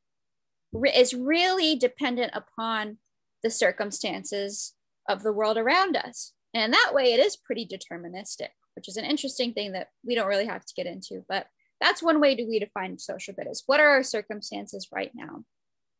is 0.95 1.15
really 1.15 1.77
dependent 1.77 2.33
upon 2.35 2.99
the 3.43 3.51
circumstances 3.51 4.75
of 5.09 5.23
the 5.23 5.33
world 5.33 5.57
around 5.57 5.97
us. 5.97 6.33
And 6.53 6.65
in 6.65 6.71
that 6.73 6.93
way, 6.93 7.13
it 7.13 7.21
is 7.21 7.37
pretty 7.37 7.67
deterministic, 7.67 8.49
which 8.75 8.89
is 8.89 8.97
an 8.97 9.05
interesting 9.05 9.53
thing 9.53 9.73
that 9.73 9.89
we 10.05 10.15
don't 10.15 10.29
really 10.29 10.47
have 10.47 10.65
to 10.65 10.75
get 10.75 10.87
into. 10.87 11.25
But 11.29 11.47
that's 11.81 12.03
one 12.03 12.21
way 12.21 12.35
to 12.35 12.45
we 12.45 12.59
define 12.59 12.99
social 12.99 13.35
good 13.35 13.47
is 13.51 13.63
what 13.67 13.81
are 13.81 13.89
our 13.89 14.03
circumstances 14.03 14.89
right 14.93 15.13
now? 15.15 15.45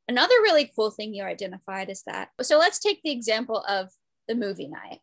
Another 0.09 0.35
really 0.43 0.71
cool 0.75 0.91
thing 0.91 1.15
you 1.15 1.23
identified 1.23 1.89
is 1.89 2.03
that, 2.07 2.31
so 2.43 2.59
let's 2.59 2.81
take 2.81 3.01
the 3.03 3.13
example 3.13 3.65
of 3.69 3.91
the 4.27 4.35
movie 4.35 4.69
night. 4.69 4.99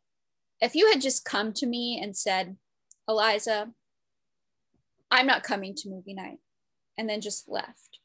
If 0.60 0.76
you 0.76 0.90
had 0.92 1.02
just 1.02 1.24
come 1.24 1.54
to 1.54 1.66
me 1.66 2.00
and 2.02 2.16
said, 2.16 2.58
Eliza, 3.08 3.72
I'm 5.10 5.28
not 5.28 5.44
coming 5.44 5.74
to 5.76 5.90
movie 5.90 6.14
night, 6.14 6.40
and 6.98 7.10
then 7.10 7.22
just 7.22 7.48
left, 7.48 8.00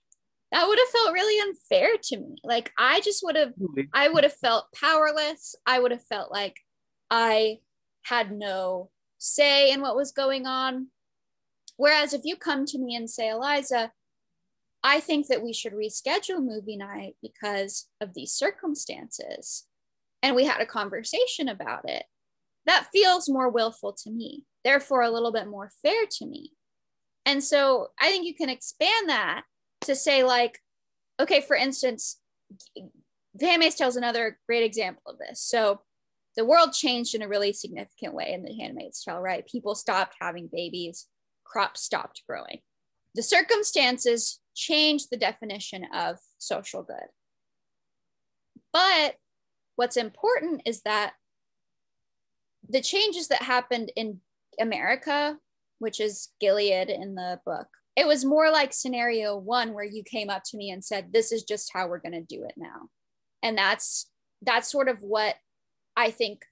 that 0.52 0.68
would 0.68 0.78
have 0.78 0.88
felt 0.88 1.14
really 1.14 1.40
unfair 1.40 1.96
to 2.04 2.18
me. 2.18 2.36
Like 2.44 2.72
I 2.78 3.00
just 3.00 3.24
would 3.24 3.36
have, 3.36 3.54
I 3.92 4.08
would 4.08 4.22
have 4.22 4.36
felt 4.36 4.66
powerless. 4.72 5.56
I 5.66 5.80
would 5.80 5.90
have 5.90 6.04
felt 6.04 6.30
like 6.30 6.60
I 7.10 7.60
had 8.02 8.30
no 8.30 8.90
say 9.18 9.72
in 9.72 9.80
what 9.80 9.96
was 9.96 10.12
going 10.12 10.46
on. 10.46 10.88
Whereas 11.76 12.12
if 12.12 12.20
you 12.24 12.36
come 12.36 12.66
to 12.66 12.78
me 12.78 12.94
and 12.94 13.08
say, 13.08 13.30
Eliza, 13.30 13.92
I 14.84 15.00
think 15.00 15.28
that 15.28 15.42
we 15.42 15.52
should 15.52 15.72
reschedule 15.72 16.44
movie 16.44 16.76
night 16.76 17.16
because 17.22 17.88
of 18.00 18.14
these 18.14 18.32
circumstances, 18.32 19.66
and 20.22 20.36
we 20.36 20.44
had 20.44 20.60
a 20.60 20.66
conversation 20.66 21.48
about 21.48 21.88
it, 21.88 22.04
that 22.66 22.88
feels 22.92 23.28
more 23.28 23.48
willful 23.48 23.92
to 24.04 24.10
me, 24.10 24.44
therefore, 24.64 25.02
a 25.02 25.10
little 25.10 25.32
bit 25.32 25.48
more 25.48 25.70
fair 25.82 26.06
to 26.10 26.26
me. 26.26 26.52
And 27.24 27.42
so 27.42 27.88
I 28.00 28.10
think 28.10 28.26
you 28.26 28.34
can 28.34 28.48
expand 28.48 29.08
that 29.08 29.42
to 29.82 29.94
say, 29.94 30.24
like, 30.24 30.58
okay, 31.20 31.40
for 31.40 31.56
instance, 31.56 32.18
The 32.74 33.46
Handmaid's 33.46 33.76
Tale 33.76 33.88
is 33.88 33.96
another 33.96 34.38
great 34.46 34.64
example 34.64 35.02
of 35.06 35.18
this. 35.18 35.40
So 35.40 35.80
the 36.36 36.44
world 36.44 36.72
changed 36.72 37.14
in 37.14 37.22
a 37.22 37.28
really 37.28 37.52
significant 37.52 38.14
way 38.14 38.32
in 38.32 38.42
The 38.42 38.54
Handmaid's 38.54 39.02
Tale, 39.04 39.20
right? 39.20 39.46
People 39.46 39.74
stopped 39.74 40.16
having 40.20 40.48
babies, 40.50 41.06
crops 41.44 41.82
stopped 41.82 42.22
growing. 42.28 42.60
The 43.14 43.22
circumstances 43.22 44.40
changed 44.54 45.08
the 45.10 45.16
definition 45.16 45.86
of 45.94 46.18
social 46.38 46.82
good. 46.82 47.08
But 48.72 49.16
what's 49.76 49.96
important 49.96 50.62
is 50.64 50.82
that 50.82 51.12
the 52.68 52.80
changes 52.80 53.28
that 53.28 53.42
happened 53.42 53.92
in 53.96 54.20
America, 54.60 55.36
which 55.78 56.00
is 56.00 56.28
Gilead 56.40 56.90
in 56.90 57.14
the 57.14 57.40
book, 57.44 57.68
it 57.96 58.06
was 58.06 58.24
more 58.24 58.50
like 58.50 58.72
scenario 58.72 59.36
one 59.36 59.74
where 59.74 59.84
you 59.84 60.02
came 60.02 60.30
up 60.30 60.42
to 60.46 60.56
me 60.56 60.70
and 60.70 60.84
said, 60.84 61.12
This 61.12 61.32
is 61.32 61.42
just 61.42 61.70
how 61.72 61.88
we're 61.88 61.98
going 61.98 62.12
to 62.12 62.22
do 62.22 62.44
it 62.44 62.54
now. 62.56 62.88
And 63.42 63.58
that's 63.58 64.08
that's 64.42 64.70
sort 64.70 64.88
of 64.88 64.98
what 65.02 65.36
I 65.96 66.10
think 66.10 66.42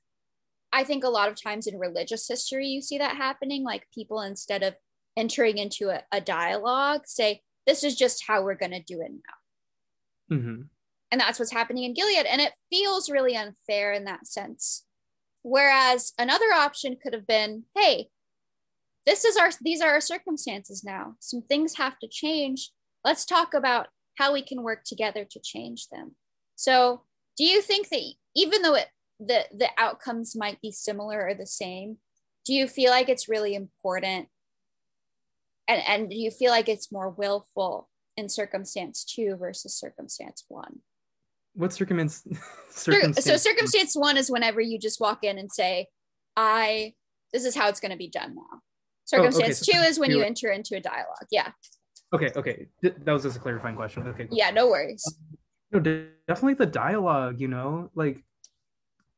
I 0.72 0.84
think 0.84 1.02
a 1.02 1.08
lot 1.08 1.28
of 1.28 1.40
times 1.40 1.66
in 1.66 1.78
religious 1.78 2.28
history 2.28 2.68
you 2.68 2.82
see 2.82 2.98
that 2.98 3.16
happening 3.16 3.64
like 3.64 3.86
people 3.92 4.20
instead 4.20 4.62
of 4.62 4.74
entering 5.16 5.58
into 5.58 5.88
a, 5.88 6.02
a 6.12 6.20
dialogue 6.20 7.02
say 7.06 7.42
this 7.66 7.82
is 7.82 7.96
just 7.96 8.24
how 8.26 8.42
we're 8.42 8.54
going 8.54 8.70
to 8.70 8.82
do 8.82 9.00
it 9.00 9.10
now 9.10 10.36
mm-hmm. 10.36 10.62
and 11.10 11.20
that's 11.20 11.38
what's 11.38 11.52
happening 11.52 11.84
in 11.84 11.94
gilead 11.94 12.26
and 12.26 12.40
it 12.40 12.52
feels 12.70 13.10
really 13.10 13.36
unfair 13.36 13.92
in 13.92 14.04
that 14.04 14.26
sense 14.26 14.84
whereas 15.42 16.12
another 16.18 16.52
option 16.52 16.96
could 17.02 17.14
have 17.14 17.26
been 17.26 17.64
hey 17.76 18.08
this 19.06 19.24
is 19.24 19.36
our 19.36 19.50
these 19.60 19.80
are 19.80 19.90
our 19.90 20.00
circumstances 20.00 20.84
now. 20.84 21.14
Some 21.20 21.42
things 21.42 21.76
have 21.76 21.98
to 22.00 22.08
change. 22.08 22.70
Let's 23.04 23.24
talk 23.24 23.54
about 23.54 23.88
how 24.18 24.32
we 24.32 24.42
can 24.42 24.62
work 24.62 24.84
together 24.84 25.26
to 25.30 25.40
change 25.42 25.88
them. 25.88 26.16
So 26.56 27.02
do 27.36 27.44
you 27.44 27.62
think 27.62 27.88
that 27.88 28.02
even 28.36 28.62
though 28.62 28.74
it 28.74 28.88
the 29.18 29.46
the 29.52 29.68
outcomes 29.78 30.36
might 30.36 30.60
be 30.60 30.72
similar 30.72 31.26
or 31.26 31.34
the 31.34 31.46
same 31.46 31.98
do 32.46 32.54
you 32.54 32.66
feel 32.66 32.90
like 32.90 33.08
it's 33.08 33.28
really 33.28 33.54
important? 33.54 34.28
And 35.68 35.82
and 35.86 36.10
do 36.10 36.16
you 36.16 36.30
feel 36.30 36.50
like 36.50 36.68
it's 36.68 36.92
more 36.92 37.10
willful 37.10 37.88
in 38.16 38.28
circumstance 38.28 39.04
two 39.04 39.36
versus 39.36 39.74
circumstance 39.74 40.44
one 40.48 40.80
what 41.60 41.72
circumstance, 41.72 42.24
circumstance 42.70 43.24
so 43.24 43.36
circumstance 43.36 43.94
one 43.94 44.16
is 44.16 44.30
whenever 44.30 44.60
you 44.60 44.78
just 44.78 45.00
walk 45.00 45.24
in 45.24 45.38
and 45.38 45.50
say 45.50 45.86
i 46.36 46.92
this 47.32 47.44
is 47.44 47.54
how 47.54 47.68
it's 47.68 47.80
going 47.80 47.90
to 47.90 47.96
be 47.96 48.08
done 48.08 48.34
now 48.34 48.60
circumstance 49.04 49.42
oh, 49.42 49.46
okay. 49.46 49.52
so 49.52 49.72
two 49.72 49.78
is 49.88 49.98
when 49.98 50.10
you 50.10 50.22
enter 50.22 50.50
into 50.50 50.76
a 50.76 50.80
dialogue 50.80 51.26
yeah 51.30 51.50
okay 52.12 52.30
okay 52.36 52.66
that 52.82 53.12
was 53.12 53.22
just 53.22 53.36
a 53.36 53.40
clarifying 53.40 53.76
question 53.76 54.06
okay 54.06 54.26
cool. 54.26 54.36
yeah 54.36 54.50
no 54.50 54.68
worries 54.68 55.04
um, 55.06 55.82
no, 55.82 56.06
definitely 56.26 56.54
the 56.54 56.66
dialogue 56.66 57.40
you 57.40 57.48
know 57.48 57.90
like 57.94 58.22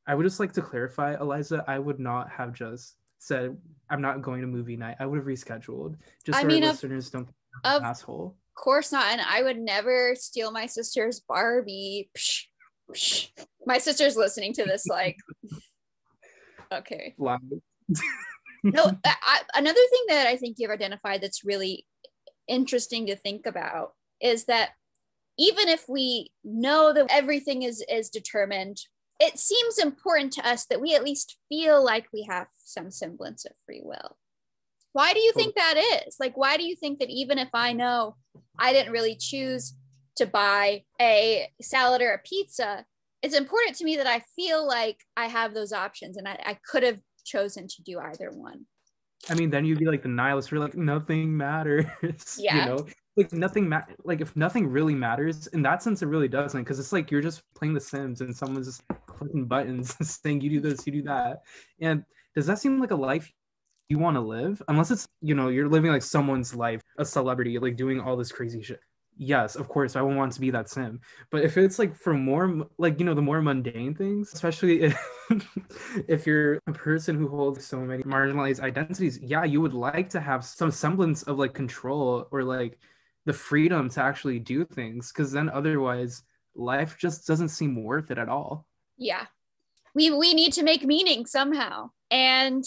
I 0.07 0.15
would 0.15 0.25
just 0.25 0.41
like 0.41 0.53
to 0.55 0.63
clarify, 0.63 1.15
Eliza, 1.21 1.65
I 1.69 1.79
would 1.79 2.01
not 2.01 2.31
have 2.31 2.53
just 2.53 2.97
said 3.19 3.57
I'm 3.89 4.01
not 4.01 4.23
going 4.23 4.41
to 4.41 4.47
movie 4.47 4.77
night. 4.77 4.97
I 4.99 5.07
would 5.07 5.19
have 5.19 5.27
rescheduled. 5.27 5.97
Just 6.27 6.39
I 6.39 6.43
so 6.43 6.49
mean, 6.49 6.65
our 6.65 6.71
listeners 6.71 7.11
don't 7.11 7.29
of 7.65 7.83
asshole. 7.83 8.37
Of 8.57 8.63
course 8.63 8.93
not. 8.93 9.07
And 9.07 9.21
I 9.21 9.43
would 9.43 9.59
never 9.59 10.15
steal 10.15 10.51
my 10.51 10.67
sister's 10.67 11.21
Barbie. 11.21 12.11
Psh, 12.17 12.45
psh. 12.93 13.29
My 13.67 13.79
sister's 13.79 14.17
listening 14.17 14.53
to 14.55 14.65
this 14.65 14.87
like 14.87 15.17
okay. 16.73 17.15
no, 18.63 18.85
I, 19.05 19.41
another 19.55 19.81
thing 19.91 20.05
that 20.09 20.27
I 20.27 20.37
think 20.37 20.57
you've 20.59 20.71
identified 20.71 21.23
that's 21.23 21.45
really 21.45 21.87
interesting 22.49 23.07
to 23.07 23.17
think 23.17 23.47
about 23.47 23.93
is 24.21 24.45
that 24.47 24.71
even 25.39 25.69
if 25.69 25.85
we 25.89 26.31
know 26.45 26.93
that 26.93 27.07
everything 27.11 27.63
is 27.63 27.83
is 27.89 28.11
determined 28.11 28.79
it 29.23 29.39
seems 29.39 29.79
important 29.79 30.33
to 30.33 30.47
us 30.47 30.67
that 30.67 30.81
we 30.81 30.97
at 30.97 31.05
least 31.05 31.39
feel 31.49 31.83
like 31.83 32.07
we 32.13 32.27
have 32.29 32.49
some 32.65 32.91
semblance 32.91 33.45
of 33.45 33.53
free 33.65 33.81
will. 33.85 34.17
Why 34.93 35.13
do 35.13 35.21
you 35.21 35.33
think 35.33 35.55
that 35.55 35.77
is? 36.07 36.17
Like, 36.21 36.37
why 36.37 36.57
do 36.57 36.65
you 36.65 36.77
think 36.77 36.99
that 36.99 37.11
even 37.11 37.39
if 37.39 37.49
I 37.55 37.73
know 37.73 38.17
I 38.59 38.73
didn't 38.73 38.93
really 38.93 39.17
choose 39.19 39.75
to 40.17 40.27
buy 40.27 40.85
a 41.01 41.49
salad 41.61 42.03
or 42.03 42.13
a 42.13 42.19
pizza, 42.19 42.85
it's 43.23 43.35
important 43.35 43.77
to 43.77 43.85
me 43.85 43.97
that 43.97 44.07
I 44.07 44.23
feel 44.37 44.67
like 44.67 44.99
I 45.17 45.27
have 45.27 45.55
those 45.55 45.73
options 45.73 46.17
and 46.17 46.29
I, 46.29 46.39
I 46.45 46.59
could 46.67 46.83
have 46.83 46.99
chosen 47.25 47.67
to 47.69 47.83
do 47.83 47.99
either 47.99 48.31
one. 48.33 48.67
I 49.31 49.35
mean, 49.35 49.51
then 49.51 49.65
you'd 49.65 49.79
be 49.79 49.87
like 49.87 50.03
the 50.03 50.09
nihilist. 50.09 50.51
You're 50.51 50.61
like, 50.61 50.77
nothing 50.77 51.37
matters. 51.37 51.87
Yeah. 52.39 52.57
You 52.57 52.65
know, 52.67 52.87
like 53.17 53.33
nothing 53.33 53.69
ma- 53.69 53.83
like 54.05 54.21
if 54.21 54.35
nothing 54.37 54.67
really 54.67 54.95
matters 54.95 55.47
in 55.49 55.63
that 55.63 55.83
sense 55.83 56.03
it 56.03 56.07
really 56.07 56.29
doesn't 56.29 56.63
because 56.63 56.79
it's 56.79 56.93
like 56.93 57.11
you're 57.11 57.21
just 57.21 57.43
playing 57.55 57.75
the 57.75 57.81
sims 57.81 58.21
and 58.21 58.35
someone's 58.35 58.67
just 58.67 58.83
clicking 59.07 59.45
buttons 59.45 59.97
saying 60.23 60.41
you 60.41 60.49
do 60.49 60.61
this 60.61 60.87
you 60.87 60.93
do 60.93 61.03
that 61.03 61.43
and 61.81 62.05
does 62.35 62.47
that 62.47 62.59
seem 62.59 62.81
like 62.81 62.91
a 62.91 62.97
life 62.97 63.31
you 63.93 63.99
want 63.99 64.17
to 64.17 64.21
live 64.21 64.63
unless 64.69 64.91
it's 64.91 65.07
you 65.21 65.35
know 65.35 65.49
you're 65.49 65.69
living 65.69 65.91
like 65.91 66.03
someone's 66.03 66.55
life 66.55 66.81
a 66.99 67.05
celebrity 67.05 67.59
like 67.59 67.77
doing 67.77 68.01
all 68.01 68.17
this 68.17 68.33
crazy 68.33 68.63
shit. 68.63 68.81
Yes 69.19 69.57
of 69.57 69.69
course 69.69 69.95
i 69.95 70.03
would 70.03 70.17
want 70.17 70.33
to 70.33 70.41
be 70.41 70.51
that 70.51 70.71
sim 70.71 70.99
but 71.31 71.43
if 71.45 71.59
it's 71.59 71.79
like 71.79 71.95
for 71.95 72.15
more 72.15 72.67
like 72.79 72.99
you 72.99 73.05
know 73.05 73.15
the 73.15 73.29
more 73.31 73.43
mundane 73.43 73.95
things 73.95 74.33
especially 74.33 74.83
if, 74.85 74.97
if 76.09 76.27
you're 76.27 76.59
a 76.67 76.73
person 76.73 77.17
who 77.19 77.29
holds 77.29 77.65
so 77.65 77.79
many 77.81 78.03
marginalized 78.05 78.61
identities 78.61 79.21
yeah 79.23 79.45
you 79.45 79.61
would 79.61 79.75
like 79.75 80.09
to 80.09 80.21
have 80.21 80.43
some 80.45 80.71
semblance 80.71 81.23
of 81.25 81.39
like 81.39 81.53
control 81.53 82.27
or 82.33 82.43
like 82.43 82.79
the 83.25 83.33
freedom 83.33 83.89
to 83.89 84.03
actually 84.03 84.39
do 84.39 84.65
things 84.65 85.13
because 85.13 85.31
then 85.31 85.49
otherwise 85.49 86.23
life 86.55 86.97
just 86.99 87.27
doesn't 87.27 87.49
seem 87.49 87.83
worth 87.83 88.11
it 88.11 88.19
at 88.19 88.29
all. 88.29 88.67
Yeah. 88.97 89.27
We 89.95 90.11
we 90.11 90.35
need 90.35 90.53
to 90.55 90.63
make 90.63 90.85
meaning 90.85 91.27
somehow. 91.27 91.91
And 92.11 92.65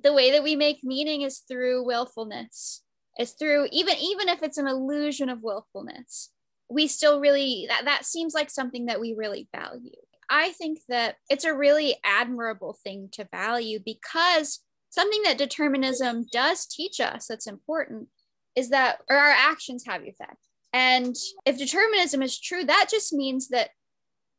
the 0.00 0.12
way 0.12 0.30
that 0.32 0.42
we 0.42 0.56
make 0.56 0.80
meaning 0.82 1.22
is 1.22 1.40
through 1.40 1.84
willfulness 1.84 2.82
it's 3.16 3.32
through 3.32 3.66
even 3.70 3.96
even 3.98 4.28
if 4.28 4.42
it's 4.42 4.58
an 4.58 4.66
illusion 4.66 5.28
of 5.28 5.42
willfulness 5.42 6.30
we 6.70 6.86
still 6.86 7.20
really 7.20 7.66
that, 7.68 7.84
that 7.84 8.04
seems 8.04 8.34
like 8.34 8.50
something 8.50 8.86
that 8.86 9.00
we 9.00 9.14
really 9.16 9.48
value 9.54 9.90
i 10.30 10.50
think 10.52 10.78
that 10.88 11.16
it's 11.28 11.44
a 11.44 11.54
really 11.54 11.96
admirable 12.04 12.76
thing 12.82 13.08
to 13.12 13.28
value 13.30 13.78
because 13.84 14.60
something 14.90 15.22
that 15.24 15.38
determinism 15.38 16.26
does 16.32 16.66
teach 16.66 17.00
us 17.00 17.26
that's 17.26 17.46
important 17.46 18.08
is 18.54 18.70
that 18.70 18.98
or 19.08 19.16
our 19.16 19.30
actions 19.30 19.84
have 19.86 20.02
effect. 20.02 20.36
And 20.72 21.14
if 21.44 21.58
determinism 21.58 22.22
is 22.22 22.38
true, 22.38 22.64
that 22.64 22.88
just 22.90 23.12
means 23.12 23.48
that 23.48 23.70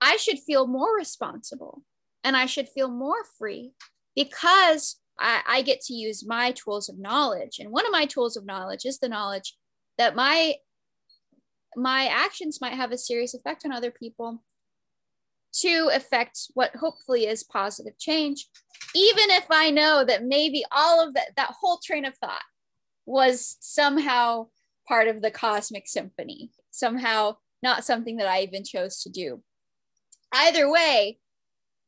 I 0.01 0.17
should 0.17 0.39
feel 0.39 0.67
more 0.67 0.95
responsible 0.95 1.83
and 2.23 2.35
I 2.35 2.45
should 2.45 2.69
feel 2.69 2.89
more 2.89 3.23
free 3.37 3.73
because 4.15 4.99
I, 5.19 5.41
I, 5.47 5.61
get 5.61 5.81
to 5.81 5.93
use 5.93 6.25
my 6.25 6.51
tools 6.51 6.89
of 6.89 6.97
knowledge. 6.97 7.59
And 7.59 7.71
one 7.71 7.85
of 7.85 7.91
my 7.91 8.05
tools 8.05 8.35
of 8.35 8.45
knowledge 8.45 8.85
is 8.85 8.99
the 8.99 9.09
knowledge 9.09 9.55
that 9.97 10.15
my 10.15 10.55
my 11.75 12.07
actions 12.07 12.61
might 12.61 12.73
have 12.73 12.91
a 12.91 12.97
serious 12.97 13.33
effect 13.33 13.65
on 13.65 13.71
other 13.71 13.91
people 13.91 14.43
to 15.53 15.89
affect 15.93 16.47
what 16.55 16.75
hopefully 16.75 17.27
is 17.27 17.43
positive 17.43 17.97
change, 17.99 18.47
even 18.95 19.29
if 19.29 19.45
I 19.49 19.69
know 19.69 20.03
that 20.03 20.25
maybe 20.25 20.63
all 20.71 21.05
of 21.05 21.13
that, 21.13 21.35
that 21.35 21.53
whole 21.59 21.79
train 21.83 22.05
of 22.05 22.17
thought 22.17 22.41
was 23.05 23.57
somehow 23.59 24.47
part 24.87 25.07
of 25.07 25.21
the 25.21 25.31
cosmic 25.31 25.87
symphony, 25.87 26.51
somehow 26.71 27.37
not 27.61 27.85
something 27.85 28.17
that 28.17 28.27
I 28.27 28.41
even 28.41 28.63
chose 28.63 29.01
to 29.03 29.09
do. 29.09 29.43
Either 30.33 30.69
way, 30.69 31.19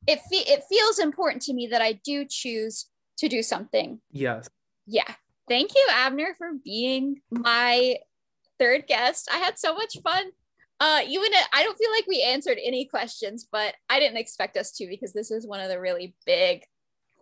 it, 0.08 0.20
fe- 0.32 0.52
it 0.52 0.64
feels 0.70 1.00
important 1.00 1.42
to 1.44 1.54
me 1.54 1.68
that 1.68 1.82
I 1.82 1.94
do 2.04 2.26
choose 2.30 2.86
to 3.18 3.28
do 3.28 3.42
something. 3.42 4.02
Yes. 4.12 4.50
Yeah. 4.86 5.14
Thank 5.48 5.76
you, 5.76 5.88
Abner, 5.92 6.36
for 6.38 6.52
being 6.64 7.22
my 7.30 7.98
third 8.60 8.88
guest. 8.88 9.30
I 9.32 9.38
had 9.38 9.60
so 9.60 9.76
much 9.76 9.98
fun. 10.04 10.32
Uh, 10.80 11.02
even 11.08 11.32
I 11.54 11.64
don't 11.64 11.78
feel 11.78 11.92
like 11.92 12.06
we 12.08 12.22
answered 12.22 12.58
any 12.64 12.86
questions, 12.86 13.48
but 13.50 13.76
I 13.90 14.00
didn't 14.00 14.18
expect 14.18 14.58
us 14.58 14.72
to 14.74 14.88
because 14.88 15.14
this 15.14 15.32
is 15.32 15.48
one 15.48 15.62
of 15.62 15.70
the 15.70 15.80
really 15.80 16.16
big 16.26 16.64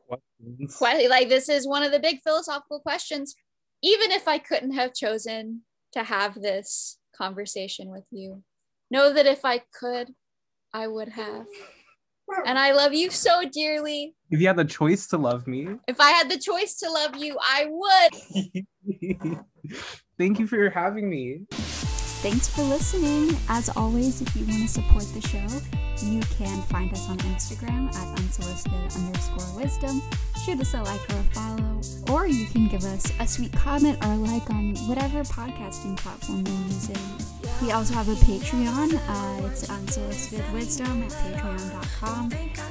questions. 0.07 1.09
like 1.09 1.29
this 1.29 1.49
is 1.49 1.67
one 1.67 1.83
of 1.83 1.91
the 1.91 1.99
big 1.99 2.21
philosophical 2.23 2.79
questions. 2.79 3.35
Even 3.83 4.11
if 4.11 4.27
I 4.27 4.37
couldn't 4.37 4.73
have 4.73 4.93
chosen 4.93 5.61
to 5.91 6.03
have 6.03 6.41
this 6.41 6.97
conversation 7.15 7.89
with 7.89 8.05
you, 8.09 8.43
know 8.89 9.13
that 9.13 9.27
if 9.27 9.45
I 9.45 9.61
could, 9.79 10.15
I 10.73 10.87
would 10.87 11.09
have. 11.09 11.45
And 12.45 12.59
I 12.59 12.71
love 12.71 12.93
you 12.93 13.09
so 13.09 13.43
dearly. 13.49 14.15
If 14.29 14.39
you 14.39 14.47
had 14.47 14.57
the 14.57 14.65
choice 14.65 15.07
to 15.07 15.17
love 15.17 15.47
me, 15.47 15.67
if 15.87 15.99
I 15.99 16.11
had 16.11 16.29
the 16.29 16.37
choice 16.37 16.75
to 16.75 16.89
love 16.89 17.15
you, 17.15 17.37
I 17.41 17.67
would. 17.69 19.45
Thank 20.17 20.39
you 20.39 20.47
for 20.47 20.69
having 20.69 21.09
me. 21.09 21.41
Thanks 22.23 22.47
for 22.47 22.61
listening. 22.61 23.35
As 23.49 23.67
always, 23.75 24.21
if 24.21 24.33
you 24.33 24.45
want 24.45 24.61
to 24.61 24.67
support 24.69 25.03
the 25.13 25.19
show, 25.27 25.45
you 26.07 26.21
can 26.37 26.61
find 26.63 26.89
us 26.93 27.09
on 27.09 27.17
Instagram 27.17 27.93
at 27.93 28.17
unsolicited 28.17 28.95
underscore 28.95 29.61
wisdom. 29.61 30.01
Shoot 30.45 30.61
us 30.61 30.73
a 30.73 30.83
like 30.83 31.01
or 31.09 31.19
a 31.19 31.23
follow, 31.33 31.81
or 32.13 32.25
you 32.25 32.45
can 32.45 32.69
give 32.69 32.85
us 32.85 33.11
a 33.19 33.27
sweet 33.27 33.51
comment 33.51 33.97
or 34.05 34.13
a 34.13 34.15
like 34.15 34.49
on 34.49 34.73
whatever 34.87 35.21
podcasting 35.23 35.97
platform 35.97 36.45
you're 36.47 36.67
using. 36.67 36.95
We 37.61 37.73
also 37.73 37.93
have 37.93 38.07
a 38.07 38.15
Patreon. 38.15 38.93
Uh, 39.09 39.47
it's 39.47 39.69
unsolicited 39.69 40.45
wisdom 40.53 41.03
at 41.03 41.11
patreon.com. 41.11 42.29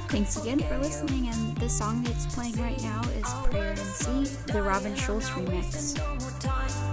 Thanks 0.09 0.35
again 0.35 0.61
for 0.61 0.79
listening. 0.79 1.27
And 1.27 1.55
the 1.57 1.69
song 1.69 2.01
that's 2.01 2.25
playing 2.33 2.59
right 2.59 2.81
now 2.81 3.03
is 3.19 3.31
Prayer 3.51 3.73
in 3.73 3.77
C, 3.77 4.23
the 4.51 4.63
Robin 4.63 4.95
Schulz 4.95 5.29
remix. 5.29 6.92